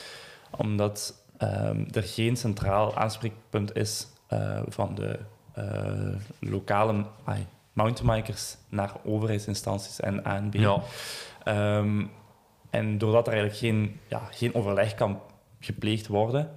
[0.50, 5.18] omdat ehm, er geen centraal aanspreekpunt is eh, van de
[5.52, 10.54] eh, lokale ai, mountainbikers naar overheidsinstanties en ANB.
[10.54, 10.82] Ja.
[11.44, 12.04] Ehm,
[12.70, 15.20] en doordat er eigenlijk geen, ja, geen overleg kan
[15.60, 16.50] gepleegd worden,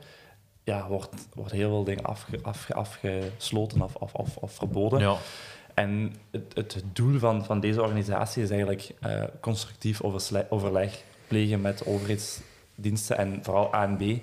[0.64, 5.00] ja, wordt, wordt heel veel dingen afge, afge- afgesloten of, of, of, of verboden.
[5.00, 5.16] Ja.
[5.80, 10.02] En het, het doel van, van deze organisatie is eigenlijk eh, constructief
[10.50, 14.18] overleg plegen met overheidsdiensten en vooral ANB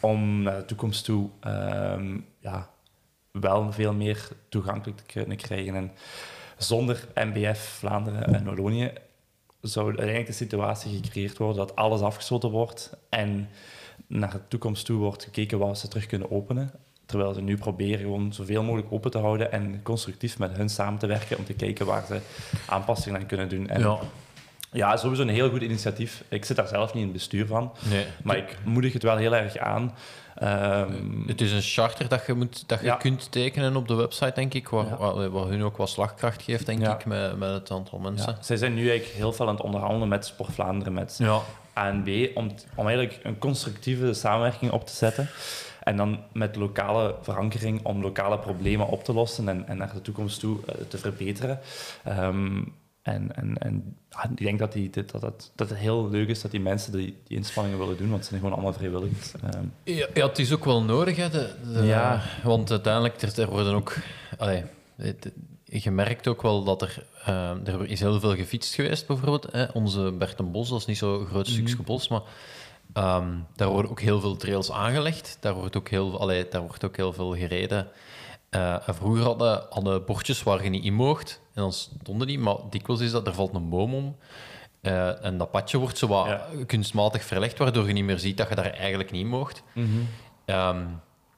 [0.00, 2.70] om naar de toekomst toe ehm, ja,
[3.30, 5.74] wel veel meer toegankelijk te kunnen krijgen.
[5.74, 5.92] En
[6.56, 8.92] zonder MBF Vlaanderen en Wallonië
[9.60, 13.48] zou uiteindelijk de situatie gecreëerd worden dat alles afgesloten wordt en
[14.06, 16.70] naar de toekomst toe wordt gekeken waar ze terug kunnen openen.
[17.06, 20.98] Terwijl ze nu proberen gewoon zoveel mogelijk open te houden en constructief met hun samen
[20.98, 22.18] te werken om te kijken waar ze
[22.66, 23.68] aanpassingen aan kunnen doen.
[23.68, 23.98] En ja.
[24.72, 26.24] ja, sowieso een heel goed initiatief.
[26.28, 28.06] Ik zit daar zelf niet in het bestuur van, Nee.
[28.22, 29.94] maar ik moedig het wel heel erg aan.
[30.34, 30.92] Ehm,
[31.26, 32.94] Het is een charter dat je, moet, dat je Ja.
[32.96, 34.96] kunt tekenen op de website, denk ik, waar, Ja.
[34.96, 36.94] waar, waar hun ook wat slagkracht geeft, denk Ja.
[36.94, 38.32] ik, met, met het aantal mensen.
[38.32, 41.40] ja, zij zijn nu eigenlijk heel veel aan het onderhandelen met Sport Vlaanderen, met Ja.
[41.72, 45.28] ANB, om, om eigenlijk een constructieve samenwerking op te zetten.
[45.84, 50.02] En dan met lokale verankering om lokale problemen op te lossen en, en naar de
[50.02, 51.58] toekomst toe eh, te verbeteren.
[52.04, 52.62] Ehm,
[53.02, 53.96] en en, en
[54.30, 57.16] ik denk dat, die, dat, het, dat het heel leuk is dat die mensen die,
[57.26, 59.32] die inspanningen willen doen, want het zijn gewoon allemaal vrijwilligers.
[59.42, 62.22] Ehm, Ja, ja, het is ook wel nodig, hè, de, de- Ja.
[62.42, 63.94] want uiteindelijk er, er worden ook...
[64.38, 64.62] Allee,
[64.96, 65.30] het-
[65.64, 67.06] je merkt ook wel dat er...
[67.24, 69.48] eh, er is heel veel gefietst geweest, bijvoorbeeld.
[69.52, 69.64] Hè.
[69.72, 72.22] Onze Bertenbos, dat is niet zo'n groot stukje bos, maar
[72.92, 75.36] ehm, daar worden ook heel veel trails aangelegd.
[75.40, 77.88] Daar wordt ook heel, allee, daar wordt ook heel veel gereden.
[78.50, 81.40] Eh, vroeger hadden, hadden bordjes waar je niet in mocht.
[81.54, 84.16] En dan stonden die, maar dikwijls is dat, er valt een boom om.
[84.80, 86.46] Eh, en dat padje wordt zo wat Ja.
[86.66, 89.62] kunstmatig verlegd, waardoor je niet meer ziet dat je daar eigenlijk niet mocht.
[90.44, 90.84] Ehm,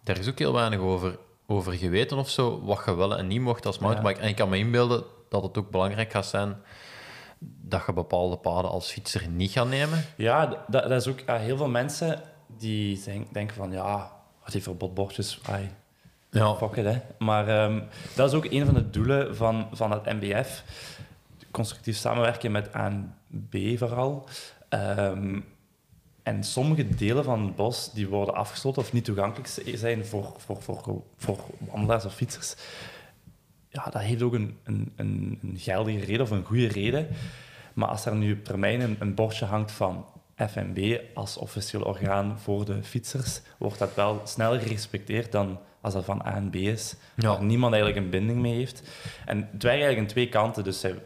[0.05, 3.41] daar is ook heel weinig over, over geweten of zo, wat je wel en niet
[3.41, 4.21] mocht als mountainbike.
[4.21, 6.57] En ik kan me inbeelden dat het ook belangrijk gaat zijn
[7.39, 10.05] dat je bepaalde paden als fietser niet gaat nemen.
[10.17, 12.23] Ja, dat, dat is ook ja, heel veel mensen
[12.59, 14.13] die denken van ja,
[14.43, 15.71] wat die verbodbordjes, ai,
[16.31, 16.55] Ja.
[16.55, 17.01] Fuck it, hè.
[17.19, 17.83] Maar ehm,
[18.15, 20.65] dat is ook een van de doelen van, van het MBF.
[21.51, 24.29] Constructief samenwerken met ANB vooral.
[24.69, 25.41] Ehm,
[26.23, 30.63] en sommige delen van het bos die worden afgesloten of niet toegankelijk zijn voor, voor,
[30.63, 32.55] voor, voor wandelaars of fietsers.
[33.85, 37.07] Ja, dat heeft ook een, een, een, een geldige reden of een goede reden.
[37.75, 40.07] Maar als er nu op termijn een, een bordje hangt van
[40.37, 46.05] FNB als officieel orgaan voor de fietsers, wordt dat wel sneller gerespecteerd dan als dat
[46.05, 47.29] van ANB is, Ja.
[47.29, 48.83] waar niemand eigenlijk een binding mee heeft.
[49.27, 50.65] En het werkt eigenlijk aan twee kanten.
[50.65, 50.99] Dus zij-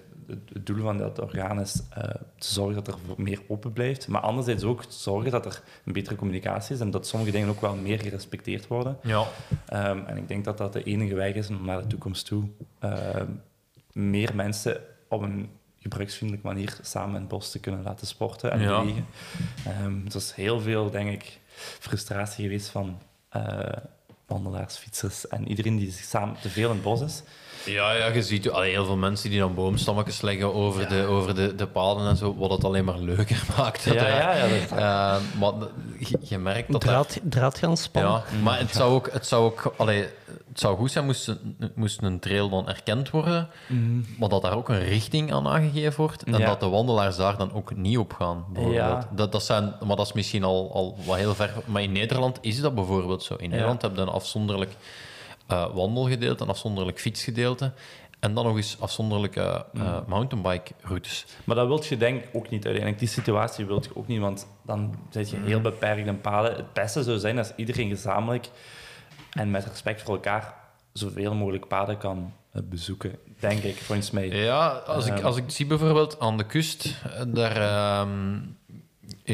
[0.53, 2.03] het doel van dat orgaan is eh,
[2.39, 5.93] te zorgen dat er meer open blijft, maar anderzijds ook te zorgen dat er een
[5.93, 8.97] betere communicatie is en dat sommige dingen ook wel meer gerespecteerd worden.
[9.03, 9.25] Ja.
[9.67, 12.45] Ehm, en ik denk dat dat de enige weg is om naar de toekomst toe
[12.79, 13.27] ehm,
[13.93, 18.61] meer mensen op een gebruiksvriendelijke manier samen in het bos te kunnen laten sporten en
[18.61, 18.81] Ja.
[18.81, 19.07] bewegen.
[19.67, 21.39] Ehm er is heel veel, denk ik,
[21.79, 23.59] frustratie geweest van eh,
[24.27, 27.23] wandelaars, fietsers en iedereen die zich samen te veel in het bos is.
[27.65, 31.35] Ja, ja, je ziet allee, heel veel mensen die dan boomstammetjes leggen over, de, over
[31.35, 33.83] de, de paden en zo, wat het alleen maar leuker maakt.
[33.83, 35.53] Ja, ja, ja, dat- Eh, maar
[35.99, 36.83] je, je merkt dat...
[36.83, 38.03] dat- Draad, draadgaanspan.
[38.03, 40.01] ja, maar het zou ook, het zou ook allee,
[40.49, 43.49] het zou goed zijn moest, een- moest een trail dan erkend worden,
[44.19, 46.47] maar dat daar ook een richting aan aangegeven wordt en Ja.
[46.47, 48.45] dat de wandelaars daar dan ook niet op gaan.
[48.53, 48.85] bijvoorbeeld.
[49.03, 49.09] Ja.
[49.15, 51.53] Dat, dat zijn, maar dat is misschien al, al wat heel ver.
[51.65, 53.35] Maar in Nederland is dat bijvoorbeeld zo.
[53.35, 54.73] In Nederland heb je een afzonderlijk
[55.51, 57.73] eh, wandelgedeelte, een afzonderlijk fietsgedeelte.
[58.21, 61.27] En dan nog eens afzonderlijke eh mountainbike-routes.
[61.45, 62.99] Maar dat wil je denk ik ook niet uiteindelijk.
[62.99, 66.57] Die situatie wil je ook niet, want dan zit je heel beperkt in paden.
[66.57, 68.49] Het beste zou zijn als iedereen gezamenlijk
[69.31, 70.55] en met respect voor elkaar
[70.93, 74.29] zoveel mogelijk paden kan eh, bezoeken, denk ik, volgens mij.
[74.29, 76.95] Ja, als ik, als ik zie bijvoorbeeld aan de kust,
[77.27, 78.39] daar, ehm,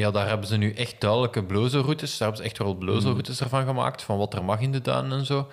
[0.01, 2.17] ja, daar hebben ze nu echt duidelijke blozo-routes.
[2.17, 5.17] Daar hebben ze echt wel blozo-routes ervan gemaakt, van wat er mag in de duinen
[5.19, 5.47] en zo.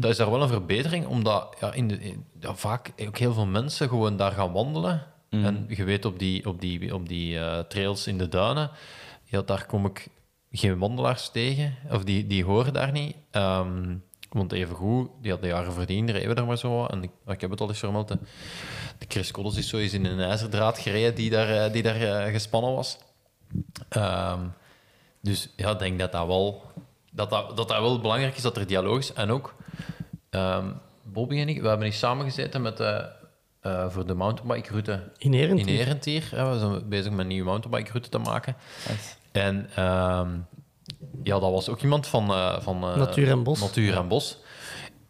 [0.00, 3.32] Dat is daar wel een verbetering, omdat ja, in de, in- ja, vaak ook heel
[3.34, 5.06] veel mensen gewoon daar gaan wandelen.
[5.44, 8.70] En je weet, op die, op die, op die eh, trails in de duinen,
[9.24, 10.08] ja, daar kom ik
[10.52, 13.16] geen wandelaars tegen, of die, die horen daar niet.
[13.30, 13.94] Ehm,
[14.30, 16.86] want even goed, die had de jaren verdiend, rijden er maar zo.
[16.86, 18.18] En ik, ik heb het al eens vermeld, de,
[18.98, 22.00] de Chris Koddes is zo eens in een ijzerdraad gereden die daar, eh, die daar
[22.00, 22.98] eh, gespannen was.
[23.88, 24.40] Ehm,
[25.20, 26.62] dus ja, ik denk dat dat wel,
[27.12, 29.12] dat dat, dat dat wel belangrijk is, dat er dialoog is.
[29.12, 29.54] En ook,
[30.30, 30.66] ehm,
[31.02, 33.08] Bobby en ik, we hebben niet samengezeten met de,
[33.60, 36.28] eh, voor de mountainbike-route in Erentier.
[36.30, 36.50] hè.
[36.52, 38.56] We zijn bezig met een nieuwe mountainbike-route te maken.
[38.88, 39.14] Nice.
[39.32, 40.28] En ehm,
[41.22, 43.60] ja, dat was ook iemand van, eh, van eh, Natuur en Bos.
[43.60, 44.38] Natuur en Bos.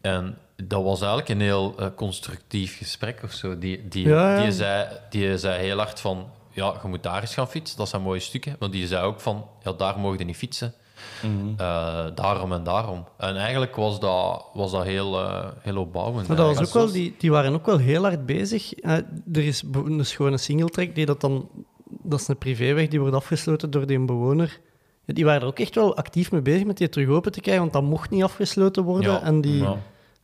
[0.00, 3.58] En dat was eigenlijk een heel constructief gesprek of zo.
[3.58, 4.42] Die, die, Ja, ja.
[4.42, 7.76] Die, zei, die zei heel hard van, ja, je moet daar eens gaan fietsen.
[7.76, 8.56] Dat zijn mooie stukken.
[8.58, 10.74] Want die zei ook van, ja, daar mogen je niet fietsen.
[11.22, 11.60] Mhm.
[11.60, 13.04] Eh, daarom en daarom.
[13.18, 16.28] En eigenlijk was dat, was dat heel, eh, heel opbouwend.
[16.28, 18.74] Maar dat was ook wel, die, die waren ook wel heel hard bezig.
[18.74, 18.92] Eh,
[19.32, 21.48] er is een schone singletrack die dat dan...
[22.02, 24.60] Dat is een privéweg, die wordt afgesloten door die bewoner.
[25.04, 27.40] Ja, Die waren er ook echt wel actief mee bezig met die terug open te
[27.40, 29.10] krijgen, want dat mocht niet afgesloten worden.
[29.10, 29.64] Ja, En die,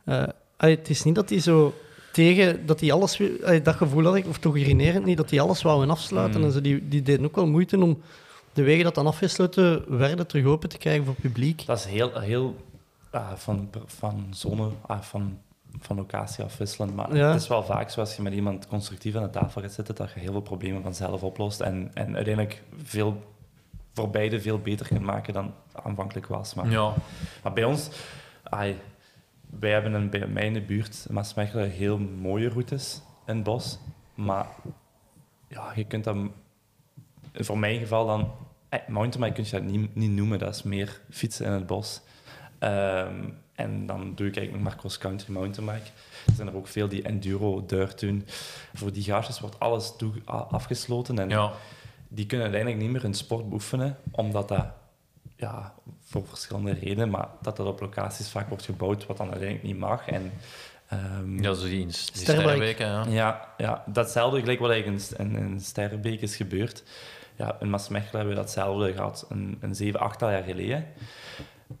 [0.05, 0.33] ja.
[0.57, 1.73] allee, het is niet dat die zo
[2.11, 2.65] tegen...
[2.65, 3.21] Dat die alles...
[3.63, 6.39] dat gevoel had ik, of toch irinerend niet, dat die alles wouden afsluiten.
[6.39, 6.45] Mm.
[6.45, 8.01] En zo, die, die deden ook wel moeite om
[8.53, 11.65] de wegen dat dan afgesloten werden terug open te krijgen voor publiek.
[11.65, 12.55] Dat is heel, heel
[13.11, 15.37] ah, van, van zone, ah, van,
[15.79, 16.95] van locatie afwisselend.
[16.95, 17.31] Maar Ja.
[17.31, 20.11] het is wel vaak zoals je met iemand constructief aan de tafel gaat zitten, dat
[20.13, 23.23] je heel veel problemen vanzelf oplost en, en uiteindelijk veel,
[23.93, 26.53] voor beide veel beter kunt maken dan het aanvankelijk was.
[26.53, 26.93] Maar, Ja.
[27.43, 27.89] maar bij ons,
[28.43, 28.75] ai,
[29.59, 33.79] wij hebben een, bij mij in de buurt, Maasmechelen, heel mooie routes in het bos.
[34.15, 34.47] Maar
[35.47, 36.17] ja, je kunt dat,
[37.33, 38.31] voor mijn geval dan,
[38.69, 42.01] eh, mountainbike kun je dat niet, niet noemen, dat is meer fietsen in het bos.
[42.59, 45.89] Ehm, en dan doe ik eigenlijk nog maar cross-country mountainbike.
[46.27, 48.23] Er zijn er ook veel die enduro dirt doen.
[48.73, 51.51] Voor die gastjes wordt alles toe, afgesloten en Ja.
[52.07, 54.65] die kunnen uiteindelijk niet meer hun sport beoefenen, omdat dat,
[55.35, 55.73] ja,
[56.11, 59.77] voor verschillende redenen, maar dat dat op locaties vaak wordt gebouwd wat dan uiteindelijk niet
[59.77, 60.07] mag.
[60.07, 60.31] En,
[60.87, 63.05] ehm, Ja, zo die, die ja.
[63.09, 66.83] ja, ja, datzelfde gelijk wat eigenlijk in, in, Sterrenbeek is gebeurd.
[67.35, 70.85] Ja, in Maasmechelen hebben we datzelfde gehad, een, een 7, 8 jaar geleden.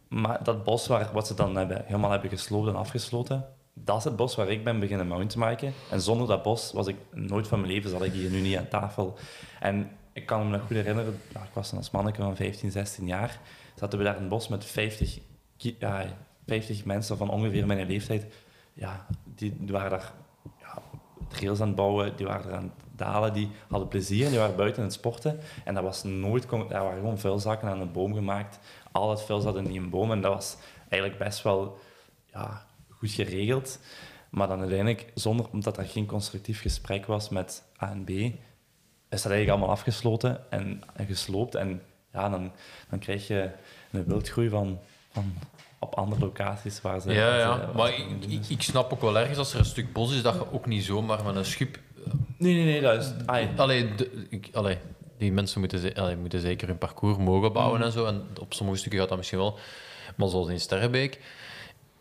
[0.07, 4.03] Maar dat bos waar, wat ze dan hebben, helemaal hebben gesloopt en afgesloten, dat is
[4.03, 5.73] het bos waar ik ben beginnen mountainbiken.
[5.89, 8.57] En zonder dat bos was ik nooit van mijn leven, zat ik hier nu niet
[8.57, 9.17] aan tafel.
[9.59, 12.71] En ik kan me nog goed herinneren, nou, ik was dan als manneke van 15,
[12.71, 13.39] 16 jaar,
[13.81, 15.19] zaten we daar in bos met 50,
[15.57, 16.05] ki- ja,
[16.45, 18.33] 50 mensen van ongeveer mijn leeftijd.
[18.73, 19.05] Ja,
[19.35, 20.13] die, die waren daar
[20.59, 20.81] ja,
[21.27, 24.55] trails aan het bouwen, die waren er aan het dalen, die hadden plezier die waren
[24.55, 25.39] buiten aan het sporten.
[25.63, 28.59] En dat was nooit, dat waren gewoon vuilzakken aan een boom gemaakt.
[28.91, 30.57] Al het vuil zat in die boom en dat was
[30.89, 31.79] eigenlijk best wel
[32.25, 33.79] ja, goed geregeld.
[34.29, 39.21] Maar dan uiteindelijk, zonder, omdat er geen constructief gesprek was met A en B, is
[39.21, 41.55] dat eigenlijk allemaal afgesloten en, en gesloopt.
[41.55, 41.81] En
[42.13, 42.51] ja, dan,
[42.89, 43.49] dan krijg je
[43.91, 44.79] een wildgroei van,
[45.11, 45.33] van
[45.79, 47.13] op andere locaties waar ze...
[47.13, 47.71] Ja, ze- ja.
[47.75, 50.33] maar ik, ik, ik snap ook wel ergens als er een stuk bos is dat
[50.33, 51.79] je ook niet zomaar met een schip.
[52.37, 53.11] Nee, nee, nee, dat is...
[53.25, 54.77] ai, Allee, de- ik, allee,
[55.17, 58.05] die mensen moeten, ze- allee, moeten zeker hun parcours mogen bouwen en zo.
[58.05, 59.57] En op sommige stukken gaat dat misschien wel.
[60.15, 61.19] Maar zoals in Sterrenbeek,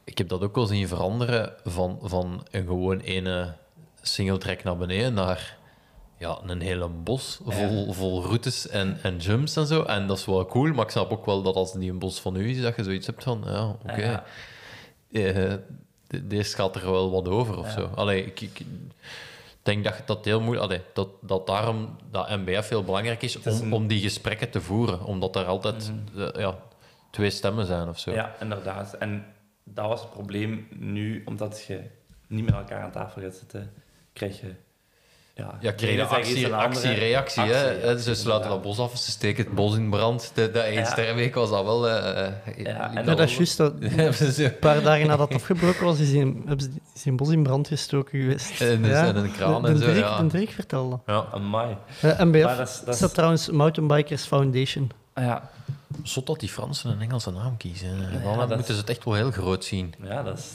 [0.04, 3.54] ik heb dat ook wel zien veranderen van, van een gewoon ene
[4.02, 5.56] single track naar beneden naar
[6.20, 9.82] ja, een hele bos vol, vol routes en, en jumps en zo.
[9.82, 12.20] En dat is wel cool, maar ik snap ook wel dat als die een bos
[12.20, 14.00] van u is, dat je zoiets hebt van, ja, oké.
[14.02, 14.24] Ja.
[15.12, 15.54] Eh,
[16.06, 17.90] de- deze gaat er wel wat over of zo.
[17.94, 18.60] Allee, ik, ik
[19.62, 20.66] denk dat dat heel moeilijk...
[20.66, 23.72] Allee, dat, dat daarom dat MBF heel belangrijk is, is om, een- Mhm.
[23.72, 25.04] om die gesprekken te voeren.
[25.04, 26.58] Omdat er altijd eh, ja,
[27.10, 28.10] twee stemmen zijn of zo.
[28.12, 28.94] Ja, inderdaad.
[28.94, 29.24] En
[29.64, 31.80] dat was het probleem nu, omdat je
[32.26, 33.72] niet met elkaar aan tafel gaat zitten,
[34.12, 34.54] krijg je...
[35.40, 36.34] Ja, Ja, actie,
[36.94, 37.40] reactie.
[37.40, 37.70] Actie, hè.
[37.70, 40.30] ja, Ze sluiten dat bos af, ze steken het bos in brand.
[40.34, 40.84] De, de één Ja.
[40.84, 41.88] sterrenweek was dat wel...
[41.88, 43.56] eh, eh, Ja, en Ja, dat is juist.
[43.56, 43.72] dat-
[44.38, 46.12] Een paar dagen nadat het afgebroken was, is
[47.04, 48.60] in bos in brand gestoken geweest.
[48.60, 50.22] En dus- en een kraan de, en de zo, Dirk, ja.
[50.22, 50.98] De Dirk vertelde.
[51.06, 51.24] Ja.
[51.32, 51.76] Amai.
[52.04, 54.90] Uh, MBF Maar dat is- dat staat trouwens Mountainbikers Foundation.
[55.14, 55.50] Ah, Ja,
[56.02, 57.88] Zot dat die Fransen een Engelse naam kiezen.
[58.22, 59.94] Dan dat moeten ze het echt wel heel groot zien.
[60.02, 60.46] ja dat is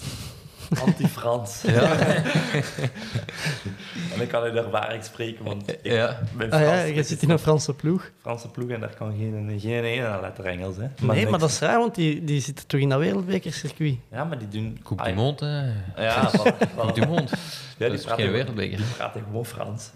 [0.85, 1.61] anti-Frans.
[1.75, 1.91] Ja.
[4.13, 6.19] en ik kan uit ervaring spreken, want ik Ja.
[6.37, 6.89] ben Ah ja, Frans.
[6.95, 8.11] je zit in een Franse ploeg.
[8.21, 10.75] Franse ploeg en daar kan geen, geen ene letter Engels.
[10.75, 10.87] Hè.
[11.01, 11.29] nee, niks.
[11.29, 13.95] maar dat is raar, want die, die zitten toch in dat wereldbekercircuit.
[14.11, 14.79] Ja, maar die doen...
[14.95, 15.45] Ah, du Monde.
[15.45, 16.03] hè.
[16.05, 16.29] Ja.
[16.77, 17.31] Koek du Monde.
[17.77, 18.77] Ja, geen gewoon- wereldbeker.
[18.77, 19.89] Die praten gewoon Frans.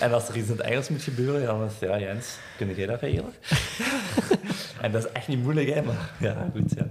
[0.00, 2.74] En als er iets in het Engels moet gebeuren, dan is het, ja, Jens, kun
[2.74, 3.32] jij dat regelen?
[4.80, 6.86] en dat is echt niet moeilijk, hè, maar ja, goed, ja.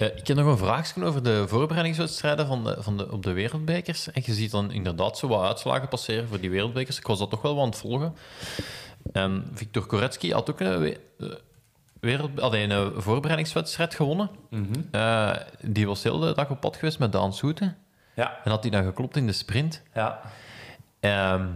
[0.00, 3.32] Ja, ik heb nog een vraagje over de voorbereidingswedstrijden van de, van de, op de
[3.32, 4.10] wereldbekers.
[4.10, 6.98] En je ziet dan inderdaad zo wat uitslagen passeren voor die wereldbekers.
[6.98, 8.14] Ik was dat toch wel aan het volgen.
[9.12, 11.28] En Victor Koretsky had ook een, eh,
[12.00, 14.30] wereld, allee, een voorbereidingswedstrijd gewonnen.
[14.90, 17.74] Eh, die was heel de dag op pad geweest met Daan Soete.
[18.14, 19.82] Ja, En had hij dan geklopt in de sprint.
[19.94, 20.20] ja.
[21.00, 21.46] Ehm,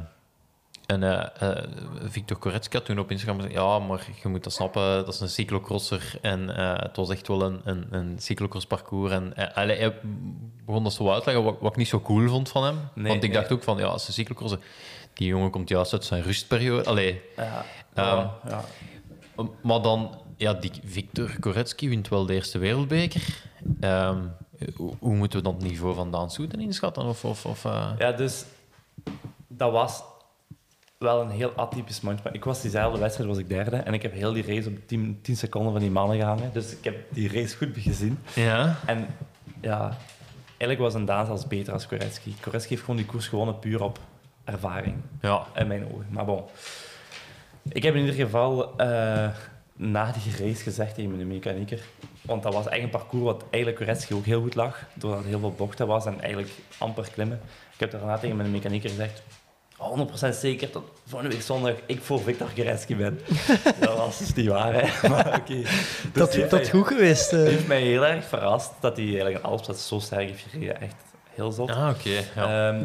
[0.86, 1.64] en eh, eh,
[2.02, 5.20] Victor Koretsky had toen op Instagram gezegd, ja, maar je moet dat snappen, dat is
[5.20, 6.18] een cyclocrosser.
[6.20, 9.12] En eh, het was echt wel een, een, een cyclocrossparcours.
[9.12, 9.94] En eh, allee, hij
[10.64, 12.78] begon dat zo uitleggen, wat, wat ik niet zo cool vond van hem.
[12.94, 13.40] Nee, Want ik nee.
[13.40, 14.58] dacht ook van, ja, als een cyclocrosser...
[15.14, 16.84] Die jongen komt juist uit zijn rustperiode.
[16.84, 17.64] Allee, ja.
[17.94, 18.64] Ehm, ja.
[19.62, 23.42] maar dan, ja, die Victor Koretsky wint wel de eerste wereldbeker.
[23.80, 24.18] Ehm,
[24.76, 27.04] hoe, hoe moeten we dan het niveau van Daan Soeten inschatten?
[27.04, 27.62] Of, of, of,
[27.98, 28.44] Ja, dus
[29.48, 30.02] dat was
[30.98, 32.36] wel een heel atypisch mountainbike.
[32.36, 33.76] Ik was diezelfde wedstrijd, was ik derde.
[33.76, 36.50] En ik heb heel die race op 10, 10 seconden van die mannen gehangen.
[36.52, 38.18] Dus ik heb die race goed gezien.
[38.34, 38.76] ja?
[38.86, 39.06] En
[39.60, 39.96] ja,
[40.46, 42.32] eigenlijk was een Daan zelfs beter als Koretsky.
[42.40, 43.98] Koretsky heeft gewoon die koers gewonnen puur op
[44.44, 44.96] ervaring.
[45.20, 45.46] Ja.
[45.54, 46.06] in mijn ogen.
[46.10, 46.42] Maar bon.
[47.68, 49.28] Ik heb in ieder geval eh,
[49.76, 51.80] na die race gezegd tegen mijn mechanieker,
[52.20, 55.28] want dat was eigenlijk een parcours wat eigenlijk Koretsky ook heel goed lag, doordat er
[55.28, 57.40] heel veel bochten was en eigenlijk amper klimmen.
[57.72, 59.22] Ik heb daarna tegen mijn mechanieker gezegd,
[59.78, 63.20] 100% zeker dat volgende week zondag ik voor Victor Koretsky ben.
[63.80, 64.88] dat was dus niet waar, hè.
[65.08, 65.54] Maar oké.
[65.54, 67.32] Dus dat die heeft dat mij- goed geweest.
[67.32, 67.42] eh.
[67.42, 70.80] heeft mij heel erg verrast dat hij eigenlijk in Alpstad zo sterk heeft gereden.
[70.80, 70.94] Echt
[71.30, 71.70] heel zot.
[71.70, 72.20] Ah, oké.
[72.34, 72.68] ja.
[72.72, 72.82] Ehm,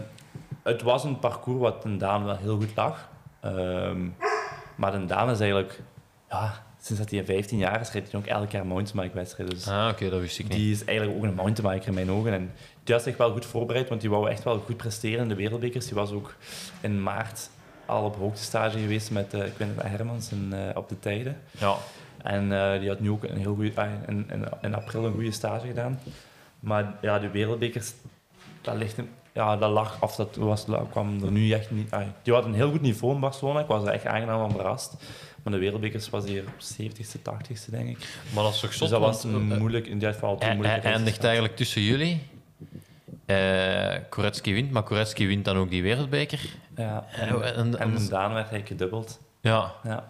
[0.63, 3.09] het was een parcours wat een Daan wel heel goed lag.
[3.41, 4.07] Ehm,
[4.75, 5.81] maar een Daan is eigenlijk...
[6.29, 9.55] Ja, sinds dat hij 15 jaar is, rijdt hij ook elk jaar mountainbike-wedstrijden.
[9.55, 10.57] Dus Ah, oké, dat wist ik niet.
[10.57, 12.33] die is eigenlijk ook een mountainbiker in mijn ogen.
[12.33, 12.51] En
[12.89, 15.35] die had zich wel goed voorbereid, want die wou echt wel goed presteren in de
[15.35, 15.85] wereldbekers.
[15.85, 16.35] Die was ook
[16.81, 17.49] in maart
[17.85, 21.37] al op hoogtestage geweest met uh, Quinn Hermans en, eh, op de tijden.
[21.51, 21.75] Ja.
[22.17, 25.13] En eh, die had nu ook een heel goede, ah, in, in, in april een
[25.13, 25.99] goede stage gedaan.
[26.59, 27.93] Maar ja, de wereldbekers,
[28.61, 28.97] dat, ligt
[29.33, 30.15] ja, dat lag af.
[30.15, 31.91] Dat was, kwam er nu echt niet.
[31.91, 33.59] ah, die had een heel goed niveau in Barcelona.
[33.59, 34.93] Ik was er echt aangenaam van verrast.
[35.43, 38.07] Maar de wereldbekers was hier op 70ste, 80ste, denk ik.
[38.33, 40.49] Maar dat is toch zot, Dus dat was een eh, moeilijk, in dit geval hij,
[40.49, 42.37] een moeilijke hij race eindigt eigenlijk tussen jullie.
[43.25, 46.39] Eh Koretsky wint, maar Koretsky wint dan ook die wereldbeker.
[46.75, 49.19] Ja, en, En- en- Daan werd hij gedubbeld.
[49.41, 49.71] Ja.
[49.83, 50.09] Ja.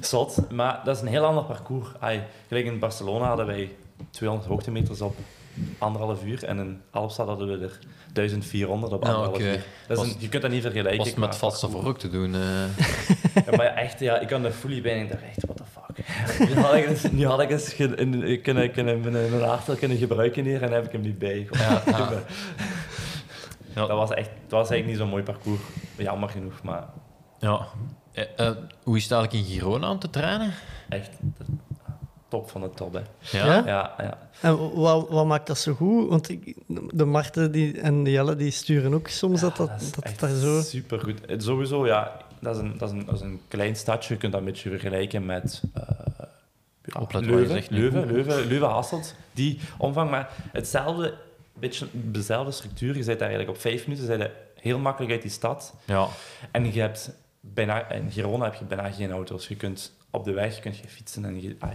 [0.00, 1.88] Zot, maar dat is een heel ander parcours.
[2.00, 3.74] Ai, gelijk in Barcelona hadden wij
[4.10, 5.16] 200 hoogtemeters op
[5.78, 7.78] anderhalf uur en in Alpstad hadden we er
[8.12, 9.64] 1400 op Ja, anderhalf uur.
[9.86, 10.98] Dat is een, je kunt dat niet vergelijken.
[10.98, 12.34] Was het met vaste ook te doen?
[12.34, 12.40] eh.
[13.46, 15.62] Ja, maar echt, ja, ik kan de fully bij en ik dacht echt, what the
[15.64, 16.48] fuck.
[16.48, 20.44] Nu had ik eens, nu had ik eens in- kunnen, kunnen, mijn aartel kunnen gebruiken
[20.44, 21.46] hier en heb ik hem niet bij.
[21.50, 22.10] Ja, ja.
[23.74, 23.86] Ja.
[23.86, 25.60] Dat was echt, dat was eigenlijk niet zo'n mooi parcours.
[25.96, 26.84] Jammer genoeg, maar
[27.38, 27.66] ja.
[28.12, 28.50] Eh,
[28.82, 30.52] hoe is het eigenlijk in Girona om te trainen?
[30.88, 31.46] echt, dat-
[32.32, 32.92] top van de top.
[32.92, 33.00] Hè.
[33.38, 33.46] Ja?
[33.46, 33.62] Ja?
[33.66, 34.18] Ja, ja.
[34.40, 36.08] En wat, wat maakt dat zo goed?
[36.08, 36.56] Want ik,
[36.90, 40.60] de Marten die, en de Jelle die sturen ook soms dat, dat, dat daar zo...
[40.60, 41.20] Supergoed.
[41.26, 44.14] Het- Sowieso, ja, dat is, een, dat, is een, dat is een klein stadje.
[44.14, 45.82] Je kunt dat een beetje vergelijken met eh,
[46.84, 47.70] ja, Leuven, zegt.
[47.70, 49.14] Leuven, Leuven, Leuven, Hasselt.
[49.32, 51.14] Die omvang, maar hetzelfde,
[51.54, 52.96] beetje dezelfde structuur.
[52.96, 54.30] Je zit daar eigenlijk op vijf minuten je
[54.60, 55.74] heel makkelijk uit die stad.
[55.84, 56.08] Ja.
[56.50, 57.10] En je hebt
[57.40, 59.48] bijna, in Girona heb je bijna geen auto's.
[59.48, 61.70] Je kunt op de weg kun je fietsen en je, ah,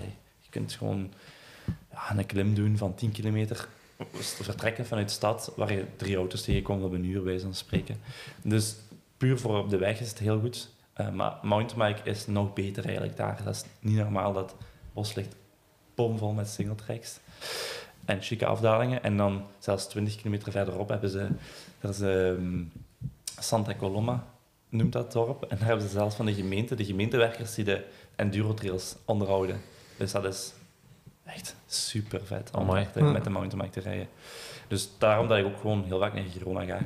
[0.47, 1.13] je, kunt gewoon
[2.15, 3.67] een klim doen van 10 kilometer.
[4.41, 7.97] Vertrekken vanuit de stad, waar je drie auto's tegenkomt op een uur, bij van spreken.
[8.41, 8.75] Dus
[9.17, 10.69] puur voor op de weg is het heel goed.
[10.93, 13.41] Eh, maar mountainbike is nog beter eigenlijk daar.
[13.43, 14.55] Dat is niet normaal dat
[14.93, 15.35] bos ligt
[15.95, 17.19] bomvol met singletracks
[18.05, 19.03] en chique afdalingen.
[19.03, 21.27] En dan zelfs 20 kilometer verderop hebben ze,
[21.79, 22.63] er is, ehm,
[23.39, 24.27] Santa Coloma,
[24.69, 25.43] noemt dat dorp.
[25.43, 27.83] En daar hebben ze zelfs van de gemeente, de gemeentewerkers die de
[28.15, 29.61] enduro-trails onderhouden.
[29.97, 30.53] Dus dat is
[31.25, 32.65] echt super vet om
[33.13, 34.07] met de mountainbike te rijden.
[34.67, 36.79] Dus daarom dat ik ook gewoon heel vaak naar Girona ga.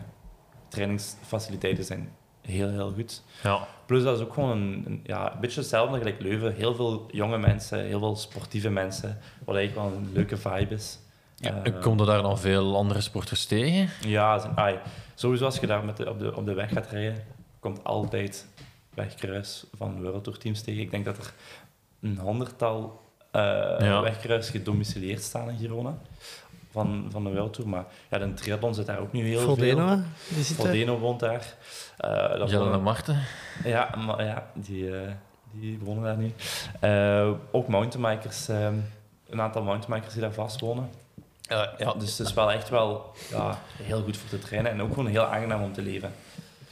[0.68, 2.12] Trainingsfaciliteiten zijn
[2.42, 3.24] heel, heel goed.
[3.44, 3.68] ja.
[3.86, 6.54] Plus dat is ook gewoon een, een- ja, een beetje hetzelfde gelijk Leuven.
[6.56, 11.00] Heel veel jonge mensen, heel veel sportieve mensen, wat eigenlijk wel een leuke vibe is.
[11.82, 13.90] Kom je daar dan veel andere sporters tegen?
[14.10, 14.80] ja, zijn- ai,
[15.16, 17.24] sowieso als je daar met de, op, de, op de weg gaat rijden,
[17.60, 18.48] komt altijd
[18.94, 20.82] wegkruis van World Tour teams tegen.
[20.82, 21.34] Ik denk dat er
[22.02, 23.02] een honderdtal
[23.32, 23.42] eh
[23.80, 24.02] Ja.
[24.02, 25.98] wegkruis gedomicileerd staan in Girona
[26.72, 27.70] van, van de World Tour.
[27.70, 29.56] Maar ja, de triathlon zit daar ook nu heel veel.
[29.56, 30.00] Frodeno,
[30.30, 30.56] die zit.
[30.58, 31.54] Frodeno woont daar.
[31.98, 33.22] Eh, dat Jelle Marten?
[33.64, 35.12] ja, maar ja, die, eh,
[35.52, 36.34] die wonen daar nu.
[36.80, 38.76] Eh, ook mountainbikers, ehm,
[39.30, 40.90] een aantal mountainbikers die daar vast wonen.
[41.78, 44.90] ja, dus het is wel echt wel ja, heel goed voor te trainen en ook
[44.90, 46.12] gewoon heel aangenaam om te leven.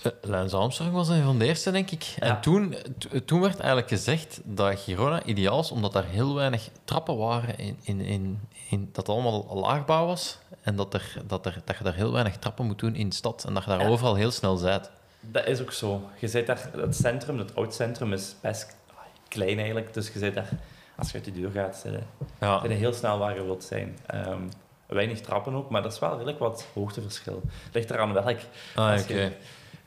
[0.03, 2.03] Eh, Lance Armstrong was een van de eerste, denk ik.
[2.03, 2.15] Ja.
[2.21, 2.76] En toen,
[3.26, 7.77] toen werd eigenlijk gezegd dat Girona ideaal is, omdat daar heel weinig trappen waren, in,
[7.84, 8.39] in, in,
[8.69, 10.38] in, dat het allemaal laagbouw was.
[10.61, 13.15] En dat, er, dat, er, dat je daar heel weinig trappen moet doen in de
[13.15, 13.43] stad.
[13.47, 13.88] En dat je daar Ja.
[13.88, 14.89] overal heel snel zijt.
[15.21, 16.01] Dat is ook zo.
[16.19, 18.76] Je zit daar, het centrum, het oud centrum, is best
[19.27, 19.93] klein eigenlijk.
[19.93, 20.49] Dus je zit daar,
[20.95, 21.99] als je uit de deur gaat, zit je,
[22.39, 22.61] Ja.
[22.61, 23.97] zit je heel snel waar je wilt zijn.
[24.05, 24.41] Ehm,
[24.85, 27.41] weinig trappen ook, maar dat is wel redelijk wat hoogteverschil.
[27.71, 28.39] Ligt eraan welk,
[28.76, 29.31] Ah, oké.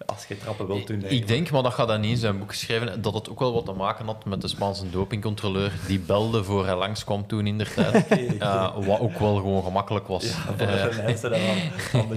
[0.07, 1.05] Als je trappen wilt doen.
[1.05, 3.53] Ik denk, maar dat gaat dan niet in zijn boek geschreven, dat het ook wel
[3.53, 7.59] wat te maken had met de Spaanse dopingcontroleur die belde voor hij langskwam toen in
[7.59, 8.07] de tijd.
[8.39, 10.25] Ja, wat ook wel gewoon gemakkelijk was.
[10.25, 12.03] Ja, voor Eh, de mensen dat wel.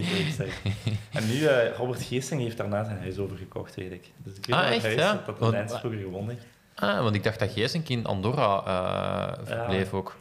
[1.12, 4.12] En nu, eh, Robert Geesting heeft daarna zijn huis overgekocht, weet ik.
[4.18, 5.22] Dus ik weet Ah, dat echt, huis ja?
[5.26, 6.38] dat de Lens vroeger gewonnen
[6.76, 10.16] ah, want ik dacht dat Geesink in Andorra eh verbleef ook.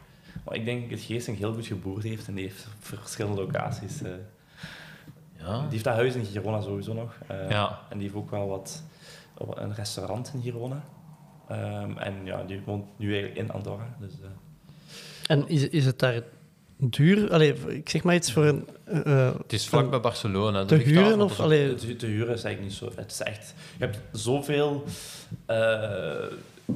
[0.45, 4.01] Maar ik denk dat Geesting heel goed geboerd heeft en die heeft verschillende locaties.
[5.37, 5.59] Ja.
[5.61, 7.17] Die heeft dat huis in Girona sowieso nog.
[7.27, 7.79] eh, Ja.
[7.89, 8.83] En die heeft ook wel wat,
[9.53, 10.83] een restaurant in Girona.
[11.47, 13.95] Ehm, en ja, die woont nu eigenlijk in Andorra.
[13.99, 14.27] Dus, eh,
[15.27, 16.21] En is, is het daar
[16.77, 17.31] duur?
[17.31, 18.67] Allee, ik zeg maar iets voor een...
[18.85, 20.65] eh, Het is vlak bij Barcelona.
[20.65, 21.29] te huren of...
[21.29, 23.01] dat is Allee, het hu- te huren is eigenlijk niet zo.
[23.01, 24.83] Het is echt, je hebt zoveel
[25.45, 26.25] eh,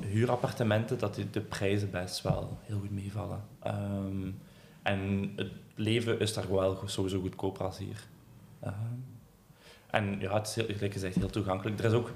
[0.06, 3.42] huurappartementen dat de prijzen best wel heel goed meevallen.
[3.64, 4.28] Ehm,
[4.82, 8.04] en het leven is daar wel sowieso goedkoper als hier.
[8.60, 8.74] Ehm,
[9.90, 11.80] en ja, het is heel, gelijk gezegd heel toegankelijk.
[11.80, 12.12] Er is ook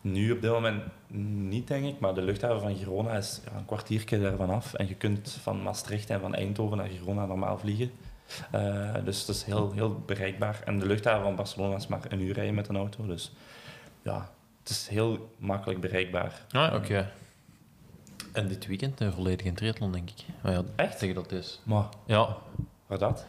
[0.00, 0.82] nu op dit moment
[1.48, 4.74] niet, denk ik, maar de luchthaven van Girona is ja, een kwartiertje daarvan af.
[4.74, 7.90] En je kunt van Maastricht en van Eindhoven naar Girona normaal vliegen.
[8.50, 10.60] Eh, dus het is heel, heel bereikbaar.
[10.64, 13.06] En de luchthaven van Barcelona is maar een uur rijden met een auto.
[13.06, 13.32] Dus
[14.02, 14.30] ja,
[14.60, 16.44] het is heel makkelijk bereikbaar.
[16.50, 17.10] Ah, oké.
[18.32, 20.24] En dit weekend een volledige triathlon, denk ik.
[20.42, 20.98] Maar ja, Echt?
[20.98, 21.60] Tegen dat is.
[21.62, 22.36] Maar Ja,
[22.86, 23.26] waar dat?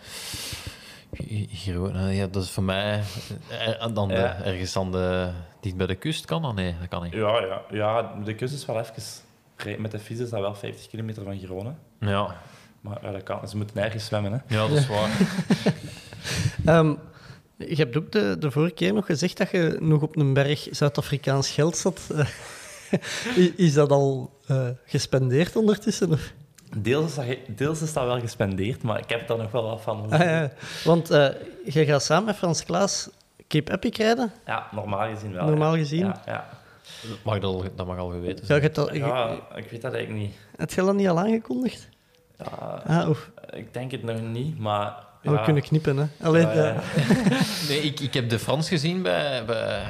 [1.49, 3.01] Girona, ja, dat is voor mij
[3.49, 4.43] eh, dan de, Ja.
[4.43, 5.29] ergens aan de,
[5.61, 6.55] dicht bij de kust kan dat?
[6.55, 7.13] Nee, dat kan niet.
[7.13, 9.81] Ja, ja, ja, de kust is wel even...
[9.81, 11.75] Met de fiets is dat wel 50 kilometer van Girona.
[11.99, 12.35] Ja,
[12.81, 13.47] Maar ja, dat kan.
[13.49, 14.55] Ze moeten nergens zwemmen, hè.
[14.55, 15.09] ja dat is waar.
[16.65, 16.93] Ehm,
[17.57, 20.67] je hebt ook de, de vorige keer nog gezegd dat je nog op een berg
[20.71, 22.01] Zuid-Afrikaans geld zat.
[23.55, 26.11] Is dat al eh, gespendeerd ondertussen?
[26.11, 26.33] Of?
[26.77, 30.11] Deels dat, deels is dat wel gespendeerd, maar ik heb daar nog wel wat van.
[30.11, 30.51] Ah, ja.
[30.83, 31.27] Want eh,
[31.65, 33.09] je gaat samen met Frans Klaas
[33.47, 35.45] Cape Epic rijden, Ja, normaal gezien wel.
[35.45, 35.79] normaal ja.
[35.79, 36.05] gezien.
[36.05, 36.49] Ja, ja.
[37.23, 39.39] Mag dat, al- dat mag al geweten Ja, zijn.
[39.55, 40.35] ik weet dat eigenlijk niet.
[40.57, 41.89] Heb je dat niet al aangekondigd?
[42.37, 42.45] Ja,
[42.85, 44.93] Ah, of, ik denk het nog niet, maar...
[45.21, 45.43] we ja.
[45.43, 46.05] kunnen knippen, hè?
[46.25, 46.75] Alleen, Ja, ja.
[47.69, 49.81] Nee, ik, ik heb de Frans gezien bij, bij,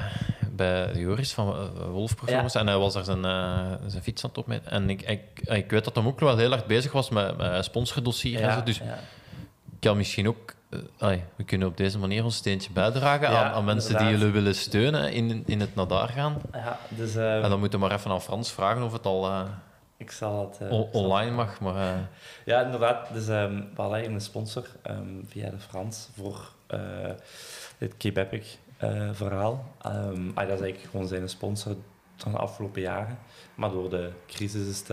[0.60, 2.60] bij Joris van eh, Wolf Performance.
[2.60, 4.72] En hij was daar zijn, eh, zijn fiets aan het opmeten.
[4.72, 7.64] En ik, ik, ik weet dat hij ook wel heel hard bezig was met, met
[7.66, 8.42] sponsordossier.
[8.42, 8.64] en Ja, zo.
[8.64, 8.94] Dus ja.
[9.72, 10.54] ik kan misschien ook...
[11.00, 14.56] eh, we kunnen op deze manier ons steentje bijdragen aan, aan mensen die jullie willen
[14.56, 16.42] steunen in, in het naar daar gaan.
[16.54, 17.16] Ja, dus...
[17.16, 19.46] eh, En dan moeten we maar even aan Frans vragen of het al...
[19.98, 20.70] Ik zal het...
[20.92, 22.10] online mag, maar...
[22.46, 23.08] Ja, inderdaad.
[23.14, 26.52] Dus ehm we hadden een sponsor ehm, via de Frans voor
[27.78, 29.74] het Cape Epic eh, verhaal.
[29.82, 31.76] Ehm, ah, dat is eigenlijk gewoon zijn sponsor
[32.16, 33.18] van de afgelopen jaren.
[33.56, 34.84] Maar door de crisis is,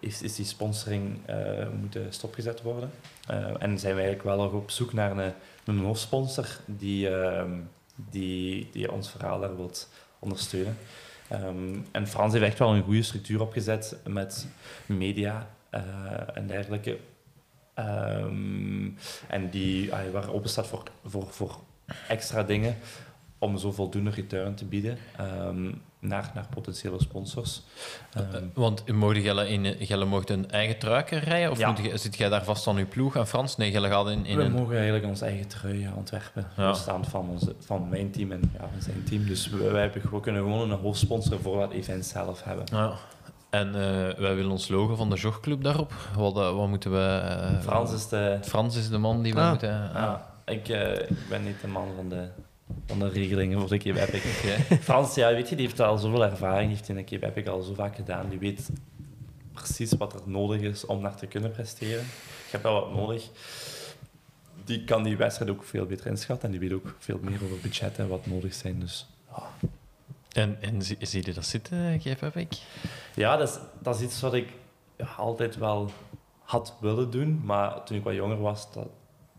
[0.00, 2.90] is, is die sponsoring eh, moeten stopgezet worden.
[3.26, 5.32] Eh, en zijn we eigenlijk wel nog op zoek naar een,
[5.64, 7.60] een hoofdsponsor die, ehm,
[7.94, 9.88] die, die ons verhaal daar wilt
[10.18, 10.76] ondersteunen.
[11.28, 14.46] Ehm, en Frans heeft echt wel een goede structuur opgezet met
[14.86, 15.48] media
[16.34, 16.98] en dergelijke.
[19.28, 21.60] En die ah, waar open staat voor, voor, voor
[22.08, 22.76] extra dingen
[23.38, 27.62] om zo voldoende return te bieden ehm, naar, naar potentiële sponsors.
[28.12, 29.64] Ehm, eh, want mocht Gelle in
[30.06, 31.50] mocht een eigen truiken rijden?
[31.50, 31.68] Of Ja.
[31.70, 33.56] moet je- zit jij daar vast aan je ploeg aan Frans?
[33.56, 34.52] Nee, Gelle gaat in, in we een...
[34.52, 36.66] mogen eigenlijk ons eigen trui ontwerpen, Ja.
[36.68, 39.24] losstaand van, onze, van mijn team en ja, van zijn team.
[39.26, 42.64] Dus we, wij hebben, we kunnen gewoon een hoofdsponsor voor dat event zelf hebben.
[42.72, 42.92] Ja.
[43.50, 45.92] En eh, wij willen ons logo van de jogclub daarop.
[46.16, 47.58] Wat, eh, wat moeten we...
[47.62, 48.38] Frans is de...
[48.42, 49.48] Frans is de man die we Ah.
[49.50, 49.68] moeten...
[49.94, 52.28] Ja, ik, eh, ik ben niet de man van de,
[52.86, 54.22] van de regelingen voor de Cape Epic.
[54.84, 57.46] Frans, ja, weet je, die heeft al zoveel ervaring, die heeft in de Cape Epic
[57.48, 58.28] al zo vaak gedaan.
[58.28, 58.70] Die weet
[59.52, 62.04] precies wat er nodig is om naar te kunnen presteren.
[62.04, 63.28] Je hebt wel wat nodig.
[64.64, 67.58] Die kan die wedstrijd ook veel beter inschatten en die weet ook veel meer over
[67.62, 68.80] budget en wat nodig zijn.
[68.80, 69.06] Dus
[70.32, 72.54] En, en zie, zie je dat zitten, Geef heb ik?
[73.14, 74.48] ja, dat is, dat is iets wat ik
[74.96, 75.90] ja, altijd wel
[76.38, 78.88] had willen doen, maar toen ik wat jonger was, dat,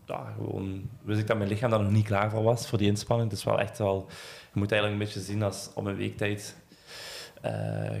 [0.06, 2.88] ja, gewoon, wist ik dat mijn lichaam daar nog niet klaar voor was, voor die
[2.88, 3.30] inspanning.
[3.30, 4.06] Het is wel echt wel...
[4.52, 6.56] Je moet eigenlijk een beetje zien als om een weektijd
[7.40, 7.52] eh,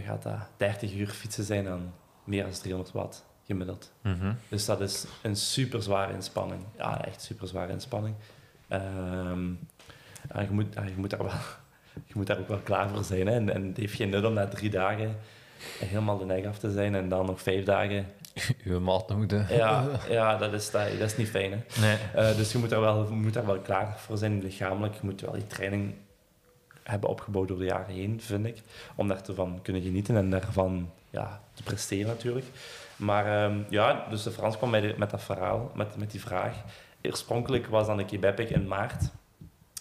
[0.06, 1.94] gaat dat 30 uur fietsen zijn aan
[2.24, 3.92] meer dan 300 watt gemiddeld.
[4.00, 4.32] Mhm.
[4.48, 6.62] Dus dat is een super zware inspanning.
[6.76, 8.14] Ja, echt super zware inspanning.
[8.68, 9.48] Ehm,
[10.34, 11.32] ja, je, moet, ja, je, moet daar wel,
[12.08, 13.26] je moet daar ook wel klaar voor zijn.
[13.26, 13.34] Hè.
[13.34, 15.16] En, en het heeft geen nut om na drie dagen
[15.78, 18.06] helemaal de nek af te zijn en dan nog vijf dagen.
[18.64, 19.46] Uw maat moeten...
[19.48, 21.52] Ja, ja dat, is, dat, dat is niet fijn.
[21.52, 21.80] Hè.
[21.80, 21.98] Nee.
[22.14, 24.94] Eh, dus je moet, daar wel, je moet daar wel klaar voor zijn lichamelijk.
[24.94, 25.94] Je moet wel die training
[26.82, 28.62] hebben opgebouwd door de jaren heen, vind ik.
[28.94, 32.46] Om daarvan kunnen genieten en daarvan ja, te presteren natuurlijk.
[32.96, 36.56] Maar ehm, ja, dus de Frans kwam met, met dat verhaal, met, met die vraag.
[37.02, 39.02] Oorspronkelijk was dan de Cape Epic in maart.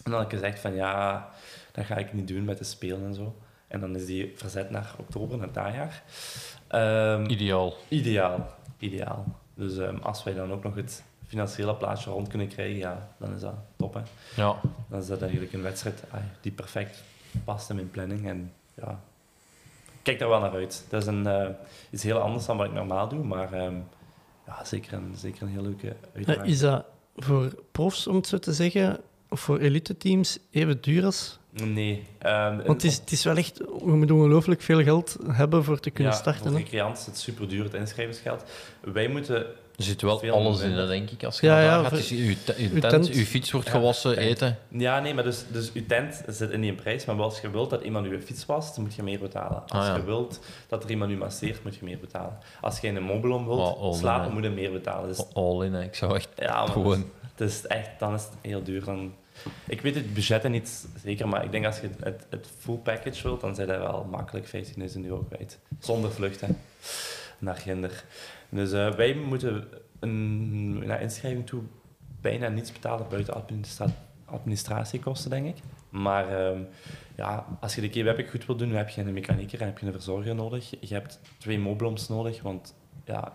[0.04, 1.30] En dan had ik gezegd van ja,
[1.72, 3.36] dat ga ik niet doen met de spelen en zo.
[3.68, 6.04] En dan is die verzet naar oktober, naar het najaar.
[6.74, 7.74] Ehm, Ideaal.
[7.88, 9.26] Ideaal, ideaal.
[9.56, 13.34] Dus ehm, als wij dan ook nog het financiële plaatje rond kunnen krijgen, ja, dan
[13.36, 13.94] is dat top.
[13.94, 14.02] Hè.
[14.36, 14.56] Ja.
[14.90, 16.04] Dan is dat eigenlijk een wedstrijd
[16.42, 17.04] die perfect
[17.44, 18.28] past in mijn planning.
[18.28, 19.00] En ja,
[19.86, 20.86] ik kijk daar wel naar uit.
[20.90, 21.50] Dat is een, eh,
[21.90, 23.76] iets heel anders dan wat ik normaal doe, maar ehm,
[24.48, 26.46] ja, zeker, een, zeker een heel leuke Ja, uitdaging.
[26.46, 26.86] Is dat
[27.16, 31.40] voor profs, om het zo te zeggen, of voor elite-teams even duur als...
[31.54, 32.04] Nee.
[32.18, 33.58] ehm, Want het is, het is wel echt...
[33.58, 36.42] Je moet ongelooflijk veel geld hebben voor te kunnen ja, starten.
[36.44, 36.58] Voor hè.
[36.58, 38.44] recreanten is het super duur, het inschrijvingsgeld.
[38.82, 41.24] Wij moeten Er zit wel alles in, hè, denk ik.
[41.24, 42.28] Als je Ja, naar ja, daar gaat, uw, uw
[42.58, 43.10] uw tent, tent.
[43.10, 44.26] uw fiets wordt Ja, gewassen, tent.
[44.28, 44.58] eten.
[44.68, 47.06] Ja, nee, maar dus, dus uw tent zit in die prijs.
[47.06, 49.62] Maar als je wilt dat iemand je fiets wast, dan moet je meer betalen.
[49.68, 49.96] Als Ah, ja.
[49.96, 52.38] je wilt dat er iemand u masseert, moet je meer betalen.
[52.62, 55.08] Als je in een mobilom wilt Oh, in, slapen, moet je meer betalen.
[55.08, 55.84] Dus, All in, hè.
[55.84, 57.06] ik zou echt ja, maar gewoon...
[57.36, 58.84] het is echt, dan is het heel duur.
[58.84, 59.14] Dan,
[59.68, 63.24] ik weet het budget niet zeker, maar ik denk als je het, het full package
[63.24, 65.60] wilt, dan zijn dat wel makkelijk 15.000 euro kwijt.
[65.80, 66.58] Zonder vluchten
[67.40, 68.04] naar Ginder.
[68.50, 69.68] Dus eh, wij moeten
[70.00, 71.62] een, naar inschrijving toe
[72.22, 73.96] bijna niets betalen buiten administra-
[74.26, 75.64] administratiekosten, denk ik.
[75.90, 76.60] Maar ehm,
[77.16, 79.78] ja, als je de Epic goed wil doen, dan heb je een mechanieker en heb
[79.80, 80.70] je een verzorger nodig.
[80.80, 82.76] Je hebt twee mobloms nodig, want
[83.06, 83.32] ja,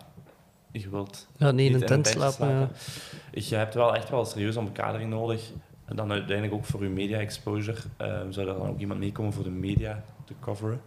[0.73, 2.49] je wilt Ja, niet in een tent slapen.
[2.49, 2.69] ja.
[3.33, 5.51] Je hebt wel echt wel serieuze omkadering nodig.
[5.89, 7.79] En dan uiteindelijk ook voor je media exposure.
[7.97, 10.81] ehm, zou er dan ook iemand meekomen voor de media te coveren.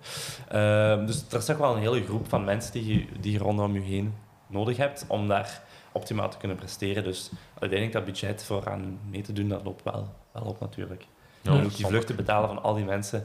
[0.47, 3.37] Ehm, dus er is toch wel een hele groep van mensen die je, die je
[3.37, 4.13] rondom je heen
[4.47, 5.61] nodig hebt om daar
[5.91, 7.03] optimaal te kunnen presteren.
[7.03, 11.05] Dus uiteindelijk dat budget voor aan mee te doen, dat loopt wel, wel op natuurlijk.
[11.41, 13.23] Ja, en ook die vluchten betalen van al die mensen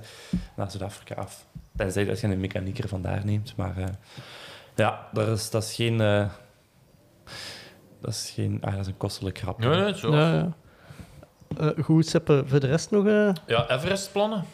[0.56, 1.46] naar Zuid-Afrika af.
[1.76, 3.56] Tenzij dat je een mechanieker vandaar neemt.
[3.56, 3.84] Maar eh,
[4.74, 6.00] ja, dat is, dat is geen...
[6.00, 6.30] eh,
[8.00, 8.58] dat is geen...
[8.62, 9.68] Ah, dat is een kostelijk grapje.
[9.68, 10.12] Nee, nee, zo.
[10.16, 10.52] Ja, ja.
[11.60, 13.06] Eh, goed, Seppe, voor de rest nog...
[13.06, 14.44] eh, Ja, Everest plannen.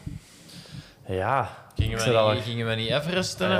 [1.07, 3.51] Ja, Gingen Ik we, dat niet, gingen we niet Everest Ah,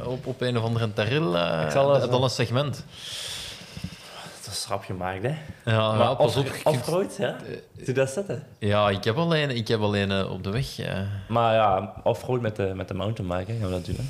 [0.00, 1.36] eh, op, op een of andere terril?
[1.36, 2.74] eh, Ik zal dat dat een segment.
[2.74, 5.28] dat is een schrap gemaakt, hè.
[5.64, 6.46] Ja, ja pas op.
[6.64, 7.36] Offroad, ja.
[7.84, 8.42] Doe dat zetten.
[8.58, 10.78] Ja, ik heb alleen, ik heb alleen op de weg.
[10.78, 11.00] eh.
[11.28, 14.02] Maar ja, offroad met de, met de mountainbike, hè, gaan we dat doen, hè.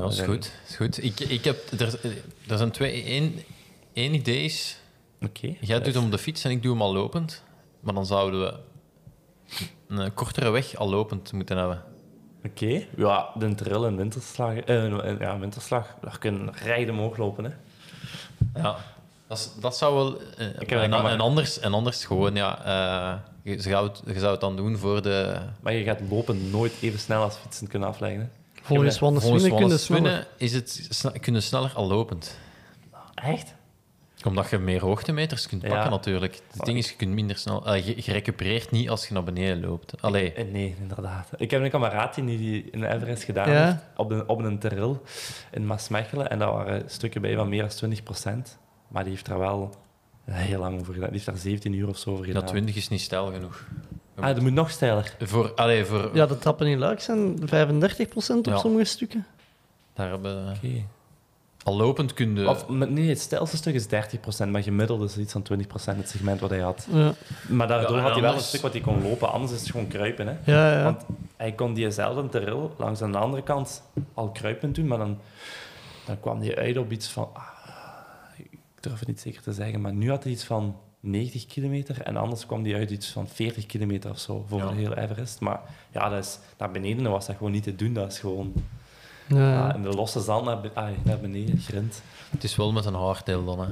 [0.00, 0.52] Ja, is goed.
[0.68, 1.02] Is goed.
[1.04, 1.94] Ik, ik heb, er,
[2.48, 3.10] er zijn twee.
[3.12, 3.42] Eén
[3.92, 4.76] één idee is:
[5.22, 5.54] Oké.
[5.60, 7.42] jij doet hem op de fiets en ik doe hem al lopend.
[7.80, 8.54] Maar dan zouden we
[9.88, 11.82] een kortere weg al lopend moeten hebben.
[12.44, 12.84] Oké.
[12.96, 14.54] Ja, de trill en winterslag.
[14.56, 15.94] eh, ja, winterslag.
[16.00, 17.50] Daar kunnen rijden omhoog lopen, hè.
[18.60, 18.76] Ja,
[19.26, 20.20] dat, is- dat zou wel...
[20.20, 22.64] eh, heb en, dat en, anders, en anders gewoon, ja...
[22.64, 25.36] eh, je, zou het, je zou het dan doen voor de...
[25.60, 28.20] Maar je gaat lopen nooit even snel als fietsen kunnen afleggen.
[28.20, 28.26] Hè.
[28.62, 30.26] Volgens Winnen kunnen sneller.
[30.36, 32.38] Is het kunnen sneller al lopend.
[33.14, 33.54] Echt?
[34.24, 35.68] Omdat je meer hoogtemeters kunt Ja.
[35.68, 36.40] pakken natuurlijk.
[36.52, 37.66] Het ding is, je kunt minder snel...
[37.66, 40.02] eh, je, je recupereert niet als je naar beneden loopt.
[40.02, 41.28] Allee, Eh, Nee, inderdaad.
[41.36, 43.64] Ik heb een kameraad die die in de Everest gedaan Ja.
[43.64, 45.02] heeft, op, de, op een terril
[45.50, 46.30] in Maasmechelen.
[46.30, 47.90] En daar waren stukken bij van meer dan
[48.44, 48.58] 20%
[48.88, 49.74] Maar die heeft er wel
[50.30, 51.08] heel lang over gedaan.
[51.10, 52.40] Die heeft daar 17 uur of zo over gedaan.
[52.42, 53.66] dat 20 is niet stijl genoeg.
[54.14, 55.14] Ah, dat moet nog steiler.
[55.20, 56.10] Voor, allee, voor...
[56.14, 58.56] Ja, de trappen in Luik zijn 35% op Ja.
[58.58, 59.26] sommige stukken.
[59.94, 60.54] Daar hebben...
[60.56, 60.84] Oké.
[61.68, 62.48] Al lopend kun je...
[62.48, 63.86] Of, nee, het stijlste stuk is
[64.46, 66.86] 30% maar gemiddeld is iets van 20% het segment wat hij had.
[66.92, 67.12] Ja,
[67.48, 69.70] Maar daardoor Ja, had hij wel een stuk wat hij kon lopen, anders is het
[69.70, 70.26] gewoon kruipen.
[70.26, 70.52] Hè.
[70.52, 70.84] ja, ja.
[70.84, 71.04] Want
[71.36, 73.82] hij kon diezelfde terril langs aan de andere kant
[74.14, 75.18] al kruipend doen, maar dan,
[76.06, 77.28] dan kwam hij uit op iets van...
[77.32, 77.42] ah,
[78.36, 82.00] ik durf het niet zeker te zeggen, maar nu had hij iets van 90 kilometer
[82.02, 84.68] en anders kwam hij uit iets van 40 kilometer of zo voor Ja.
[84.68, 85.40] de hele Everest.
[85.40, 87.92] Maar ja, dat is, naar beneden was dat gewoon niet te doen.
[87.92, 88.52] Dat is gewoon
[89.28, 92.02] ja, ja, in de losse zand naar, be- ah, naar beneden, grind.
[92.30, 93.66] Het is wel met een hardtail dan, hè.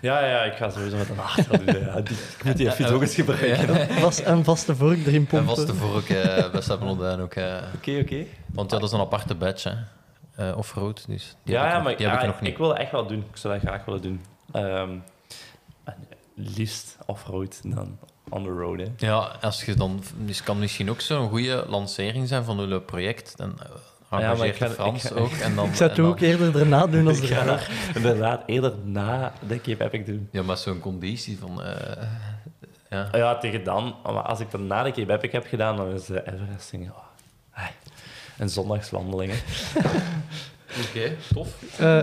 [0.00, 1.80] Ja, ja, ik ga sowieso met een achter doen.
[1.80, 2.10] Ja, ik
[2.44, 3.70] moet die fiets ook eens gebruiken.
[3.70, 5.56] Oké, Vast, en vaste vork erin En pompen.
[5.56, 7.34] vaste vork eh bij Sabelodijn ook.
[7.34, 7.56] eh.
[8.00, 8.24] oké.
[8.52, 10.48] Want ja, dat is een aparte badge, hè.
[10.50, 12.40] Eh, Offroad, dus die Ja, heb ik ja, nog- maar die heb ja, ik nog
[12.40, 12.50] niet.
[12.50, 13.18] ik wil dat echt wel doen.
[13.30, 14.20] Ik zou dat graag willen doen.
[14.52, 14.90] Ehm,
[15.84, 15.94] en
[16.34, 17.98] liefst offroad dan
[18.28, 18.78] on the road.
[18.78, 18.86] Hè.
[19.06, 20.02] Ja, als je dan...
[20.16, 23.36] Dus kan misschien ook zo'n goede lancering zijn van jullie project.
[23.36, 23.58] Dan
[24.22, 25.32] eh, maar ik ga- Frans ik ga- ook.
[25.32, 29.32] En dan, Ik zou het dan- ook eerder erna doen als dat inderdaad eerder na
[29.48, 30.28] de Cape Epic doen.
[30.30, 31.62] Ja, maar zo'n conditie van...
[31.62, 32.02] eh,
[32.90, 33.08] ja.
[33.12, 33.94] Ja, tegen dan.
[34.02, 36.90] Maar als ik dat na de Cape Epic heb gedaan, dan is de Everesting...
[36.90, 36.96] Oh,
[38.38, 39.32] een zondagswandeling.
[40.88, 41.48] Oké, tof.
[41.78, 42.00] Eh,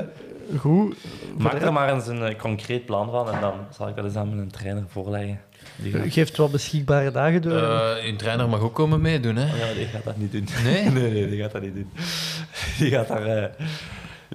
[0.59, 0.95] goed.
[1.37, 4.15] Maak er maar eens een eh, concreet plan van en dan zal ik dat eens
[4.15, 5.39] aan mijn trainer voorleggen.
[5.75, 7.57] Die gaat, Geeft wat beschikbare dagen door.
[7.57, 9.53] Eh uw trainer mag ook komen meedoen, hè.
[9.53, 10.47] Oh ja, die gaat dat niet doen.
[10.63, 10.83] Nee?
[10.91, 11.91] Nee, nee, die gaat dat niet doen.
[12.79, 13.25] Die gaat daar...
[13.25, 13.49] eh,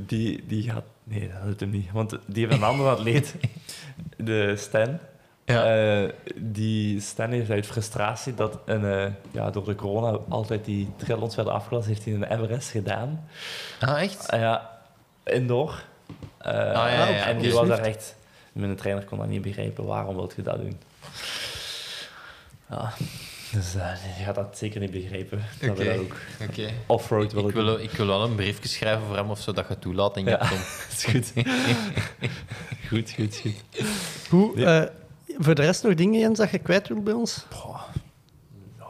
[0.00, 0.84] die, die gaat...
[1.04, 1.92] Nee, dat doet hem niet.
[1.92, 3.34] Want die heeft een andere atleet,
[4.16, 4.98] de Stan.
[5.44, 5.64] Ja.
[5.76, 10.88] Eh, die Stan heeft uit frustratie dat een, eh, ja, door de corona altijd die
[10.96, 13.28] triathlons werden afgelast, heeft hij een Everest gedaan.
[13.80, 14.30] Ah, echt?
[14.30, 14.78] Ah ja,
[15.24, 15.82] indoor.
[16.38, 18.16] Eh, ja, ja, en die was daar echt...
[18.52, 19.84] Mijn trainer kon dat niet begrijpen.
[19.84, 20.78] Waarom wilt je dat doen?
[22.70, 22.92] Ja,
[23.52, 25.38] dus eh, die gaat dat zeker niet begrijpen.
[25.60, 25.84] Dat we Oké.
[25.84, 26.16] dat ook
[26.48, 26.70] Oké.
[26.86, 29.68] offroad willen Ik wil, ik wil wel een briefje schrijven voor hem of zo dat
[29.68, 30.50] je toelaat in je Ja.
[30.96, 31.32] is goed.
[32.88, 33.54] goed, goed, goed.
[34.30, 34.82] Hoe, eh,
[35.38, 37.46] voor de rest nog dingen, Jens, dat je kwijt wil bij ons?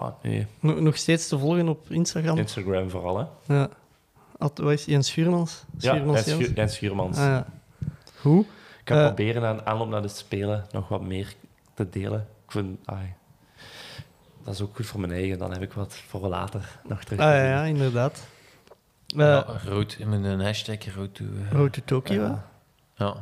[0.01, 0.47] Ja, nee.
[0.61, 2.39] Nog- nog steeds te volgen op Instagram?
[2.39, 3.55] Instagram vooral, hè.
[3.55, 3.69] Ja.
[4.39, 4.91] At, wat is het?
[4.91, 5.65] Jens Schuurmans?
[5.79, 7.17] Ja, Jens, Jens Schuurmans.
[7.19, 7.47] Ah, ja.
[8.21, 8.41] Hoe?
[8.81, 11.35] Ik ga Eh, proberen aan aanloop naar de Spelen nog wat meer
[11.77, 12.21] te delen.
[12.45, 12.79] Ik vind...
[12.85, 13.15] ai,
[14.45, 15.39] dat is ook goed voor mijn eigen.
[15.39, 17.21] Dan heb ik wat voor later nog terug.
[17.21, 17.49] Ah ja, zien.
[17.49, 18.27] ja, inderdaad.
[19.17, 21.25] Eh Ja, road, met een hashtag road to...
[21.25, 22.23] eh, Road to Tokyo.
[22.23, 22.45] Ja.
[22.95, 23.15] ja.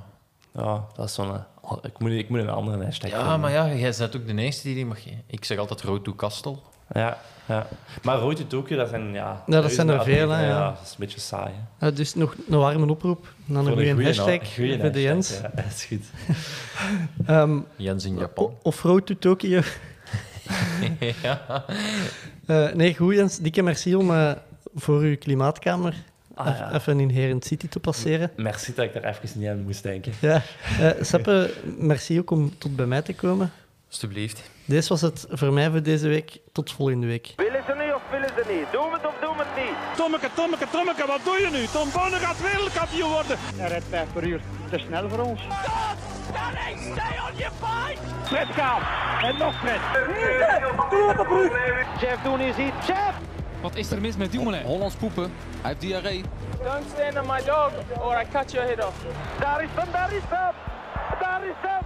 [0.52, 1.34] Ja, dat is zo'n...
[1.34, 3.40] eh, Ik moet, ik moet een andere hashtag ja, vinden.
[3.40, 4.98] maar ja, jij bent ook de eerste die die mag...
[5.26, 6.62] Ik zeg altijd road to Kastel.
[6.92, 7.66] Ja, ja.
[8.02, 9.12] Maar to Tokyo, dat zijn...
[9.12, 10.48] Ja, dat zijn er veel, hè, ja.
[10.48, 11.92] Ja, dat is een beetje saai, hè.
[11.92, 15.40] Dus nog een warme oproep naar een Voor goede hashtag goeie voor de Jens.
[15.40, 16.04] Ja, dat is goed.
[17.26, 18.54] Ehm, Jens in Japan.
[18.62, 19.60] of Road to Tokyo.
[21.22, 21.64] ja.
[22.46, 23.38] Eh, nee, goed Jens.
[23.38, 24.32] Dikke merci om eh,
[24.74, 25.94] voor uw klimaatkamer
[26.34, 26.72] Ah, ja.
[26.74, 28.30] even in Herent City te passeren.
[28.36, 30.12] Merci dat ik daar even niet aan moest denken.
[30.20, 30.42] Ja.
[30.80, 33.52] Eh Seppe, merci ook om tot bij mij te komen.
[33.90, 34.50] Alsjeblieft.
[34.66, 36.38] Deze was het voor mij voor deze week.
[36.52, 37.32] Tot volgende week.
[37.36, 38.72] Willen ze niet of willen ze niet?
[38.72, 39.96] Doen we het of doen we het niet?
[39.96, 41.66] Tommeke, Tommeke, Tommeke, wat doe je nu?
[41.66, 43.36] Tom Bonne gaat wereldkampioen worden.
[43.56, 44.40] Hij rijdt 5 per uur.
[44.70, 45.40] Te snel voor ons.
[48.24, 48.82] Fred gaat.
[49.22, 49.80] En nog Fred.
[50.90, 51.28] Doe het op.
[52.00, 52.86] Jeff doen is iets.
[52.86, 53.14] Jeff!
[53.60, 54.62] Wat is er mis met Dumoulin?
[54.62, 55.32] Hollands poepen.
[55.60, 56.24] Hij heeft diarree.
[56.62, 58.96] Don't stand on my dog or I cut your head off.
[59.40, 60.54] Daar is hem, daar is hem.
[61.20, 61.82] Daar is hem.